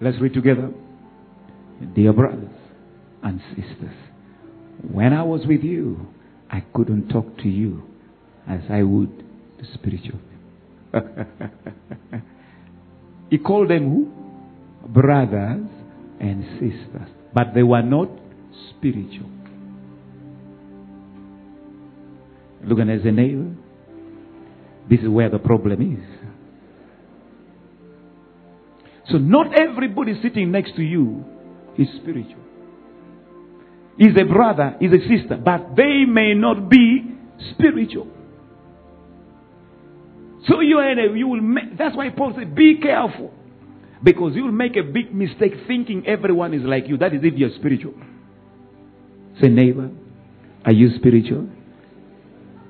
Let's 0.00 0.20
read 0.20 0.34
together. 0.34 0.70
Dear 1.94 2.12
brothers 2.12 2.50
and 3.22 3.40
sisters, 3.50 3.94
when 4.92 5.12
I 5.12 5.22
was 5.22 5.46
with 5.46 5.62
you, 5.62 6.08
I 6.50 6.64
couldn't 6.74 7.08
talk 7.08 7.36
to 7.38 7.48
you 7.48 7.82
as 8.48 8.60
I 8.70 8.82
would 8.82 9.24
to 9.58 9.64
spiritual. 9.74 10.20
he 13.30 13.38
called 13.38 13.70
them 13.70 13.90
who? 13.90 14.88
Brothers 14.88 15.66
and 16.20 16.44
sisters. 16.54 17.08
But 17.34 17.54
they 17.54 17.62
were 17.62 17.82
not 17.82 18.08
spiritual. 18.70 19.30
Look 22.64 22.78
at 22.80 22.88
as 22.88 23.04
a 23.04 23.12
neighbor. 23.12 23.54
This 24.88 25.00
is 25.00 25.08
where 25.08 25.28
the 25.28 25.38
problem 25.38 25.80
is. 25.94 26.04
So 29.10 29.18
not 29.18 29.58
everybody 29.58 30.20
sitting 30.22 30.50
next 30.52 30.76
to 30.76 30.82
you 30.82 31.24
is 31.78 31.88
spiritual. 32.00 32.44
Is 33.98 34.14
a 34.20 34.24
brother, 34.24 34.76
is 34.80 34.92
a 34.92 35.00
sister, 35.08 35.36
but 35.42 35.74
they 35.76 36.04
may 36.06 36.34
not 36.34 36.68
be 36.68 37.16
spiritual. 37.52 38.06
So 40.46 40.60
you 40.60 40.78
are 40.78 40.92
a, 40.92 41.18
you 41.18 41.26
will. 41.26 41.40
ma- 41.40 41.60
That's 41.76 41.96
why 41.96 42.10
Paul 42.10 42.32
said, 42.36 42.54
"Be 42.54 42.78
careful." 42.80 43.34
Because 44.02 44.32
you'll 44.36 44.52
make 44.52 44.76
a 44.76 44.82
big 44.82 45.12
mistake 45.12 45.52
thinking 45.66 46.06
everyone 46.06 46.54
is 46.54 46.62
like 46.62 46.86
you. 46.86 46.96
That 46.98 47.12
is 47.14 47.20
if 47.24 47.34
you're 47.34 47.50
spiritual. 47.58 47.94
Say, 49.40 49.48
neighbor, 49.48 49.90
are 50.64 50.72
you 50.72 50.90
spiritual? 50.96 51.48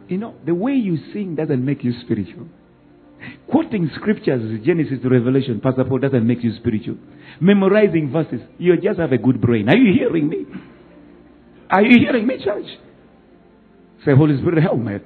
You 0.09 0.19
know, 0.19 0.35
the 0.45 0.55
way 0.55 0.73
you 0.73 0.99
sing 1.13 1.35
doesn't 1.35 1.65
make 1.65 1.85
you 1.85 1.93
spiritual. 2.01 2.49
Quoting 3.51 3.91
scriptures, 3.97 4.61
Genesis 4.65 4.99
to 5.03 5.09
Revelation, 5.09 5.61
Pastor 5.61 5.85
Paul, 5.85 5.99
doesn't 5.99 6.27
make 6.27 6.43
you 6.43 6.55
spiritual. 6.57 6.97
Memorizing 7.41 8.11
verses, 8.11 8.41
you 8.59 8.77
just 8.81 8.99
have 8.99 9.13
a 9.13 9.19
good 9.19 9.41
brain. 9.41 9.69
Are 9.69 9.77
you 9.77 9.93
hearing 9.93 10.29
me? 10.29 10.47
Are 11.71 11.83
you 11.83 11.99
hearing 11.99 12.27
me, 12.27 12.43
church? 12.43 12.67
Say, 14.05 14.15
Holy 14.15 14.39
Spirit, 14.39 14.63
help 14.63 14.79
me. 14.79 14.99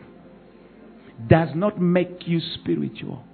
Does 1.28 1.48
not 1.54 1.80
make 1.80 2.26
you 2.26 2.40
spiritual. 2.60 3.24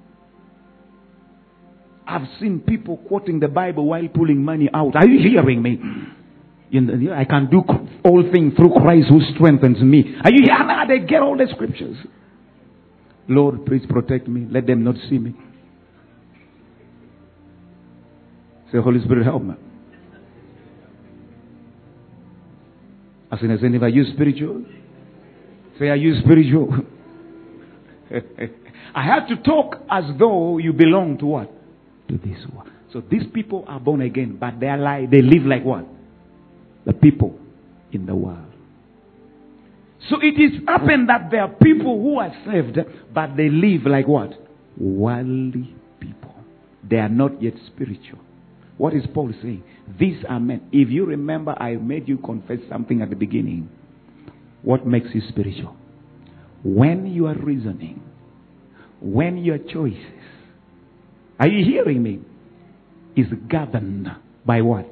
I've 2.07 2.27
seen 2.41 2.61
people 2.61 2.97
quoting 2.97 3.41
the 3.41 3.49
Bible 3.49 3.87
while 3.87 4.09
pulling 4.09 4.43
money 4.43 4.71
out. 4.73 4.97
Are 4.97 5.07
you 5.07 5.29
hearing 5.29 5.61
me? 5.61 5.79
I 6.71 7.25
can 7.25 7.49
do 7.51 7.63
all 8.05 8.23
things 8.31 8.55
through 8.55 8.73
Christ 8.81 9.09
who 9.09 9.21
strengthens 9.35 9.81
me. 9.81 10.15
Are 10.23 10.31
you 10.31 10.41
hearing? 10.45 10.69
Ah, 10.71 10.85
they 10.87 10.99
get 10.99 11.23
all 11.23 11.37
the 11.37 11.47
scriptures. 11.51 11.97
Lord, 13.27 13.65
please 13.65 13.83
protect 13.89 14.29
me. 14.29 14.47
Let 14.51 14.67
them 14.67 14.85
not 14.85 14.97
see 15.09 15.19
me. 15.19 15.35
Say, 18.71 18.79
Holy 18.79 19.03
Spirit, 19.03 19.25
help 19.25 19.43
me. 19.43 19.55
As 23.33 23.39
in, 23.43 23.51
as 23.51 23.63
in, 23.63 23.83
are 23.83 23.89
you 23.89 24.05
spiritual? 24.15 24.65
Say, 25.79 25.89
are 25.89 25.97
you 25.97 26.21
spiritual? 26.21 26.75
I 28.95 29.05
have 29.05 29.29
to 29.29 29.37
talk 29.37 29.77
as 29.91 30.05
though 30.19 30.59
you 30.59 30.73
belong 30.73 31.19
to 31.19 31.27
what? 31.27 31.51
To 32.09 32.19
this 32.19 32.39
world. 32.55 32.71
So 32.93 33.03
these 33.03 33.25
people 33.33 33.65
are 33.69 33.81
born 33.81 34.01
again, 34.01 34.37
but 34.41 34.61
they 34.61 34.67
are 34.67 34.79
like, 34.79 35.11
they 35.11 35.21
live 35.21 35.45
like 35.45 35.65
what? 35.65 35.87
The 36.89 36.95
people 36.95 37.39
in 37.93 38.07
the 38.07 38.15
world. 38.15 38.47
So 40.09 40.17
it 40.23 40.41
is 40.41 40.63
happened 40.67 41.11
that 41.11 41.31
there 41.31 41.43
are 41.43 41.49
people 41.49 42.01
who 42.01 42.19
are 42.19 42.33
saved, 42.47 42.79
but 43.13 43.37
they 43.37 43.51
live 43.51 43.83
like 43.85 44.09
what? 44.09 44.31
Worldly 44.79 45.75
people. 46.01 46.35
They 46.89 46.97
are 46.97 47.11
not 47.11 47.43
yet 47.43 47.53
spiritual. 47.67 48.21
What 48.79 48.95
is 48.95 49.03
Paul 49.13 49.35
saying? 49.43 49.65
These 50.01 50.25
are 50.31 50.41
men. 50.41 50.69
If 50.73 50.89
you 50.89 51.05
remember, 51.05 51.51
I 51.61 51.75
made 51.75 52.09
you 52.09 52.17
confess 52.17 52.61
something 52.71 53.03
at 53.03 53.11
the 53.11 53.17
beginning. 53.17 53.69
What 54.63 54.87
makes 54.87 55.09
you 55.13 55.21
spiritual? 55.29 55.77
When 56.65 57.07
you 57.07 57.27
are 57.27 57.37
reasoning, 57.37 58.03
when 59.03 59.37
your 59.37 59.59
choices, 59.59 59.99
are 61.39 61.49
you 61.49 61.67
hearing 61.67 62.03
me? 62.03 62.21
Is 63.15 63.27
governed 63.51 64.09
by 64.47 64.63
what? 64.63 64.87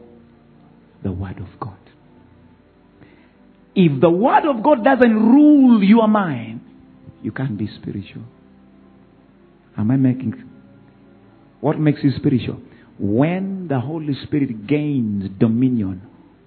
The 1.02 1.12
Word 1.12 1.38
of 1.38 1.48
God. 1.58 1.78
If 3.76 4.00
the 4.00 4.08
Word 4.08 4.46
of 4.46 4.62
God 4.62 4.82
doesn't 4.82 5.14
rule 5.14 5.84
your 5.84 6.08
mind, 6.08 6.62
you 7.22 7.30
can't 7.30 7.58
be 7.58 7.68
spiritual. 7.68 8.22
Am 9.76 9.90
I 9.90 9.96
making 9.96 10.42
what 11.60 11.78
makes 11.78 12.02
you 12.02 12.10
spiritual? 12.16 12.60
When 12.98 13.68
the 13.68 13.78
Holy 13.78 14.14
Spirit 14.24 14.66
gains 14.66 15.30
dominion 15.38 16.02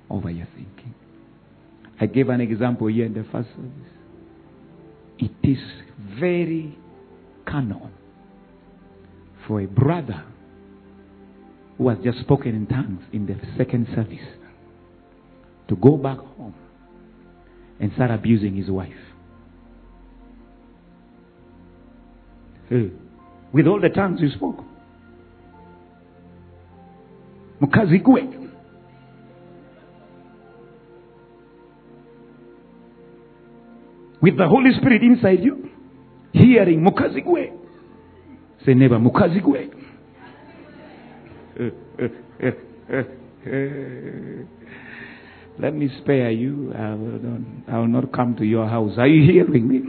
over 0.10 0.32
your 0.32 0.48
thinking. 0.56 0.96
I 2.02 2.08
gave 2.08 2.30
an 2.30 2.42
example 2.42 2.88
here 2.88 3.06
in 3.06 3.14
the 3.14 3.26
first 3.32 3.50
service. 3.50 3.72
It 5.20 5.32
is 5.44 5.60
very 6.20 6.76
canon 7.46 7.92
for 9.48 9.62
a 9.62 9.68
brother 9.68 10.24
who 11.78 11.90
has 11.90 12.00
just 12.04 12.20
spoken 12.22 12.56
in 12.56 12.66
tongues 12.66 13.04
in 13.14 13.28
the 13.28 13.36
second 13.58 13.88
service 13.94 14.26
to 15.68 15.76
go 15.76 15.98
back 15.98 16.18
home 16.18 16.56
and 17.80 17.92
start 17.94 18.12
abusing 18.12 18.56
his 18.56 18.70
wife. 18.70 18.90
Hey, 22.70 22.92
with 23.54 23.68
all 23.68 23.80
the 23.82 23.90
tongues 23.90 24.20
you 24.22 24.30
spoke. 24.30 24.64
Mukazi 27.62 28.00
gwe. 28.04 28.50
With 34.22 34.38
the 34.38 34.48
Holy 34.48 34.72
Spirit 34.80 35.02
inside 35.02 35.44
you, 35.44 35.70
hearing 36.34 36.82
mukazi 36.82 37.22
gwe. 37.22 37.54
Say 38.66 38.74
neighbor, 38.74 39.00
mukazi 39.00 39.42
gwe. 39.42 39.70
Eh, 41.60 41.72
eh, 42.00 42.12
eh, 42.90 43.06
Let 45.60 45.76
me 45.76 45.90
spare 46.02 46.32
you. 46.32 46.74
I 46.74 46.94
will, 46.94 47.20
not, 47.20 47.42
I 47.68 47.80
will 47.80 47.88
not 47.88 48.14
come 48.14 48.36
to 48.38 48.46
your 48.46 48.68
house. 48.68 48.94
Are 48.98 49.08
you 49.08 49.30
hearing 49.30 49.68
me? 49.68 49.82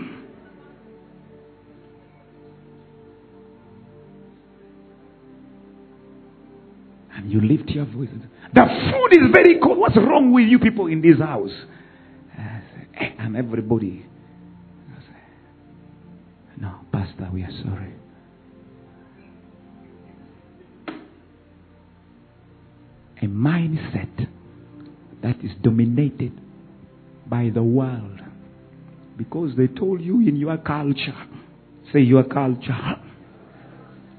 And 7.15 7.31
you 7.31 7.41
lift 7.41 7.71
your 7.71 7.85
voice. 7.85 8.09
The 8.53 8.63
food 8.63 9.23
is 9.23 9.31
very 9.33 9.61
cold. 9.63 9.79
What's 9.79 9.97
wrong 9.97 10.33
with 10.33 10.49
you 10.49 10.59
people 10.59 10.89
in 10.89 11.03
this 11.03 11.19
house? 11.19 11.53
And 12.37 13.37
eh, 13.37 13.39
everybody. 13.39 14.07
No, 16.61 16.81
Pastor, 16.93 17.29
we 17.33 17.43
are 17.43 17.51
sorry. 17.63 17.95
A 23.23 23.27
mindset 23.27 24.29
that 25.23 25.37
is 25.45 25.51
dominated 25.63 26.33
by 27.29 27.51
the 27.53 27.63
world. 27.63 28.21
Because 29.17 29.51
they 29.57 29.67
told 29.67 30.01
you 30.01 30.21
in 30.27 30.37
your 30.37 30.57
culture, 30.59 31.27
say 31.93 32.01
your 32.01 32.25
culture 32.25 32.97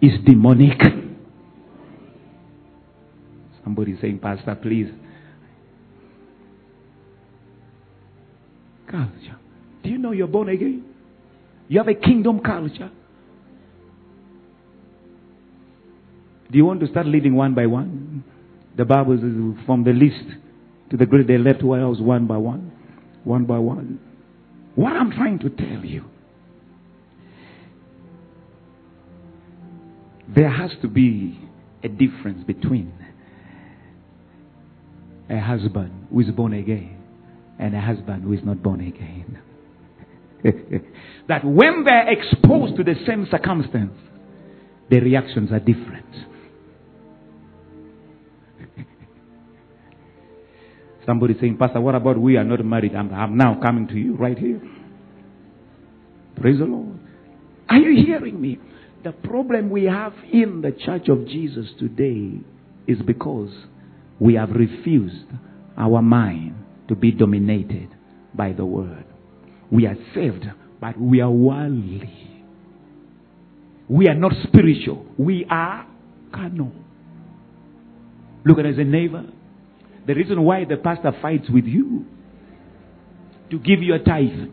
is 0.01 0.13
demonic. 0.25 0.79
Somebody 3.63 3.97
saying, 3.99 4.19
Pastor, 4.19 4.55
please. 4.55 4.91
Culture. 8.89 9.37
Do 9.83 9.89
you 9.89 9.97
know 9.97 10.11
you're 10.11 10.27
born 10.27 10.49
again? 10.49 10.83
You 11.67 11.79
have 11.79 11.87
a 11.87 11.95
kingdom 11.95 12.41
culture. 12.41 12.91
Do 16.51 16.57
you 16.57 16.65
want 16.65 16.81
to 16.81 16.87
start 16.87 17.05
living 17.05 17.35
one 17.35 17.55
by 17.55 17.65
one? 17.65 18.23
The 18.75 18.83
Bible 18.83 19.15
says 19.15 19.65
from 19.65 19.83
the 19.83 19.91
least 19.91 20.25
to 20.91 20.97
the 20.97 21.05
great 21.05 21.25
they 21.25 21.37
left 21.37 21.61
house 21.61 21.99
one 21.99 22.27
by 22.27 22.37
one. 22.37 22.71
One 23.23 23.45
by 23.45 23.57
one. 23.57 23.99
What 24.75 24.93
I'm 24.93 25.11
trying 25.11 25.39
to 25.39 25.49
tell 25.49 25.85
you. 25.85 26.05
There 30.33 30.49
has 30.49 30.71
to 30.81 30.87
be 30.87 31.39
a 31.83 31.87
difference 31.87 32.43
between 32.45 32.93
a 35.29 35.39
husband 35.39 36.07
who 36.11 36.19
is 36.19 36.29
born 36.31 36.53
again 36.53 36.97
and 37.57 37.75
a 37.75 37.81
husband 37.81 38.23
who 38.23 38.33
is 38.33 38.39
not 38.43 38.61
born 38.61 38.81
again. 38.81 39.39
that 41.27 41.45
when 41.45 41.83
they're 41.85 42.11
exposed 42.11 42.75
to 42.77 42.83
the 42.83 42.95
same 43.07 43.27
circumstance, 43.31 43.93
the 44.89 44.99
reactions 44.99 45.51
are 45.51 45.59
different. 45.59 46.05
Somebody 51.05 51.35
saying, 51.39 51.57
Pastor, 51.57 51.81
what 51.81 51.95
about 51.95 52.19
we 52.19 52.37
are 52.37 52.43
not 52.43 52.63
married? 52.63 52.95
I'm, 52.95 53.13
I'm 53.13 53.37
now 53.37 53.59
coming 53.61 53.87
to 53.87 53.95
you 53.95 54.15
right 54.15 54.37
here. 54.37 54.61
Praise 56.39 56.59
the 56.59 56.65
Lord. 56.65 56.99
Are 57.69 57.77
you 57.77 58.05
hearing 58.05 58.39
me? 58.39 58.59
The 59.03 59.11
problem 59.11 59.69
we 59.69 59.85
have 59.85 60.13
in 60.31 60.61
the 60.61 60.71
church 60.71 61.09
of 61.09 61.27
Jesus 61.27 61.67
today 61.79 62.39
is 62.87 63.01
because 63.05 63.49
we 64.19 64.35
have 64.35 64.51
refused 64.51 65.25
our 65.77 66.01
mind 66.01 66.55
to 66.87 66.95
be 66.95 67.11
dominated 67.11 67.89
by 68.33 68.53
the 68.53 68.65
word. 68.65 69.05
We 69.71 69.87
are 69.87 69.95
saved, 70.13 70.45
but 70.79 70.99
we 70.99 71.21
are 71.21 71.31
worldly. 71.31 72.43
We 73.89 74.07
are 74.07 74.15
not 74.15 74.33
spiritual. 74.43 75.05
We 75.17 75.45
are 75.49 75.87
carnal. 76.31 76.71
Look 78.45 78.59
at 78.59 78.65
as 78.65 78.77
a 78.77 78.83
neighbor. 78.83 79.25
The 80.07 80.15
reason 80.15 80.41
why 80.43 80.65
the 80.65 80.77
pastor 80.77 81.11
fights 81.21 81.49
with 81.49 81.65
you 81.65 82.05
to 83.51 83.59
give 83.59 83.81
you 83.81 83.93
a 83.93 83.99
tithe 83.99 84.49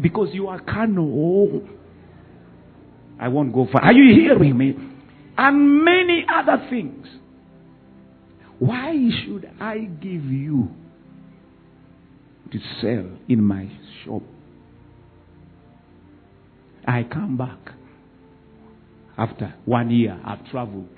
because 0.00 0.28
you 0.32 0.48
are 0.48 0.60
carnal. 0.60 1.66
I 3.20 3.28
won't 3.28 3.52
go 3.52 3.66
far. 3.70 3.82
Are 3.82 3.92
you 3.92 4.14
hearing 4.14 4.56
me? 4.56 4.76
And 5.36 5.84
many 5.84 6.24
other 6.32 6.66
things. 6.68 7.06
Why 8.58 8.92
should 9.24 9.48
I 9.60 9.78
give 9.78 10.24
you 10.24 10.68
to 12.52 12.58
sell 12.80 13.18
in 13.28 13.42
my 13.42 13.70
shop? 14.04 14.22
I 16.86 17.04
come 17.04 17.36
back 17.36 17.74
after 19.16 19.54
one 19.64 19.90
year 19.90 20.18
I've 20.24 20.44
traveled 20.50 20.88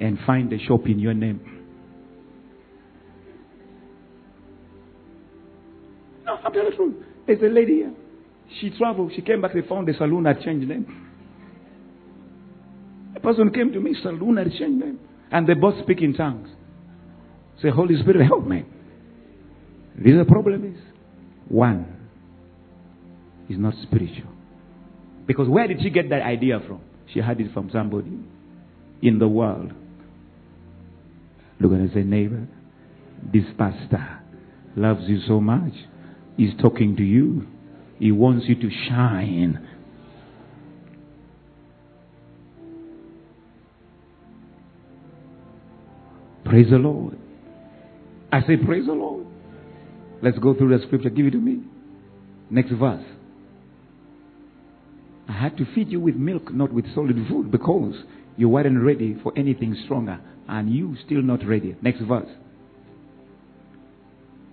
and 0.00 0.18
find 0.26 0.52
a 0.52 0.58
shop 0.58 0.86
in 0.86 0.98
your 0.98 1.14
name. 1.14 1.61
Truth. 6.52 6.94
There's 7.26 7.42
a 7.42 7.46
lady 7.46 7.76
here. 7.76 7.94
She 8.60 8.70
traveled. 8.70 9.12
She 9.14 9.22
came 9.22 9.40
back. 9.40 9.54
They 9.54 9.62
found 9.62 9.88
the 9.88 9.94
saloon 9.94 10.24
had 10.24 10.40
changed 10.40 10.68
name. 10.68 10.86
A 13.16 13.20
person 13.20 13.50
came 13.52 13.72
to 13.72 13.80
me. 13.80 13.96
Saloon 14.02 14.36
had 14.36 14.50
changed 14.52 14.84
name, 14.84 14.98
and 15.30 15.46
they 15.46 15.54
both 15.54 15.82
speak 15.82 16.00
in 16.02 16.14
tongues. 16.14 16.48
Say, 17.60 17.70
Holy 17.70 18.00
Spirit, 18.00 18.26
help 18.26 18.46
me. 18.46 18.64
This 19.94 20.14
the 20.16 20.24
problem 20.24 20.74
is 20.74 20.80
one 21.48 21.86
is 23.48 23.58
not 23.58 23.74
spiritual. 23.82 24.30
Because 25.26 25.48
where 25.48 25.68
did 25.68 25.80
she 25.82 25.90
get 25.90 26.10
that 26.10 26.22
idea 26.22 26.60
from? 26.66 26.80
She 27.12 27.20
had 27.20 27.40
it 27.40 27.52
from 27.52 27.70
somebody 27.70 28.18
in 29.02 29.18
the 29.18 29.28
world. 29.28 29.72
Look 31.60 31.72
at 31.72 31.78
and 31.78 31.92
say, 31.92 32.02
neighbor, 32.02 32.48
this 33.32 33.44
pastor 33.56 34.20
loves 34.76 35.02
you 35.06 35.20
so 35.28 35.40
much. 35.40 35.72
He's 36.36 36.52
talking 36.60 36.96
to 36.96 37.02
you. 37.02 37.46
He 37.98 38.10
wants 38.12 38.46
you 38.48 38.54
to 38.56 38.70
shine. 38.88 39.68
Praise 46.44 46.68
the 46.70 46.76
Lord. 46.76 47.18
I 48.30 48.40
say, 48.42 48.56
Praise 48.56 48.86
the 48.86 48.92
Lord. 48.92 49.26
Let's 50.22 50.38
go 50.38 50.54
through 50.54 50.76
the 50.76 50.84
scripture. 50.86 51.10
Give 51.10 51.26
it 51.26 51.30
to 51.30 51.38
me. 51.38 51.62
Next 52.50 52.72
verse. 52.72 53.04
I 55.28 55.32
had 55.32 55.56
to 55.56 55.66
feed 55.74 55.88
you 55.88 56.00
with 56.00 56.14
milk, 56.14 56.52
not 56.52 56.72
with 56.72 56.92
solid 56.94 57.16
food, 57.28 57.50
because 57.50 57.94
you 58.36 58.48
weren't 58.48 58.82
ready 58.82 59.16
for 59.22 59.32
anything 59.36 59.76
stronger, 59.84 60.20
and 60.48 60.72
you 60.72 60.96
still 61.06 61.22
not 61.22 61.46
ready. 61.46 61.76
Next 61.80 62.00
verse. 62.02 62.28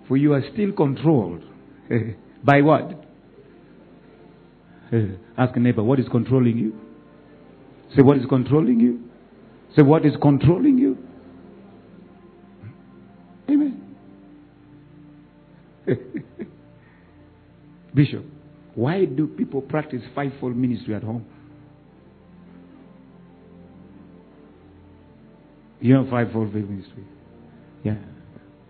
For 0.07 0.17
you 0.17 0.34
are 0.34 0.43
still 0.53 0.71
controlled. 0.71 1.43
By 2.43 2.61
what? 2.61 3.05
Ask 5.37 5.55
a 5.55 5.59
neighbor, 5.59 5.83
what 5.83 5.99
is 5.99 6.07
controlling 6.09 6.57
you? 6.57 6.73
Say, 7.95 8.01
what 8.01 8.17
is 8.17 8.25
controlling 8.27 8.79
you? 8.79 9.03
Say, 9.75 9.81
what 9.81 10.05
is 10.05 10.13
controlling 10.21 10.77
you? 10.77 10.97
Amen. 13.49 13.95
Bishop, 17.95 18.23
why 18.75 19.05
do 19.05 19.27
people 19.27 19.61
practice 19.61 20.01
fivefold 20.13 20.55
ministry 20.55 20.93
at 20.93 21.03
home? 21.03 21.25
You 25.81 25.95
know 25.95 26.09
fivefold 26.09 26.53
ministry? 26.53 27.05
Yeah. 27.83 27.95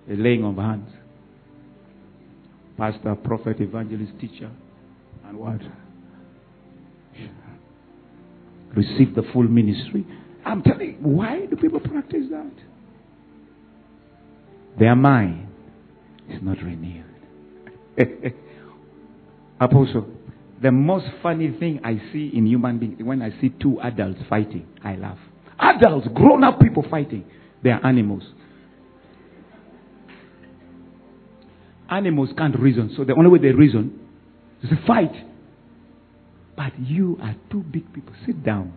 Laying 0.07 0.45
of 0.45 0.55
hands. 0.55 0.89
Pastor, 2.79 3.13
prophet, 3.15 3.59
evangelist, 3.59 4.13
teacher, 4.21 4.49
and 5.27 5.37
what? 5.37 5.59
Receive 8.73 9.13
the 9.15 9.23
full 9.33 9.43
ministry. 9.43 10.07
I'm 10.45 10.61
telling 10.61 10.91
you, 10.91 10.97
why 11.01 11.45
do 11.45 11.57
people 11.57 11.81
practice 11.81 12.23
that? 12.31 12.53
Their 14.79 14.95
mind 14.95 15.49
is 16.29 16.41
not 16.41 16.57
renewed. 16.59 17.03
Apostle, 19.59 20.07
the 20.61 20.71
most 20.71 21.07
funny 21.21 21.51
thing 21.59 21.81
I 21.83 22.01
see 22.13 22.31
in 22.33 22.47
human 22.47 22.79
beings, 22.79 22.99
when 23.03 23.21
I 23.21 23.31
see 23.41 23.49
two 23.61 23.81
adults 23.81 24.21
fighting, 24.29 24.65
I 24.85 24.95
laugh. 24.95 25.17
Adults, 25.59 26.07
grown 26.13 26.45
up 26.45 26.61
people 26.61 26.85
fighting, 26.89 27.25
they 27.61 27.71
are 27.71 27.85
animals. 27.85 28.23
Animals 31.91 32.29
can't 32.37 32.57
reason, 32.59 32.93
so 32.95 33.03
the 33.03 33.13
only 33.15 33.29
way 33.29 33.39
they 33.39 33.51
reason 33.51 33.99
is 34.63 34.69
to 34.69 34.79
fight. 34.85 35.13
But 36.55 36.77
you 36.79 37.17
are 37.21 37.35
two 37.51 37.61
big 37.61 37.91
people. 37.93 38.13
Sit 38.25 38.43
down 38.43 38.73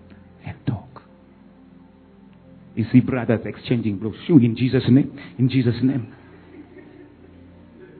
and 0.46 0.56
talk. 0.66 1.02
You 2.74 2.86
see 2.90 3.00
brothers 3.00 3.40
exchanging 3.44 3.98
blows. 3.98 4.14
Show 4.26 4.38
in 4.38 4.56
Jesus' 4.56 4.84
name. 4.88 5.18
In 5.38 5.48
Jesus' 5.48 5.74
name. 5.82 6.14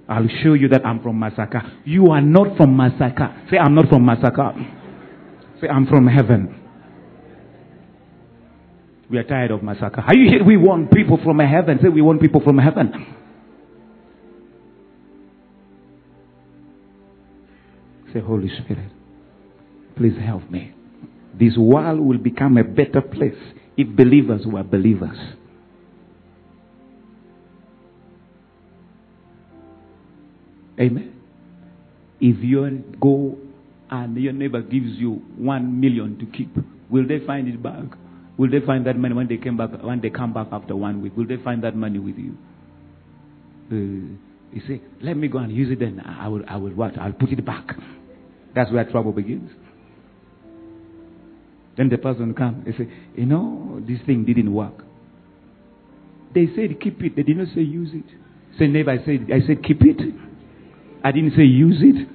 I'll 0.09 0.29
show 0.43 0.55
you 0.55 0.69
that 0.69 0.85
I'm 0.85 1.03
from 1.03 1.21
Masaka. 1.21 1.85
You 1.85 2.09
are 2.09 2.21
not 2.21 2.57
from 2.57 2.77
Masaka. 2.77 3.51
Say, 3.51 3.59
I'm 3.59 3.75
not 3.75 3.89
from 3.89 4.05
Masaka. 4.05 4.55
Say, 5.61 5.69
I'm 5.69 5.87
from 5.87 6.07
heaven. 6.07 6.59
We 9.11 9.19
are 9.19 9.25
tired 9.25 9.51
of 9.51 9.61
Masaka. 9.61 9.99
Are 10.07 10.17
you 10.17 10.31
here? 10.31 10.45
We 10.45 10.57
want 10.57 10.91
people 10.91 11.19
from 11.23 11.39
heaven. 11.39 11.79
Say, 11.83 11.89
we 11.89 12.03
want 12.03 12.21
people 12.21 12.41
from 12.41 12.59
heaven. 12.59 13.17
Say, 18.13 18.21
Holy 18.21 18.49
Spirit, 18.63 18.91
please 19.97 20.19
help 20.23 20.51
me. 20.51 20.75
This 21.39 21.57
world 21.57 22.01
will 22.01 22.19
become 22.19 22.59
a 22.59 22.65
better 22.65 23.01
place 23.01 23.39
if 23.77 23.89
believers 23.97 24.43
were 24.45 24.63
believers. 24.63 25.17
Amen. 30.79 31.15
If 32.21 32.43
you 32.43 32.85
go 33.01 33.39
and 33.91 34.17
your 34.17 34.33
neighbor 34.33 34.61
gives 34.61 34.91
you 34.99 35.23
one 35.37 35.81
million 35.81 36.19
to 36.19 36.27
keep, 36.27 36.55
will 36.91 37.07
they 37.07 37.19
find 37.27 37.49
it 37.49 37.63
back? 37.63 37.85
Will 38.39 38.51
they 38.51 38.61
find 38.65 38.87
that 38.87 38.97
money 38.97 39.15
when 39.15 39.29
they 39.29 39.37
came 39.37 39.57
back? 39.57 39.71
When 39.83 40.01
they 40.01 40.11
come 40.11 40.33
back 40.33 40.49
after 40.53 40.75
one 40.75 41.03
week, 41.03 41.17
will 41.17 41.27
they 41.27 41.37
find 41.37 41.63
that 41.65 41.77
money 41.77 41.99
with 41.99 42.17
you? 42.17 42.37
Uh, 43.71 44.55
you 44.55 44.63
say, 44.67 44.81
"Let 45.01 45.17
me 45.17 45.29
go 45.29 45.39
and 45.39 45.53
use 45.53 45.71
it, 45.71 45.79
then 45.79 46.01
I 46.01 46.29
will. 46.29 46.43
I 46.49 46.57
will 46.57 46.71
what? 46.73 46.99
I'll 46.99 47.13
put 47.13 47.31
it 47.31 47.45
back." 47.45 47.77
That's 48.55 48.71
where 48.71 48.85
trouble 48.85 49.13
begins. 49.13 49.51
Then 51.77 51.89
the 51.89 51.99
person 51.99 52.35
comes 52.35 52.67
and 52.67 52.75
say, 52.77 52.89
"You 53.17 53.27
know, 53.27 53.83
this 53.87 54.01
thing 54.05 54.25
didn't 54.25 54.53
work." 54.53 54.85
They 56.35 56.47
said, 56.55 56.81
"Keep 56.81 57.03
it." 57.03 57.17
They 57.17 57.23
did 57.23 57.39
not 57.39 57.49
say 57.55 57.63
use 57.63 57.91
it. 57.95 58.05
Say, 58.59 58.67
neighbor, 58.67 58.91
I 58.91 58.99
said, 59.05 59.29
I 59.33 59.41
said, 59.47 59.65
keep 59.65 59.81
it. 59.83 60.15
I 61.03 61.11
didn't 61.11 61.33
say 61.37 61.43
use 61.43 61.79
it. 61.81 62.09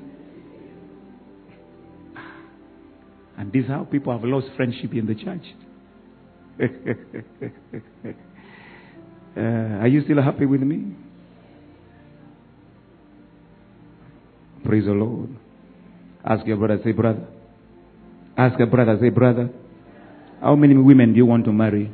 And 3.37 3.51
this 3.51 3.63
is 3.63 3.69
how 3.69 3.85
people 3.85 4.13
have 4.13 4.23
lost 4.23 4.47
friendship 4.55 4.93
in 4.93 5.07
the 5.07 5.15
church. 5.15 5.43
uh, 9.37 9.81
are 9.81 9.87
you 9.87 10.03
still 10.03 10.21
happy 10.21 10.45
with 10.45 10.61
me? 10.61 10.93
Praise 14.63 14.85
the 14.85 14.91
Lord. 14.91 15.29
Ask 16.29 16.45
your 16.45 16.57
brother, 16.57 16.77
say, 16.83 16.91
brother. 16.91 17.25
Ask 18.37 18.59
your 18.59 18.67
brother, 18.67 18.97
say, 18.99 19.09
brother. 19.09 19.49
How 20.41 20.55
many 20.55 20.75
women 20.75 21.13
do 21.13 21.17
you 21.17 21.25
want 21.25 21.45
to 21.45 21.53
marry? 21.53 21.89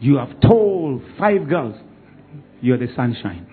You 0.00 0.16
have 0.16 0.40
told 0.40 1.02
five 1.18 1.48
girls, 1.48 1.76
you're 2.60 2.78
the 2.78 2.88
sunshine. 2.96 3.46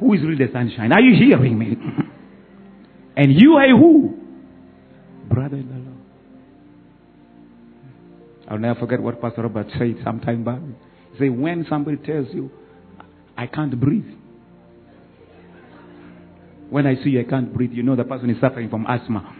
Who 0.00 0.14
is 0.14 0.20
really 0.22 0.46
the 0.46 0.52
sunshine? 0.52 0.92
Are 0.92 1.00
you 1.00 1.14
hearing 1.16 1.56
me? 1.56 1.76
and 3.16 3.40
you 3.40 3.52
are 3.54 3.68
who? 3.68 4.19
Brother 5.40 5.56
in 5.56 5.68
the 5.68 5.74
Lord. 5.74 5.96
I'll 8.46 8.58
never 8.58 8.78
forget 8.78 9.00
what 9.00 9.22
Pastor 9.22 9.40
Robert 9.40 9.68
said 9.78 9.96
some 10.04 10.20
time 10.20 10.44
back. 10.44 10.60
He 11.12 11.18
said, 11.18 11.30
when 11.30 11.64
somebody 11.66 11.96
tells 11.96 12.26
you, 12.34 12.50
I 13.38 13.46
can't 13.46 13.80
breathe. 13.80 14.18
When 16.68 16.86
I 16.86 16.96
see 16.96 17.10
you, 17.10 17.20
I 17.20 17.24
can't 17.24 17.54
breathe, 17.54 17.72
you 17.72 17.82
know 17.82 17.96
the 17.96 18.04
person 18.04 18.28
is 18.28 18.38
suffering 18.38 18.68
from 18.68 18.84
asthma. 18.86 19.34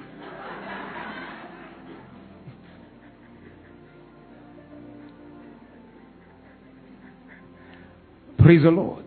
Praise 8.38 8.62
the 8.62 8.70
Lord. 8.70 9.04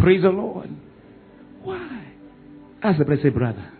Praise 0.00 0.22
the 0.22 0.30
Lord. 0.30 0.70
Why? 1.62 2.04
Ask 2.82 2.98
the 2.98 3.04
blessed 3.04 3.32
brother, 3.32 3.70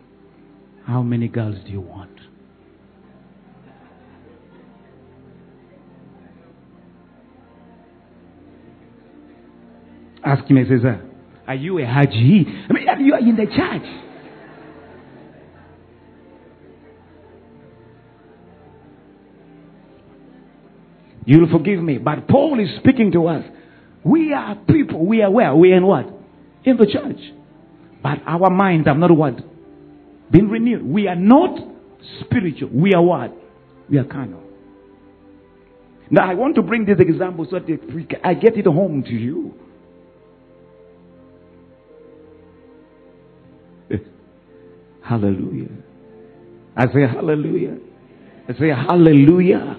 how 0.91 1.03
many 1.03 1.29
girls 1.29 1.57
do 1.65 1.71
you 1.71 1.81
want? 1.81 2.11
Ask 10.25 10.45
him, 10.51 10.57
he 10.57 10.65
says, 10.65 10.81
are 11.47 11.55
you 11.55 11.79
a 11.79 11.87
Haji? 11.87 12.45
I 12.69 12.73
mean, 12.73 13.07
you 13.07 13.15
are 13.15 13.21
in 13.21 13.37
the 13.37 13.47
church. 13.47 14.05
You'll 21.25 21.51
forgive 21.51 21.81
me. 21.81 21.99
But 21.99 22.27
Paul 22.27 22.59
is 22.59 22.69
speaking 22.81 23.13
to 23.13 23.29
us. 23.29 23.45
We 24.03 24.33
are 24.33 24.57
people. 24.57 25.07
We 25.07 25.23
are 25.23 25.31
where? 25.31 25.55
We 25.55 25.73
are 25.73 25.77
in 25.77 25.87
what? 25.87 26.13
In 26.65 26.77
the 26.77 26.87
church. 26.87 27.21
But 28.03 28.19
our 28.27 28.51
minds 28.51 28.89
have 28.89 28.97
not 28.97 29.17
what? 29.17 29.35
Been 30.31 30.49
renewed. 30.49 30.85
We 30.85 31.09
are 31.09 31.17
not 31.17 31.59
spiritual. 32.21 32.71
We 32.73 32.95
are 32.95 33.03
what? 33.03 33.35
We 33.89 33.99
are 33.99 34.05
carnal. 34.05 34.43
Now 36.11 36.31
I 36.31 36.35
want 36.35 36.57
to 36.57 36.63
bring 36.63 36.85
this 36.85 36.99
example 36.99 37.47
so 37.51 37.59
that 37.59 38.21
I 38.25 38.35
get 38.35 38.57
it 38.57 38.67
home 38.67 39.03
to 39.05 39.11
you. 39.11 39.55
Hallelujah. 45.03 45.69
I 46.77 46.87
say 46.87 47.01
hallelujah. 47.07 47.77
I 48.49 48.53
say 48.55 48.69
hallelujah. 48.69 49.77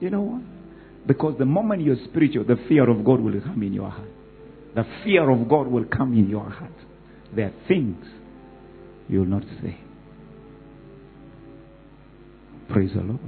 You 0.00 0.10
know 0.10 0.20
what? 0.20 0.42
Because 1.06 1.36
the 1.38 1.44
moment 1.44 1.82
you're 1.82 1.96
spiritual, 2.04 2.44
the 2.44 2.56
fear 2.68 2.88
of 2.88 3.04
God 3.04 3.20
will 3.20 3.40
come 3.40 3.62
in 3.62 3.72
your 3.72 3.90
heart. 3.90 4.08
The 4.74 4.84
fear 5.04 5.30
of 5.30 5.48
God 5.48 5.66
will 5.66 5.84
come 5.84 6.12
in 6.12 6.28
your 6.28 6.48
heart. 6.48 6.72
There 7.34 7.46
are 7.46 7.54
things 7.68 8.04
you 9.08 9.20
will 9.20 9.26
not 9.26 9.44
say. 9.62 9.78
Praise 12.70 12.90
the 12.94 13.02
Lord. 13.02 13.20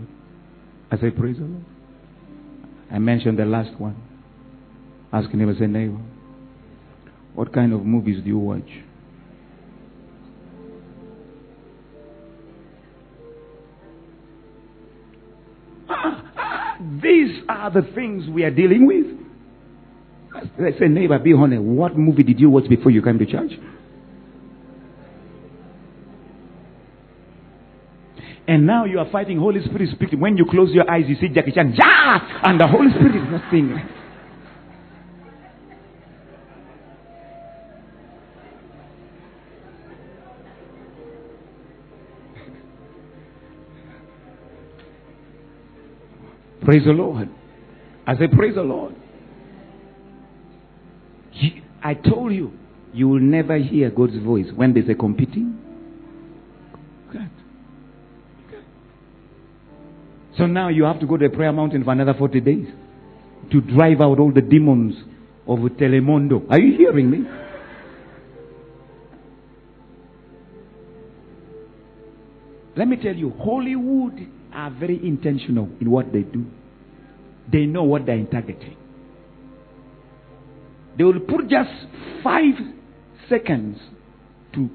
I 0.91 0.97
say, 0.99 1.11
Praise 1.11 1.37
the 1.37 1.45
Lord. 1.45 1.65
I 2.91 2.99
mentioned 2.99 3.39
the 3.39 3.45
last 3.45 3.79
one. 3.81 3.97
Asking 5.13 5.41
him, 5.41 5.55
I 5.55 5.59
say, 5.59 5.67
neighbor, 5.67 5.99
what 7.35 7.53
kind 7.53 7.73
of 7.73 7.85
movies 7.85 8.23
do 8.23 8.29
you 8.29 8.39
watch? 8.39 8.69
These 17.03 17.43
are 17.49 17.71
the 17.71 17.83
things 17.95 18.29
we 18.29 18.45
are 18.45 18.51
dealing 18.51 18.87
with. 18.87 19.07
I 20.35 20.79
say, 20.79 20.89
neighbor, 20.89 21.19
be 21.19 21.33
honest. 21.33 21.63
What 21.63 21.97
movie 21.97 22.23
did 22.23 22.39
you 22.41 22.51
watch 22.51 22.69
before 22.69 22.91
you 22.91 23.03
came 23.03 23.19
to 23.19 23.27
church? 23.27 23.53
And 28.49 28.67
now 28.67 28.85
you 28.85 28.99
are 28.99 29.09
fighting 29.11 29.39
Holy 29.39 29.65
Spirit 29.65 29.91
speaking. 29.95 30.21
When 30.21 30.37
you 30.37 30.45
close 30.51 30.71
your 30.73 30.91
eyes, 30.91 31.05
you 31.07 31.15
see 31.21 31.29
Jackie 31.29 31.53
Chan, 31.53 31.75
ja! 31.75 32.19
And 32.43 32.61
the 32.61 32.67
Holy 32.67 32.91
Spirit 32.91 33.15
is 33.17 33.31
not 33.31 33.43
saying 33.51 33.71
Praise 46.65 46.85
the 46.85 46.93
Lord. 46.93 47.29
I 48.07 48.17
say, 48.17 48.27
Praise 48.29 48.57
the 48.57 48.63
Lord. 48.63 48.95
I 51.83 51.95
told 51.95 52.33
you, 52.33 52.53
you 52.93 53.09
will 53.09 53.21
never 53.21 53.59
hear 53.59 53.91
God's 53.91 54.19
voice 54.19 54.47
when 54.55 54.73
there's 54.73 54.89
a 54.89 54.95
competing. 54.95 55.59
So 60.43 60.49
now 60.49 60.71
you 60.71 60.83
have 60.83 60.99
to 60.99 61.07
go 61.07 61.17
to 61.17 61.29
the 61.29 61.33
prayer 61.33 61.53
mountain 61.53 61.85
for 61.85 61.93
another 61.93 62.15
40 62.15 62.41
days 62.41 62.67
to 63.53 63.61
drive 63.61 64.01
out 64.01 64.19
all 64.19 64.33
the 64.33 64.41
demons 64.41 64.97
of 65.47 65.61
Telemundo. 65.61 66.51
Are 66.51 66.59
you 66.59 66.77
hearing 66.77 67.09
me? 67.09 67.19
Let 72.77 72.89
me 72.89 72.97
tell 72.97 73.15
you, 73.15 73.33
Hollywood 73.39 74.29
are 74.53 74.71
very 74.73 74.97
intentional 75.07 75.69
in 75.81 75.89
what 75.89 76.13
they 76.13 76.23
do. 76.23 76.45
They 77.53 77.67
know 77.67 77.85
what 77.85 78.05
they're 78.05 78.25
targeting. 78.25 78.77
They 80.99 81.05
will 81.05 81.21
put 81.21 81.47
just 81.49 81.71
five 82.25 82.55
seconds 83.29 83.79
to 84.55 84.69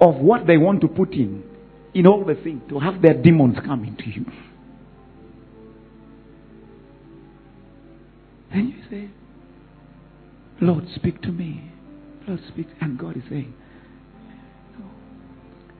of 0.00 0.14
what 0.14 0.46
they 0.46 0.56
want 0.56 0.80
to 0.80 0.88
put 0.88 1.12
in 1.12 1.44
in 1.92 2.06
all 2.06 2.24
the 2.24 2.36
things 2.36 2.62
to 2.70 2.78
have 2.78 3.02
their 3.02 3.12
demons 3.12 3.58
come 3.66 3.84
into 3.84 4.08
you. 4.08 4.24
And 8.54 8.68
you 8.68 8.82
say, 8.88 9.10
Lord, 10.60 10.84
speak 10.94 11.20
to 11.22 11.28
me. 11.32 11.72
Lord, 12.28 12.40
speak. 12.48 12.68
And 12.80 12.96
God 12.96 13.16
is 13.16 13.24
saying, 13.28 13.52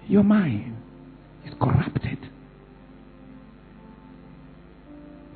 Your 0.08 0.24
mind 0.24 0.76
is 1.46 1.54
corrupted. 1.60 2.18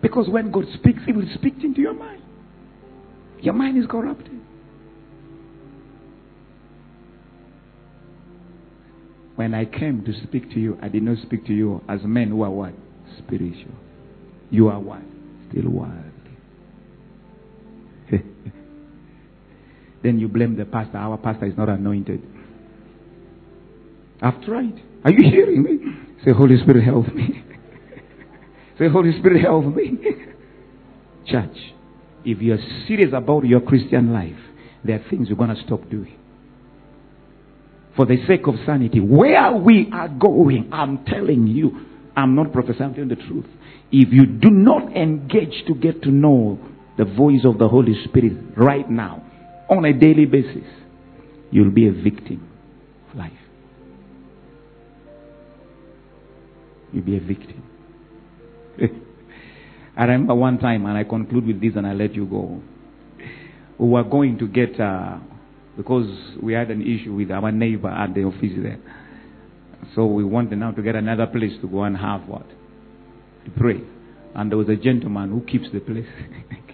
Because 0.03 0.29
when 0.29 0.51
God 0.51 0.65
speaks, 0.75 1.01
He 1.07 1.13
will 1.13 1.29
speak 1.35 1.55
into 1.63 1.81
your 1.81 1.95
mind. 1.95 2.23
Your 3.41 3.55
mind 3.55 3.79
is 3.79 3.85
corrupted. 3.89 4.41
When 9.37 9.55
I 9.55 9.65
came 9.65 10.05
to 10.05 10.13
speak 10.25 10.51
to 10.51 10.59
you, 10.59 10.77
I 10.83 10.89
did 10.89 11.05
not 11.05 11.19
speak 11.23 11.47
to 11.47 11.53
you 11.55 11.81
as 11.89 12.01
men 12.03 12.31
who 12.31 12.43
are 12.43 12.51
what? 12.51 12.73
Spiritual. 13.19 13.75
You 14.51 14.67
are 14.69 14.81
what? 14.81 15.03
Still 15.51 15.71
worldly. 15.71 16.08
Then 20.03 20.19
you 20.19 20.29
blame 20.29 20.57
the 20.57 20.65
pastor. 20.65 20.99
Our 20.99 21.19
pastor 21.19 21.47
is 21.47 21.57
not 21.57 21.69
anointed. 21.69 22.23
I've 24.21 24.43
tried. 24.45 24.83
Are 25.05 25.11
you 25.11 25.31
hearing 25.31 25.63
me? 25.63 25.79
Say, 26.25 26.33
Holy 26.33 26.59
Spirit, 26.61 26.85
help 26.85 27.13
me. 27.15 27.43
Say, 28.79 28.89
Holy 28.89 29.17
Spirit, 29.19 29.43
help 29.43 29.65
me. 29.65 29.99
Church, 31.27 31.57
if 32.25 32.41
you're 32.41 32.59
serious 32.87 33.13
about 33.15 33.45
your 33.45 33.61
Christian 33.61 34.13
life, 34.13 34.39
there 34.85 34.97
are 34.97 35.11
things 35.11 35.29
you're 35.29 35.37
going 35.37 35.55
to 35.55 35.63
stop 35.65 35.89
doing. 35.91 36.17
For 37.97 38.07
the 38.07 38.17
sake 38.27 38.47
of 38.47 38.55
sanity, 38.65 39.01
where 39.01 39.53
we 39.53 39.91
are 39.93 40.09
going, 40.09 40.71
I'm 40.73 41.05
telling 41.05 41.47
you, 41.49 41.85
I'm 42.17 42.35
not 42.35 42.53
prophesying, 42.53 42.91
I'm 42.91 42.95
telling 42.95 43.09
the 43.09 43.17
truth. 43.17 43.47
If 43.91 44.13
you 44.13 44.27
do 44.27 44.51
not 44.51 44.97
engage 44.97 45.65
to 45.67 45.75
get 45.75 46.03
to 46.03 46.11
know 46.11 46.59
the 46.97 47.05
voice 47.05 47.41
of 47.45 47.59
the 47.59 47.69
Holy 47.69 47.95
Spirit 48.05 48.35
right 48.57 48.89
now, 48.89 49.28
on 49.69 49.85
a 49.85 49.93
daily 49.93 50.25
basis, 50.25 50.67
you'll 51.51 51.71
be 51.71 51.89
a 51.89 51.93
victim 51.93 52.49
of 53.11 53.17
life. 53.17 53.33
You'll 56.93 57.05
be 57.05 57.17
a 57.17 57.21
victim. 57.21 57.63
I 59.97 60.05
remember 60.05 60.35
one 60.35 60.59
time, 60.59 60.87
and 60.87 60.97
I 60.97 61.05
conclude 61.05 61.47
with 61.47 61.61
this 61.61 61.73
and 61.77 61.87
I 61.87 61.93
let 61.93 62.15
you 62.15 62.27
go. 62.27 62.63
We 63.79 63.89
were 63.89 64.05
going 64.05 64.39
to 64.39 64.49
get, 64.49 64.81
uh, 64.81 65.19
because 65.77 66.09
we 66.43 66.53
had 66.55 66.71
an 66.71 66.83
issue 66.83 67.15
with 67.15 67.31
our 67.31 67.53
neighbor 67.53 67.89
at 67.89 68.15
the 68.15 68.25
office 68.25 68.53
there. 68.57 68.81
So 69.95 70.07
we 70.07 70.25
wanted 70.25 70.59
now 70.59 70.73
to 70.73 70.83
get 70.83 70.97
another 70.97 71.27
place 71.27 71.53
to 71.61 71.69
go 71.69 71.85
and 71.85 71.97
have 71.97 72.27
what? 72.29 72.47
To 73.45 73.51
pray. 73.57 73.81
And 74.35 74.51
there 74.51 74.59
was 74.59 74.69
a 74.69 74.77
gentleman 74.77 75.31
who 75.31 75.41
keeps 75.43 75.67
the 75.73 75.81
place. 75.81 76.07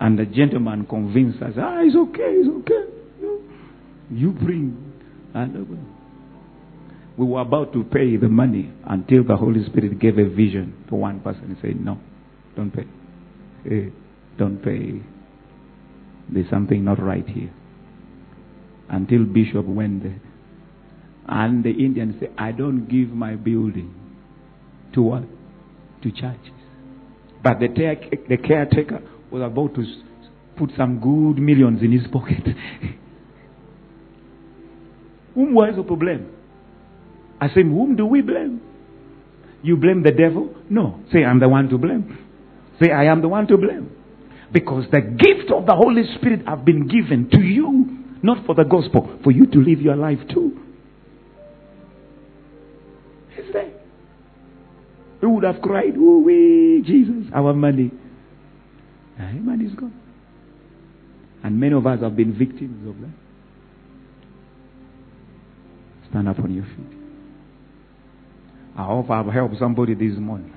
and 0.00 0.18
the 0.18 0.26
gentleman 0.26 0.86
convinced 0.86 1.42
us, 1.42 1.54
ah, 1.58 1.80
it's 1.80 1.96
okay, 1.96 2.22
it's 2.22 2.48
okay. 2.60 2.98
You 4.10 4.30
bring. 4.30 4.94
And 5.34 5.78
we 7.16 7.26
were 7.26 7.40
about 7.40 7.72
to 7.72 7.84
pay 7.84 8.16
the 8.16 8.28
money 8.28 8.72
until 8.86 9.24
the 9.24 9.36
Holy 9.36 9.64
Spirit 9.66 9.98
gave 9.98 10.18
a 10.18 10.28
vision 10.28 10.84
to 10.88 10.94
one 10.94 11.20
person 11.20 11.44
and 11.44 11.56
said, 11.60 11.84
No, 11.84 11.98
don't 12.56 12.70
pay. 12.70 12.86
Hey, 13.64 13.92
don't 14.38 14.62
pay. 14.62 15.02
There's 16.30 16.48
something 16.48 16.84
not 16.84 17.02
right 17.02 17.26
here. 17.28 17.52
Until 18.88 19.24
Bishop 19.24 19.66
went 19.66 20.04
there. 20.04 20.20
And 21.26 21.62
the 21.62 21.70
Indian 21.70 22.16
said, 22.20 22.32
I 22.38 22.52
don't 22.52 22.86
give 22.86 23.10
my 23.10 23.34
building 23.34 23.94
to 24.94 25.02
what? 25.02 25.24
To 26.02 26.10
churches. 26.10 26.52
But 27.42 27.58
the, 27.60 27.68
the 28.28 28.36
caretaker 28.38 29.02
was 29.30 29.42
about 29.42 29.74
to 29.74 29.84
put 30.56 30.70
some 30.76 31.00
good 31.00 31.40
millions 31.40 31.82
in 31.82 31.92
his 31.92 32.06
pocket. 32.10 32.42
Whom 35.34 35.54
was 35.54 35.74
the 35.76 35.82
problem? 35.82 36.30
I 37.40 37.48
say, 37.48 37.62
whom 37.62 37.94
do 37.94 38.06
we 38.06 38.22
blame? 38.22 38.60
You 39.62 39.76
blame 39.76 40.02
the 40.02 40.10
devil? 40.10 40.52
No. 40.68 41.00
Say, 41.12 41.24
I'm 41.24 41.38
the 41.38 41.48
one 41.48 41.68
to 41.68 41.78
blame. 41.78 42.18
Say, 42.82 42.90
I 42.90 43.04
am 43.04 43.22
the 43.22 43.28
one 43.28 43.46
to 43.46 43.56
blame. 43.56 43.92
Because 44.52 44.86
the 44.90 45.00
gift 45.00 45.52
of 45.52 45.66
the 45.66 45.74
Holy 45.74 46.02
Spirit 46.16 46.48
have 46.48 46.64
been 46.64 46.88
given 46.88 47.28
to 47.30 47.40
you, 47.40 47.98
not 48.22 48.44
for 48.46 48.56
the 48.56 48.64
gospel, 48.64 49.18
for 49.22 49.30
you 49.30 49.46
to 49.46 49.58
live 49.58 49.80
your 49.80 49.94
life 49.94 50.18
too. 50.32 50.58
Is 53.38 53.52
there? 53.52 53.70
We 55.22 55.28
would 55.28 55.44
have 55.44 55.60
cried, 55.62 55.94
oh, 55.96 56.20
we, 56.20 56.82
Jesus, 56.84 57.30
our 57.34 57.52
money. 57.52 57.90
Money 59.18 59.64
is 59.64 59.74
gone. 59.74 59.98
And 61.42 61.58
many 61.58 61.74
of 61.74 61.86
us 61.86 62.00
have 62.00 62.16
been 62.16 62.36
victims 62.36 62.88
of 62.88 63.00
that. 63.00 63.10
Stand 66.10 66.28
up 66.28 66.38
on 66.38 66.54
your 66.54 66.64
feet. 66.64 66.98
I 68.76 68.84
hope 68.84 69.10
I've 69.10 69.26
helped 69.26 69.58
somebody 69.58 69.94
this 69.94 70.16
morning. 70.18 70.52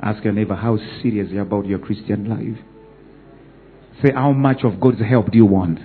Ask 0.00 0.24
your 0.24 0.32
neighbor, 0.32 0.54
how 0.54 0.78
serious 1.02 1.30
you 1.30 1.38
are 1.38 1.42
about 1.42 1.66
your 1.66 1.78
Christian 1.78 2.28
life? 2.28 2.64
Say, 4.02 4.12
how 4.14 4.32
much 4.32 4.64
of 4.64 4.80
God's 4.80 5.00
help 5.00 5.30
do 5.30 5.36
you 5.36 5.44
want? 5.44 5.78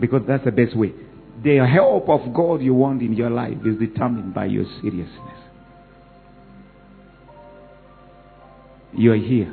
Because 0.00 0.22
that's 0.26 0.44
the 0.44 0.50
best 0.50 0.76
way. 0.76 0.92
The 1.44 1.64
help 1.66 2.08
of 2.08 2.34
God 2.34 2.62
you 2.62 2.74
want 2.74 3.02
in 3.02 3.12
your 3.12 3.30
life 3.30 3.58
is 3.64 3.78
determined 3.78 4.34
by 4.34 4.46
your 4.46 4.64
seriousness. 4.80 5.33
You 8.96 9.12
are 9.12 9.16
here. 9.16 9.52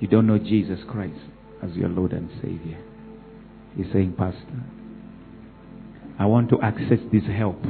You 0.00 0.08
don't 0.08 0.26
know 0.26 0.38
Jesus 0.38 0.80
Christ 0.88 1.18
as 1.62 1.70
your 1.72 1.88
Lord 1.88 2.12
and 2.12 2.30
Savior. 2.42 2.78
You're 3.76 3.92
saying, 3.92 4.14
Pastor, 4.18 4.62
I 6.18 6.26
want 6.26 6.50
to 6.50 6.60
access 6.60 6.98
this 7.12 7.24
help. 7.24 7.60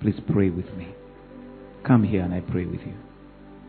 Please 0.00 0.18
pray 0.32 0.50
with 0.50 0.66
me. 0.74 0.88
Come 1.86 2.04
here 2.04 2.22
and 2.22 2.34
I 2.34 2.40
pray 2.40 2.66
with 2.66 2.80
you. 2.80 2.94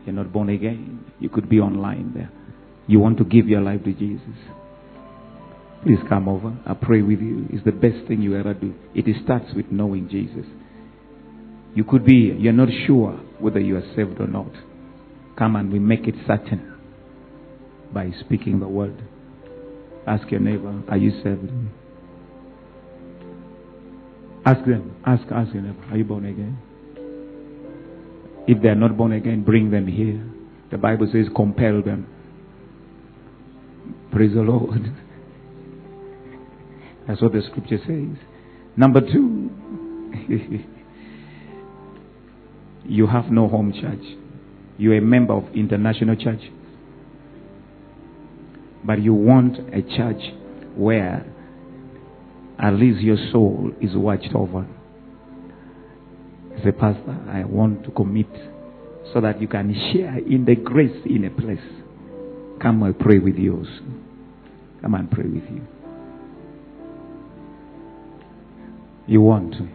You're 0.04 0.14
not 0.14 0.32
born 0.32 0.48
again. 0.48 1.04
You 1.20 1.28
could 1.28 1.48
be 1.48 1.60
online 1.60 2.12
there. 2.14 2.30
You 2.86 3.00
want 3.00 3.18
to 3.18 3.24
give 3.24 3.48
your 3.48 3.60
life 3.60 3.82
to 3.84 3.92
Jesus. 3.92 4.36
Please 5.84 5.98
come 6.08 6.28
over. 6.28 6.56
I 6.66 6.74
pray 6.74 7.02
with 7.02 7.20
you. 7.20 7.46
It's 7.50 7.64
the 7.64 7.72
best 7.72 8.06
thing 8.08 8.20
you 8.22 8.36
ever 8.36 8.54
do. 8.54 8.74
It 8.94 9.04
starts 9.22 9.46
with 9.54 9.66
knowing 9.70 10.08
Jesus. 10.08 10.46
You 11.74 11.84
could 11.84 12.04
be, 12.04 12.34
you're 12.38 12.52
not 12.52 12.68
sure 12.86 13.12
whether 13.38 13.60
you 13.60 13.76
are 13.76 13.94
saved 13.96 14.20
or 14.20 14.26
not. 14.26 14.50
Come 15.36 15.56
and 15.56 15.72
we 15.72 15.78
make 15.78 16.06
it 16.06 16.14
certain 16.26 16.74
by 17.92 18.10
speaking 18.20 18.60
the 18.60 18.68
word. 18.68 19.02
Ask 20.06 20.30
your 20.30 20.40
neighbor, 20.40 20.82
are 20.88 20.96
you 20.96 21.10
saved? 21.22 21.50
Ask 24.46 24.64
them, 24.66 24.94
ask, 25.06 25.22
ask 25.32 25.54
your 25.54 25.62
neighbor, 25.62 25.84
are 25.90 25.96
you 25.96 26.04
born 26.04 26.26
again? 26.26 26.58
If 28.46 28.62
they 28.62 28.68
are 28.68 28.74
not 28.74 28.96
born 28.96 29.12
again, 29.12 29.42
bring 29.42 29.70
them 29.70 29.86
here. 29.88 30.22
The 30.70 30.76
Bible 30.76 31.08
says, 31.10 31.26
compel 31.34 31.82
them. 31.82 32.06
Praise 34.12 34.34
the 34.34 34.42
Lord. 34.42 34.82
That's 37.08 37.22
what 37.22 37.32
the 37.32 37.42
scripture 37.50 37.78
says. 37.86 38.18
Number 38.76 39.00
two, 39.00 39.50
you 42.84 43.06
have 43.06 43.30
no 43.30 43.48
home 43.48 43.72
church. 43.72 44.04
You're 44.76 44.96
a 44.96 45.00
member 45.00 45.34
of 45.34 45.44
international 45.54 46.16
church. 46.16 46.40
But 48.84 49.02
you 49.02 49.14
want 49.14 49.56
a 49.72 49.82
church 49.96 50.22
where 50.76 51.24
at 52.58 52.74
least 52.74 53.00
your 53.00 53.16
soul 53.32 53.72
is 53.80 53.90
watched 53.94 54.34
over. 54.34 54.66
Say, 56.62 56.72
Pastor, 56.72 57.18
I 57.28 57.44
want 57.44 57.84
to 57.84 57.90
commit 57.90 58.28
so 59.12 59.20
that 59.20 59.40
you 59.40 59.48
can 59.48 59.74
share 59.92 60.18
in 60.18 60.44
the 60.44 60.54
grace 60.54 60.96
in 61.04 61.24
a 61.24 61.30
place. 61.30 61.58
Come 62.60 62.82
and 62.82 62.98
pray 62.98 63.18
with 63.18 63.36
you. 63.36 63.64
Come 64.80 64.94
and 64.94 65.10
pray 65.10 65.24
with 65.24 65.44
you. 65.50 65.66
You 69.06 69.20
want 69.20 69.52
to. 69.54 69.68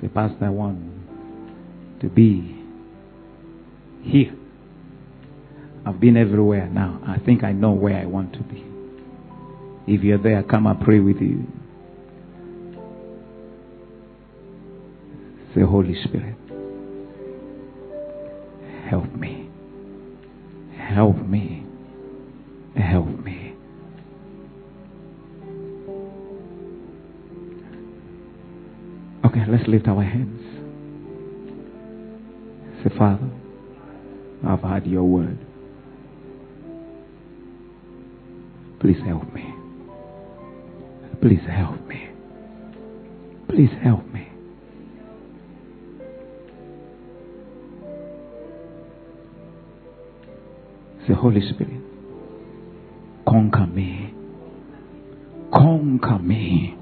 Say, 0.00 0.08
Pastor, 0.08 0.46
I 0.46 0.50
want 0.50 2.00
to 2.00 2.08
be 2.08 2.55
here. 4.06 4.34
I've 5.84 6.00
been 6.00 6.16
everywhere 6.16 6.66
now. 6.66 7.00
I 7.06 7.18
think 7.18 7.44
I 7.44 7.52
know 7.52 7.72
where 7.72 7.96
I 7.96 8.06
want 8.06 8.32
to 8.34 8.42
be. 8.42 8.64
If 9.86 10.02
you're 10.02 10.18
there, 10.18 10.42
come 10.42 10.66
and 10.66 10.80
pray 10.80 10.98
with 10.98 11.18
you. 11.20 11.46
Say, 15.54 15.62
Holy 15.62 15.94
Spirit, 16.04 16.36
help 18.90 19.12
me. 19.14 19.48
Help 20.76 21.16
me. 21.16 21.64
Help 22.76 23.06
me. 23.06 23.54
Okay, 29.24 29.44
let's 29.48 29.66
lift 29.66 29.88
our 29.88 30.02
hands. 30.02 30.42
Say, 32.82 32.96
Father, 32.98 33.30
I've 34.56 34.62
heard 34.62 34.86
your 34.86 35.04
word. 35.04 35.38
Please 38.80 38.96
help 39.04 39.30
me. 39.34 39.52
Please 41.20 41.42
help 41.46 41.86
me. 41.86 42.08
Please 43.48 43.70
help 43.82 44.06
me. 44.12 44.28
The 51.06 51.14
Holy 51.14 51.42
Spirit, 51.50 51.80
conquer 53.28 53.66
me. 53.66 54.14
Conquer 55.52 56.18
me. 56.18 56.74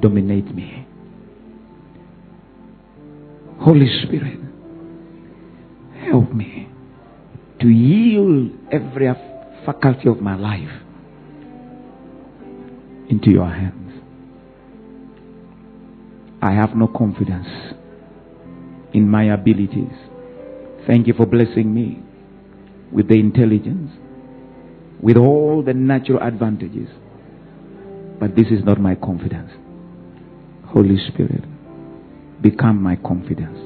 Dominate 0.00 0.54
me. 0.54 0.86
Holy 3.58 3.88
Spirit, 4.04 4.38
to 7.60 7.68
yield 7.68 8.52
every 8.72 9.08
faculty 9.66 10.08
of 10.08 10.20
my 10.20 10.34
life 10.34 10.70
into 13.10 13.30
your 13.30 13.48
hands. 13.48 13.76
I 16.40 16.52
have 16.52 16.74
no 16.74 16.86
confidence 16.88 17.48
in 18.94 19.08
my 19.08 19.24
abilities. 19.34 19.92
Thank 20.86 21.06
you 21.06 21.12
for 21.12 21.26
blessing 21.26 21.74
me 21.74 22.02
with 22.90 23.08
the 23.08 23.20
intelligence, 23.20 23.90
with 25.02 25.18
all 25.18 25.62
the 25.62 25.74
natural 25.74 26.22
advantages. 26.22 26.88
But 28.18 28.36
this 28.36 28.46
is 28.50 28.64
not 28.64 28.80
my 28.80 28.94
confidence. 28.94 29.50
Holy 30.66 30.96
Spirit, 31.08 31.44
become 32.40 32.82
my 32.82 32.96
confidence. 32.96 33.58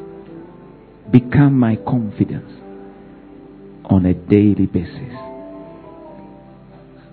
Become 1.12 1.58
my 1.58 1.76
confidence 1.76 2.50
on 3.84 4.06
a 4.06 4.14
daily 4.14 4.66
basis. 4.66 5.14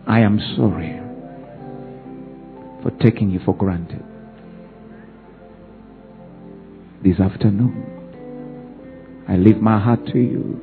I 0.07 0.21
am 0.21 0.39
sorry 0.55 0.99
for 2.81 2.91
taking 3.01 3.29
you 3.29 3.39
for 3.45 3.55
granted. 3.55 4.03
This 7.03 7.19
afternoon, 7.19 7.85
I 9.27 9.35
leave 9.37 9.57
my 9.57 9.79
heart 9.79 10.05
to 10.07 10.19
you. 10.19 10.59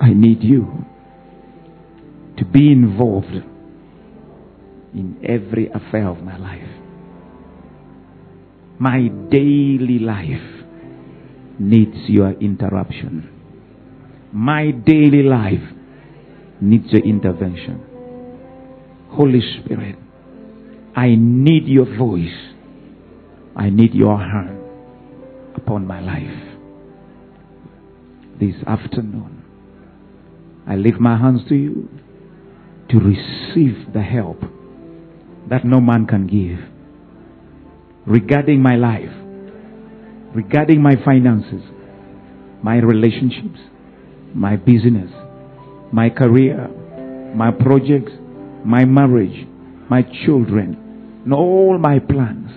I 0.00 0.12
need 0.12 0.42
you 0.42 0.84
to 2.38 2.44
be 2.44 2.70
involved 2.70 3.34
in 4.94 5.16
every 5.24 5.68
affair 5.68 6.08
of 6.08 6.18
my 6.22 6.36
life. 6.36 6.68
My 8.78 9.08
daily 9.30 9.98
life 9.98 10.55
needs 11.58 11.96
your 12.08 12.32
interruption. 12.32 13.30
My 14.32 14.70
daily 14.70 15.22
life 15.22 15.62
needs 16.60 16.86
your 16.92 17.02
intervention. 17.02 17.82
Holy 19.10 19.40
Spirit, 19.60 19.96
I 20.94 21.14
need 21.16 21.66
your 21.66 21.86
voice. 21.96 22.54
I 23.56 23.70
need 23.70 23.94
your 23.94 24.18
hand 24.18 24.58
upon 25.56 25.86
my 25.86 26.00
life. 26.00 26.42
This 28.38 28.54
afternoon, 28.66 29.42
I 30.66 30.76
lift 30.76 31.00
my 31.00 31.16
hands 31.16 31.40
to 31.48 31.54
you 31.54 31.88
to 32.90 32.98
receive 32.98 33.92
the 33.94 34.02
help 34.02 34.40
that 35.48 35.64
no 35.64 35.80
man 35.80 36.06
can 36.06 36.26
give 36.26 36.58
regarding 38.06 38.60
my 38.62 38.76
life, 38.76 39.10
regarding 40.36 40.82
my 40.82 40.94
finances, 41.02 41.62
my 42.62 42.76
relationships, 42.76 43.58
my 44.34 44.54
business, 44.54 45.10
my 45.92 46.10
career, 46.10 46.68
my 47.34 47.50
projects, 47.50 48.12
my 48.62 48.84
marriage, 48.84 49.46
my 49.88 50.02
children, 50.26 51.22
and 51.24 51.32
all 51.32 51.78
my 51.78 51.98
plans. 51.98 52.50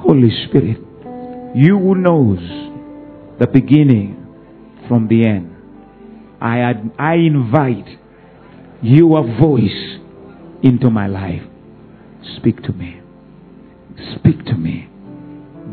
Holy 0.00 0.30
Spirit, 0.48 0.78
you 1.54 1.78
who 1.78 1.94
knows 1.94 2.40
the 3.38 3.46
beginning 3.46 4.16
from 4.88 5.06
the 5.06 5.24
end. 5.24 5.54
I, 6.40 6.58
ad- 6.58 6.90
I 6.98 7.14
invite 7.14 7.86
your 8.82 9.22
voice 9.38 9.98
into 10.64 10.90
my 10.90 11.06
life. 11.06 11.42
Speak 12.38 12.62
to 12.64 12.72
me. 12.72 13.00
Speak 14.16 14.44
to 14.46 14.54
me. 14.54 14.89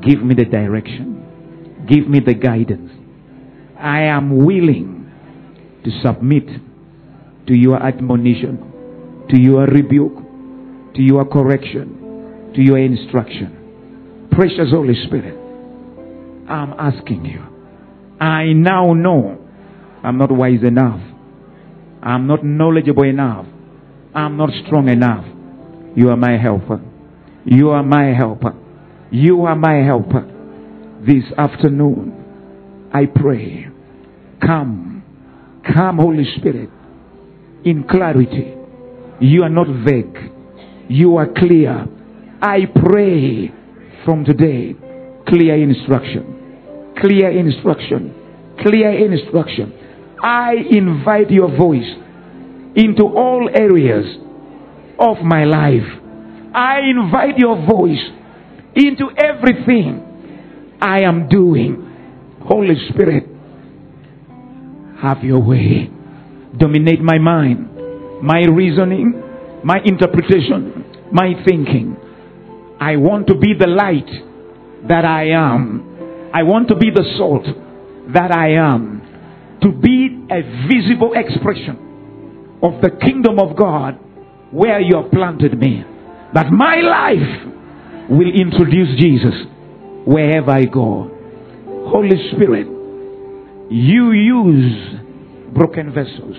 Give 0.08 0.24
me 0.24 0.36
the 0.36 0.46
direction. 0.46 1.86
Give 1.88 2.08
me 2.08 2.20
the 2.20 2.34
guidance. 2.34 2.92
I 3.80 4.04
am 4.04 4.46
willing 4.46 5.12
to 5.84 5.92
submit 6.02 6.46
to 7.48 7.54
your 7.54 7.82
admonition, 7.82 9.26
to 9.30 9.40
your 9.40 9.66
rebuke, 9.66 10.16
to 10.96 11.02
your 11.02 11.26
correction, 11.26 12.52
to 12.56 12.62
your 12.62 12.78
instruction. 12.78 14.28
Precious 14.32 14.70
Holy 14.72 14.96
Spirit, 15.06 15.38
I'm 16.50 16.74
asking 16.80 17.26
you. 17.26 17.42
I 18.20 18.54
now 18.54 18.94
know 18.94 19.38
I'm 20.04 20.18
not 20.18 20.32
wise 20.32 20.64
enough. 20.64 21.02
I'm 22.02 22.28
not 22.28 22.44
knowledgeable 22.44 23.04
enough. 23.04 23.46
I'm 24.16 24.38
not 24.38 24.50
strong 24.66 24.88
enough. 24.88 25.26
You 25.96 26.10
are 26.10 26.18
my 26.18 26.38
helper. 26.38 26.82
You 27.46 27.70
are 27.70 27.84
my 27.84 28.14
helper. 28.16 28.54
You 29.12 29.44
are 29.46 29.56
my 29.56 29.76
helper. 29.86 30.34
This 31.06 31.24
afternoon, 31.38 32.90
I 32.94 33.06
pray, 33.06 33.68
come, 34.46 35.04
come, 35.74 35.98
Holy 35.98 36.26
Spirit, 36.38 36.70
in 37.64 37.86
clarity. 37.90 38.54
You 39.22 39.44
are 39.44 39.50
not 39.50 39.68
vague. 39.86 40.18
You 40.90 41.18
are 41.18 41.28
clear. 41.28 41.88
I 42.42 42.60
pray 42.76 43.52
from 44.04 44.26
today, 44.26 44.76
clear 45.28 45.56
instruction, 45.56 46.94
clear 47.00 47.32
instruction, 47.32 48.14
clear 48.62 48.92
instruction. 49.12 49.74
I 50.22 50.54
invite 50.70 51.30
your 51.32 51.56
voice 51.56 51.90
into 52.76 53.04
all 53.04 53.50
areas 53.54 54.06
of 55.00 55.18
my 55.24 55.46
life. 55.46 55.88
I 56.54 56.80
invite 56.90 57.38
your 57.38 57.56
voice 57.66 58.04
into 58.78 59.10
everything 59.18 60.78
I 60.80 61.02
am 61.02 61.28
doing. 61.28 61.84
Holy 62.44 62.76
Spirit, 62.90 63.28
have 65.02 65.24
your 65.24 65.40
way. 65.40 65.90
Dominate 66.58 67.02
my 67.02 67.18
mind, 67.18 68.24
my 68.24 68.42
reasoning, 68.46 69.22
my 69.64 69.80
interpretation, 69.84 70.86
my 71.12 71.34
thinking. 71.46 71.98
I 72.80 72.96
want 72.96 73.28
to 73.28 73.36
be 73.36 73.54
the 73.60 73.68
light 73.68 74.08
that 74.88 75.06
I 75.06 75.30
am. 75.30 76.30
I 76.34 76.44
want 76.44 76.68
to 76.70 76.76
be 76.76 76.92
the 76.92 77.04
salt 77.18 77.46
that 78.14 78.32
I 78.32 78.54
am. 78.54 79.02
To 79.64 79.72
be 79.72 80.26
a 80.30 80.68
visible 80.68 81.14
expression 81.16 82.60
of 82.62 82.82
the 82.82 82.92
kingdom 83.02 83.40
of 83.40 83.58
God 83.58 84.00
where 84.52 84.80
you 84.80 84.96
have 85.02 85.12
planted 85.12 85.58
me. 85.60 85.84
That 86.34 86.52
my 86.52 86.78
life 86.78 87.57
will 88.10 88.32
introduce 88.34 89.00
Jesus 89.00 89.36
wherever 90.06 90.52
I 90.52 90.66
go. 90.66 91.12
Holy 91.92 92.32
Spirit, 92.32 92.68
you 93.70 94.12
use 94.12 95.00
broken 95.54 95.94
vessels, 95.94 96.36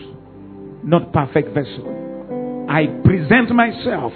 not 0.82 1.12
perfect 1.12 1.48
vessels. 1.54 2.66
I 2.70 2.86
present 3.04 3.50
myself 3.54 4.12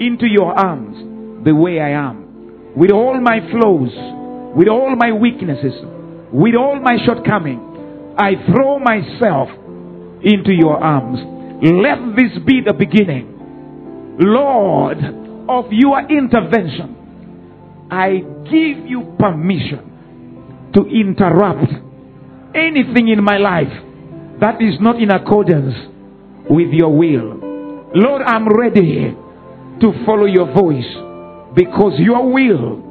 into 0.00 0.26
your 0.26 0.52
arms 0.52 1.44
the 1.44 1.54
way 1.54 1.80
I 1.80 1.90
am, 1.90 2.74
with 2.76 2.90
all 2.90 3.20
my 3.20 3.40
flaws, 3.50 4.54
with 4.56 4.68
all 4.68 4.94
my 4.96 5.12
weaknesses, 5.12 5.74
with 6.32 6.54
all 6.54 6.80
my 6.80 6.96
shortcomings. 7.04 7.62
I 8.18 8.34
throw 8.52 8.78
myself 8.78 9.48
into 10.22 10.52
your 10.52 10.76
arms. 10.82 11.18
Let 11.62 12.16
this 12.16 12.38
be 12.44 12.60
the 12.64 12.74
beginning, 12.74 14.16
Lord, 14.20 14.98
of 15.48 15.66
your 15.70 16.00
intervention. 16.10 17.88
I 17.90 18.18
give 18.44 18.86
you 18.86 19.16
permission 19.18 20.70
to 20.74 20.84
interrupt 20.84 21.72
anything 22.54 23.08
in 23.08 23.22
my 23.24 23.38
life 23.38 23.72
that 24.40 24.60
is 24.60 24.74
not 24.80 25.00
in 25.00 25.10
accordance 25.10 25.74
with 26.50 26.68
your 26.72 26.96
will. 26.96 27.40
Lord, 27.94 28.22
I'm 28.22 28.46
ready 28.48 29.16
to 29.80 29.92
follow 30.04 30.26
your 30.26 30.52
voice 30.52 30.86
because 31.54 31.94
your 31.98 32.30
will 32.30 32.84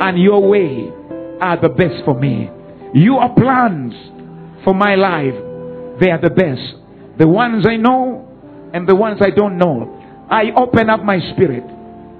and 0.00 0.18
your 0.20 0.48
way 0.48 0.90
are 1.40 1.60
the 1.60 1.68
best 1.68 2.04
for 2.04 2.18
me. 2.18 2.48
Your 2.94 3.28
plans 3.34 3.92
for 4.64 4.74
my 4.74 4.94
life, 4.94 5.34
they 6.00 6.10
are 6.10 6.20
the 6.20 6.30
best. 6.30 7.18
The 7.18 7.28
ones 7.28 7.66
I 7.68 7.76
know 7.76 8.28
and 8.72 8.88
the 8.88 8.94
ones 8.94 9.18
I 9.20 9.30
don't 9.30 9.58
know. 9.58 9.98
I 10.30 10.44
open 10.56 10.88
up 10.88 11.02
my 11.04 11.18
spirit 11.34 11.64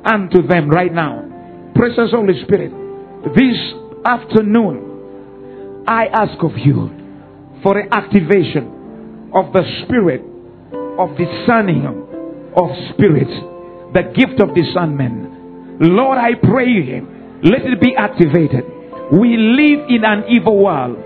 unto 0.04 0.46
them 0.46 0.68
right 0.68 0.92
now. 0.92 1.28
Precious 1.74 2.10
Holy 2.10 2.42
Spirit, 2.44 2.72
this 3.34 3.56
afternoon, 4.04 5.84
I 5.86 6.06
ask 6.06 6.42
of 6.42 6.56
you 6.56 6.90
for 7.62 7.78
an 7.78 7.88
activation 7.92 9.30
of 9.34 9.52
the 9.52 9.62
spirit 9.84 10.22
of 10.98 11.16
discerning 11.16 11.86
of 12.56 12.68
spirits, 12.92 13.32
the 13.94 14.12
gift 14.14 14.40
of 14.40 14.54
discernment. 14.54 15.80
Lord, 15.80 16.18
I 16.18 16.34
pray, 16.34 17.00
let 17.42 17.62
it 17.62 17.80
be 17.80 17.94
activated. 17.96 18.64
We 19.12 19.36
live 19.36 19.88
in 19.88 20.04
an 20.04 20.24
evil 20.28 20.62
world 20.62 20.98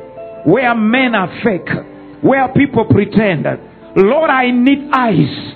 where 0.45 0.75
men 0.75 1.15
are 1.15 1.41
fake, 1.45 1.69
where 2.23 2.49
people 2.53 2.85
pretend. 2.87 3.47
Lord, 3.97 4.31
I 4.31 4.51
need 4.51 4.91
eyes 4.93 5.55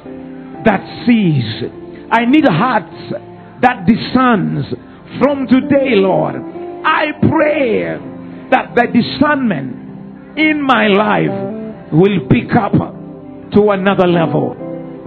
that 0.64 1.04
sees. 1.06 1.64
I 2.10 2.24
need 2.24 2.44
hearts 2.46 3.29
that 3.62 3.86
discerns. 3.86 4.66
From 5.22 5.46
today, 5.48 5.96
Lord, 5.96 6.36
I 6.84 7.12
pray 7.28 7.98
that 8.50 8.74
the 8.74 8.86
discernment 8.92 10.38
in 10.38 10.62
my 10.62 10.86
life 10.86 11.92
will 11.92 12.28
pick 12.30 12.54
up 12.54 12.72
to 13.52 13.70
another 13.70 14.06
level. 14.06 14.54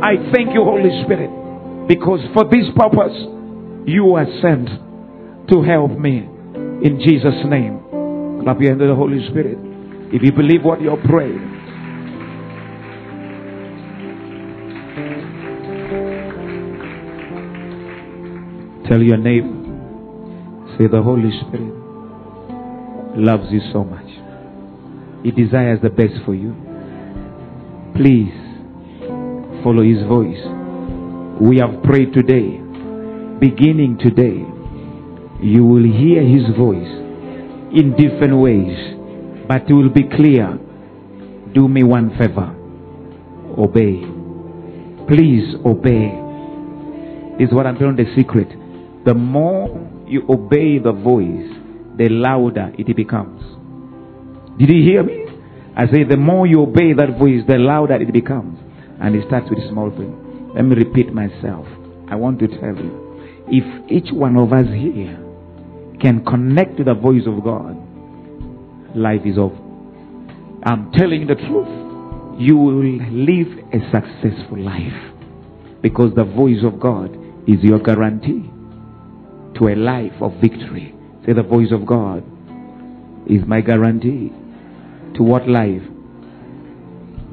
I 0.04 0.16
thank 0.34 0.54
you, 0.54 0.64
Holy 0.64 0.92
Spirit, 1.06 1.88
because 1.88 2.20
for 2.34 2.44
this 2.50 2.68
purpose 2.76 3.16
you 3.88 4.16
are 4.16 4.28
sent 4.42 4.68
to 5.50 5.64
help 5.64 5.92
me. 5.98 6.30
In 6.84 7.00
Jesus' 7.00 7.46
name. 7.48 7.80
Clap 8.44 8.60
your 8.60 8.72
hand 8.72 8.80
to 8.82 8.88
the 8.88 8.96
Holy 8.96 9.26
Spirit. 9.30 9.58
If 10.12 10.22
you 10.22 10.34
believe 10.34 10.64
what 10.64 10.82
you're 10.82 11.02
praying, 11.08 11.53
tell 18.88 19.02
your 19.02 19.18
neighbor, 19.18 19.54
say, 20.78 20.88
The 20.88 21.02
Holy 21.02 21.32
Spirit 21.42 21.74
loves 23.18 23.46
you 23.52 23.62
so 23.72 23.84
much. 23.84 24.06
He 25.24 25.32
desires 25.32 25.80
the 25.82 25.90
best 25.90 26.14
for 26.26 26.34
you. 26.34 26.54
Please 27.96 28.34
follow 29.64 29.84
His 29.84 30.02
voice. 30.08 30.42
We 31.42 31.58
have 31.58 31.84
prayed 31.84 32.14
today. 32.14 32.60
Beginning 33.40 33.98
today, 34.00 34.44
you 35.46 35.66
will 35.66 35.84
hear 35.84 36.22
His 36.24 36.56
voice 36.58 36.92
in 37.74 37.96
different 37.98 38.38
ways, 38.38 38.78
but 39.48 39.70
it 39.70 39.74
will 39.74 39.90
be 39.90 40.04
clear. 40.16 40.58
Do 41.54 41.68
me 41.68 41.84
one 41.84 42.10
favor 42.18 42.60
obey. 43.58 44.02
Please 45.08 45.56
obey. 45.66 46.20
Is 47.40 47.52
what 47.52 47.66
I'm 47.68 47.78
telling 47.78 47.96
the 47.96 48.06
secret. 48.16 48.48
The 49.06 49.14
more 49.14 49.68
you 50.08 50.24
obey 50.30 50.80
the 50.80 50.94
voice, 50.94 51.52
the 51.98 52.08
louder 52.10 52.72
it 52.78 52.96
becomes. 52.96 53.42
Did 54.58 54.70
you 54.70 54.82
hear 54.82 55.04
me? 55.04 55.26
I 55.76 55.88
say 55.88 56.04
the 56.04 56.16
more 56.16 56.48
you 56.48 56.62
obey 56.62 56.94
that 56.94 57.18
voice, 57.20 57.42
the 57.48 57.58
louder 57.58 57.96
it 57.96 58.14
becomes. 58.14 58.58
And 59.02 59.16
it 59.16 59.26
starts 59.28 59.50
with 59.50 59.60
a 59.60 59.68
small 59.70 59.90
thing. 59.90 60.54
Let 60.56 60.64
me 60.64 60.76
repeat 60.76 61.12
myself. 61.14 61.68
I 62.10 62.16
want 62.16 62.40
to 62.40 62.48
tell 62.48 62.76
you, 62.78 63.44
if 63.48 63.92
each 63.92 64.14
one 64.14 64.38
of 64.38 64.54
us 64.54 64.68
here 64.68 65.20
can 66.00 66.24
connect 66.24 66.78
to 66.78 66.86
the 66.86 66.94
voice 66.94 67.24
of 67.28 67.44
God, 67.44 67.76
life 68.96 69.22
is 69.26 69.38
over. 69.38 69.58
I'm 70.64 70.92
telling 70.94 71.22
you 71.22 71.28
the 71.28 71.36
truth. 71.36 72.40
You 72.40 72.56
will 72.56 72.84
live 73.12 73.48
a 73.74 73.80
successful 73.92 74.60
life 74.60 75.82
because 75.82 76.14
the 76.16 76.24
voice 76.24 76.64
of 76.64 76.80
God 76.80 77.12
is 77.48 77.62
your 77.62 77.80
guarantee 77.80 78.53
to 79.56 79.68
a 79.70 79.76
life 79.76 80.14
of 80.22 80.34
victory. 80.42 80.96
Say, 81.26 81.34
the 81.34 81.44
voice 81.44 81.72
of 81.72 81.86
God 81.86 82.24
is 83.30 83.46
my 83.48 83.62
guarantee 83.62 84.32
to 85.16 85.24
what 85.24 85.48
life? 85.48 85.82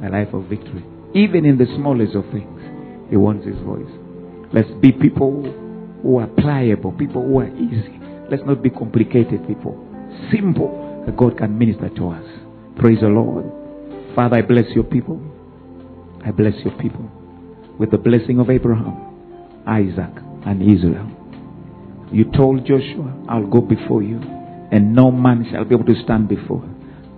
A 0.05 0.09
life 0.09 0.33
of 0.33 0.45
victory. 0.45 0.85
Even 1.15 1.45
in 1.45 1.59
the 1.59 1.67
smallest 1.77 2.15
of 2.15 2.25
things, 2.31 2.61
He 3.11 3.17
wants 3.17 3.47
His 3.47 3.57
voice. 3.59 3.91
Let's 4.53 4.71
be 4.81 4.93
people 4.93 5.43
who 6.03 6.19
are 6.19 6.27
pliable, 6.27 6.93
people 6.93 7.23
who 7.23 7.41
are 7.41 7.49
easy. 7.57 8.01
Let's 8.31 8.43
not 8.47 8.63
be 8.63 8.71
complicated 8.71 9.47
people. 9.47 9.75
Simple 10.33 11.03
that 11.07 11.17
God 11.17 11.37
can 11.39 11.59
minister 11.59 11.89
to 11.89 12.11
us. 12.11 12.25
Praise 12.79 13.01
the 13.01 13.09
Lord. 13.09 13.45
Father, 14.15 14.37
I 14.37 14.43
bless 14.43 14.67
your 14.75 14.85
people. 14.85 15.21
I 16.25 16.31
bless 16.31 16.55
your 16.65 16.77
people 16.79 17.11
with 17.79 17.91
the 17.91 17.99
blessing 17.99 18.39
of 18.39 18.51
Abraham, 18.51 19.65
Isaac, 19.67 20.13
and 20.47 20.63
Israel. 20.63 21.20
You 22.13 22.25
told 22.37 22.67
Joshua, 22.67 23.25
I'll 23.29 23.47
go 23.47 23.61
before 23.61 24.03
you, 24.03 24.19
and 24.73 24.95
no 24.95 25.11
man 25.11 25.47
shall 25.51 25.65
be 25.65 25.75
able 25.75 25.87
to 25.87 26.03
stand 26.05 26.29
before. 26.29 26.63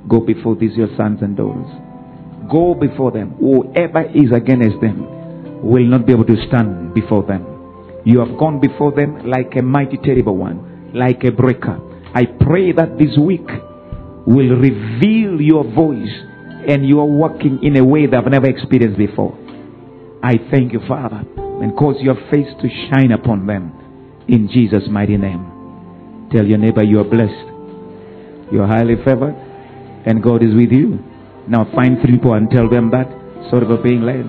Go 0.08 0.20
before 0.20 0.56
these 0.56 0.76
your 0.76 0.88
sons 0.96 1.20
and 1.22 1.36
daughters. 1.36 1.70
Go 2.50 2.74
before 2.74 3.12
them. 3.12 3.30
Whoever 3.38 4.02
is 4.14 4.32
against 4.34 4.80
them 4.80 5.62
will 5.62 5.86
not 5.86 6.06
be 6.06 6.12
able 6.12 6.26
to 6.26 6.36
stand 6.48 6.92
before 6.92 7.22
them. 7.24 7.46
You 8.04 8.18
have 8.18 8.36
gone 8.38 8.60
before 8.60 8.92
them 8.92 9.30
like 9.30 9.54
a 9.56 9.62
mighty, 9.62 9.96
terrible 9.96 10.36
one. 10.36 10.72
like 10.94 11.24
a 11.24 11.30
breaker. 11.32 11.78
I 12.14 12.26
pray 12.26 12.72
that 12.72 12.98
this 12.98 13.16
week 13.18 13.46
will 14.26 14.56
reveal 14.56 15.40
your 15.40 15.64
voice 15.64 16.10
and 16.68 16.86
you 16.86 17.00
are 17.00 17.06
working 17.06 17.58
in 17.62 17.76
a 17.76 17.84
way 17.84 18.06
that 18.06 18.14
I've 18.16 18.30
never 18.30 18.48
experienced 18.48 18.98
before. 18.98 19.36
I 20.22 20.34
thank 20.50 20.72
you, 20.72 20.80
Father, 20.86 21.24
and 21.36 21.76
cause 21.76 21.96
your 22.00 22.14
face 22.30 22.46
to 22.60 22.68
shine 22.90 23.12
upon 23.12 23.46
them 23.46 23.72
in 24.28 24.48
Jesus' 24.52 24.84
mighty 24.88 25.16
name. 25.16 26.28
Tell 26.32 26.46
your 26.46 26.58
neighbor 26.58 26.82
you 26.82 27.00
are 27.00 27.04
blessed. 27.04 27.48
You 28.52 28.62
are 28.62 28.66
highly 28.66 28.96
favored, 29.04 29.34
and 30.06 30.22
God 30.22 30.42
is 30.42 30.54
with 30.54 30.72
you. 30.72 30.98
Now 31.48 31.64
find 31.74 31.98
three 32.00 32.16
people 32.16 32.34
and 32.34 32.50
tell 32.50 32.68
them 32.68 32.90
that 32.90 33.08
sort 33.50 33.62
of 33.62 33.70
a 33.70 33.82
being 33.82 34.02
led. 34.02 34.24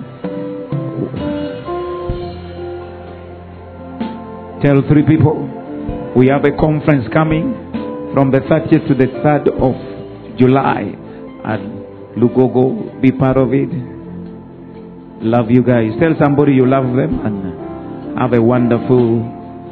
Tell 4.62 4.80
three 4.88 5.04
people 5.06 5.44
we 6.16 6.28
have 6.28 6.44
a 6.44 6.56
conference 6.56 7.06
coming 7.12 7.52
from 8.14 8.30
the 8.30 8.38
30th 8.38 8.86
to 8.88 8.94
the 8.94 9.08
3rd 9.20 9.48
of 9.60 10.38
July 10.38 10.94
at 11.44 11.60
Lugogo. 12.16 13.00
Be 13.02 13.10
part 13.10 13.36
of 13.36 13.52
it. 13.52 13.68
Love 15.20 15.50
you 15.50 15.62
guys. 15.62 15.90
Tell 16.00 16.14
somebody 16.22 16.52
you 16.52 16.66
love 16.66 16.86
them 16.96 17.20
and 17.26 18.18
have 18.18 18.32
a 18.32 18.40
wonderful, 18.40 19.20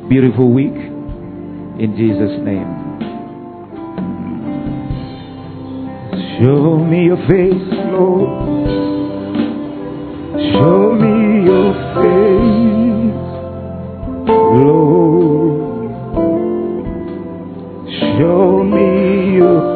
beautiful 0.09 0.53
week 0.53 0.75
in 0.75 1.95
Jesus' 1.97 2.39
name. 2.45 2.83
Show 6.39 6.79
me 6.79 7.05
your 7.05 7.17
face, 7.29 7.69
Lord. 7.93 8.29
Show 10.53 10.95
me 10.95 11.45
your 11.47 11.73
face, 11.95 13.23
Lord. 14.29 15.93
Show 18.19 18.65
me 18.65 18.87
your 19.37 19.72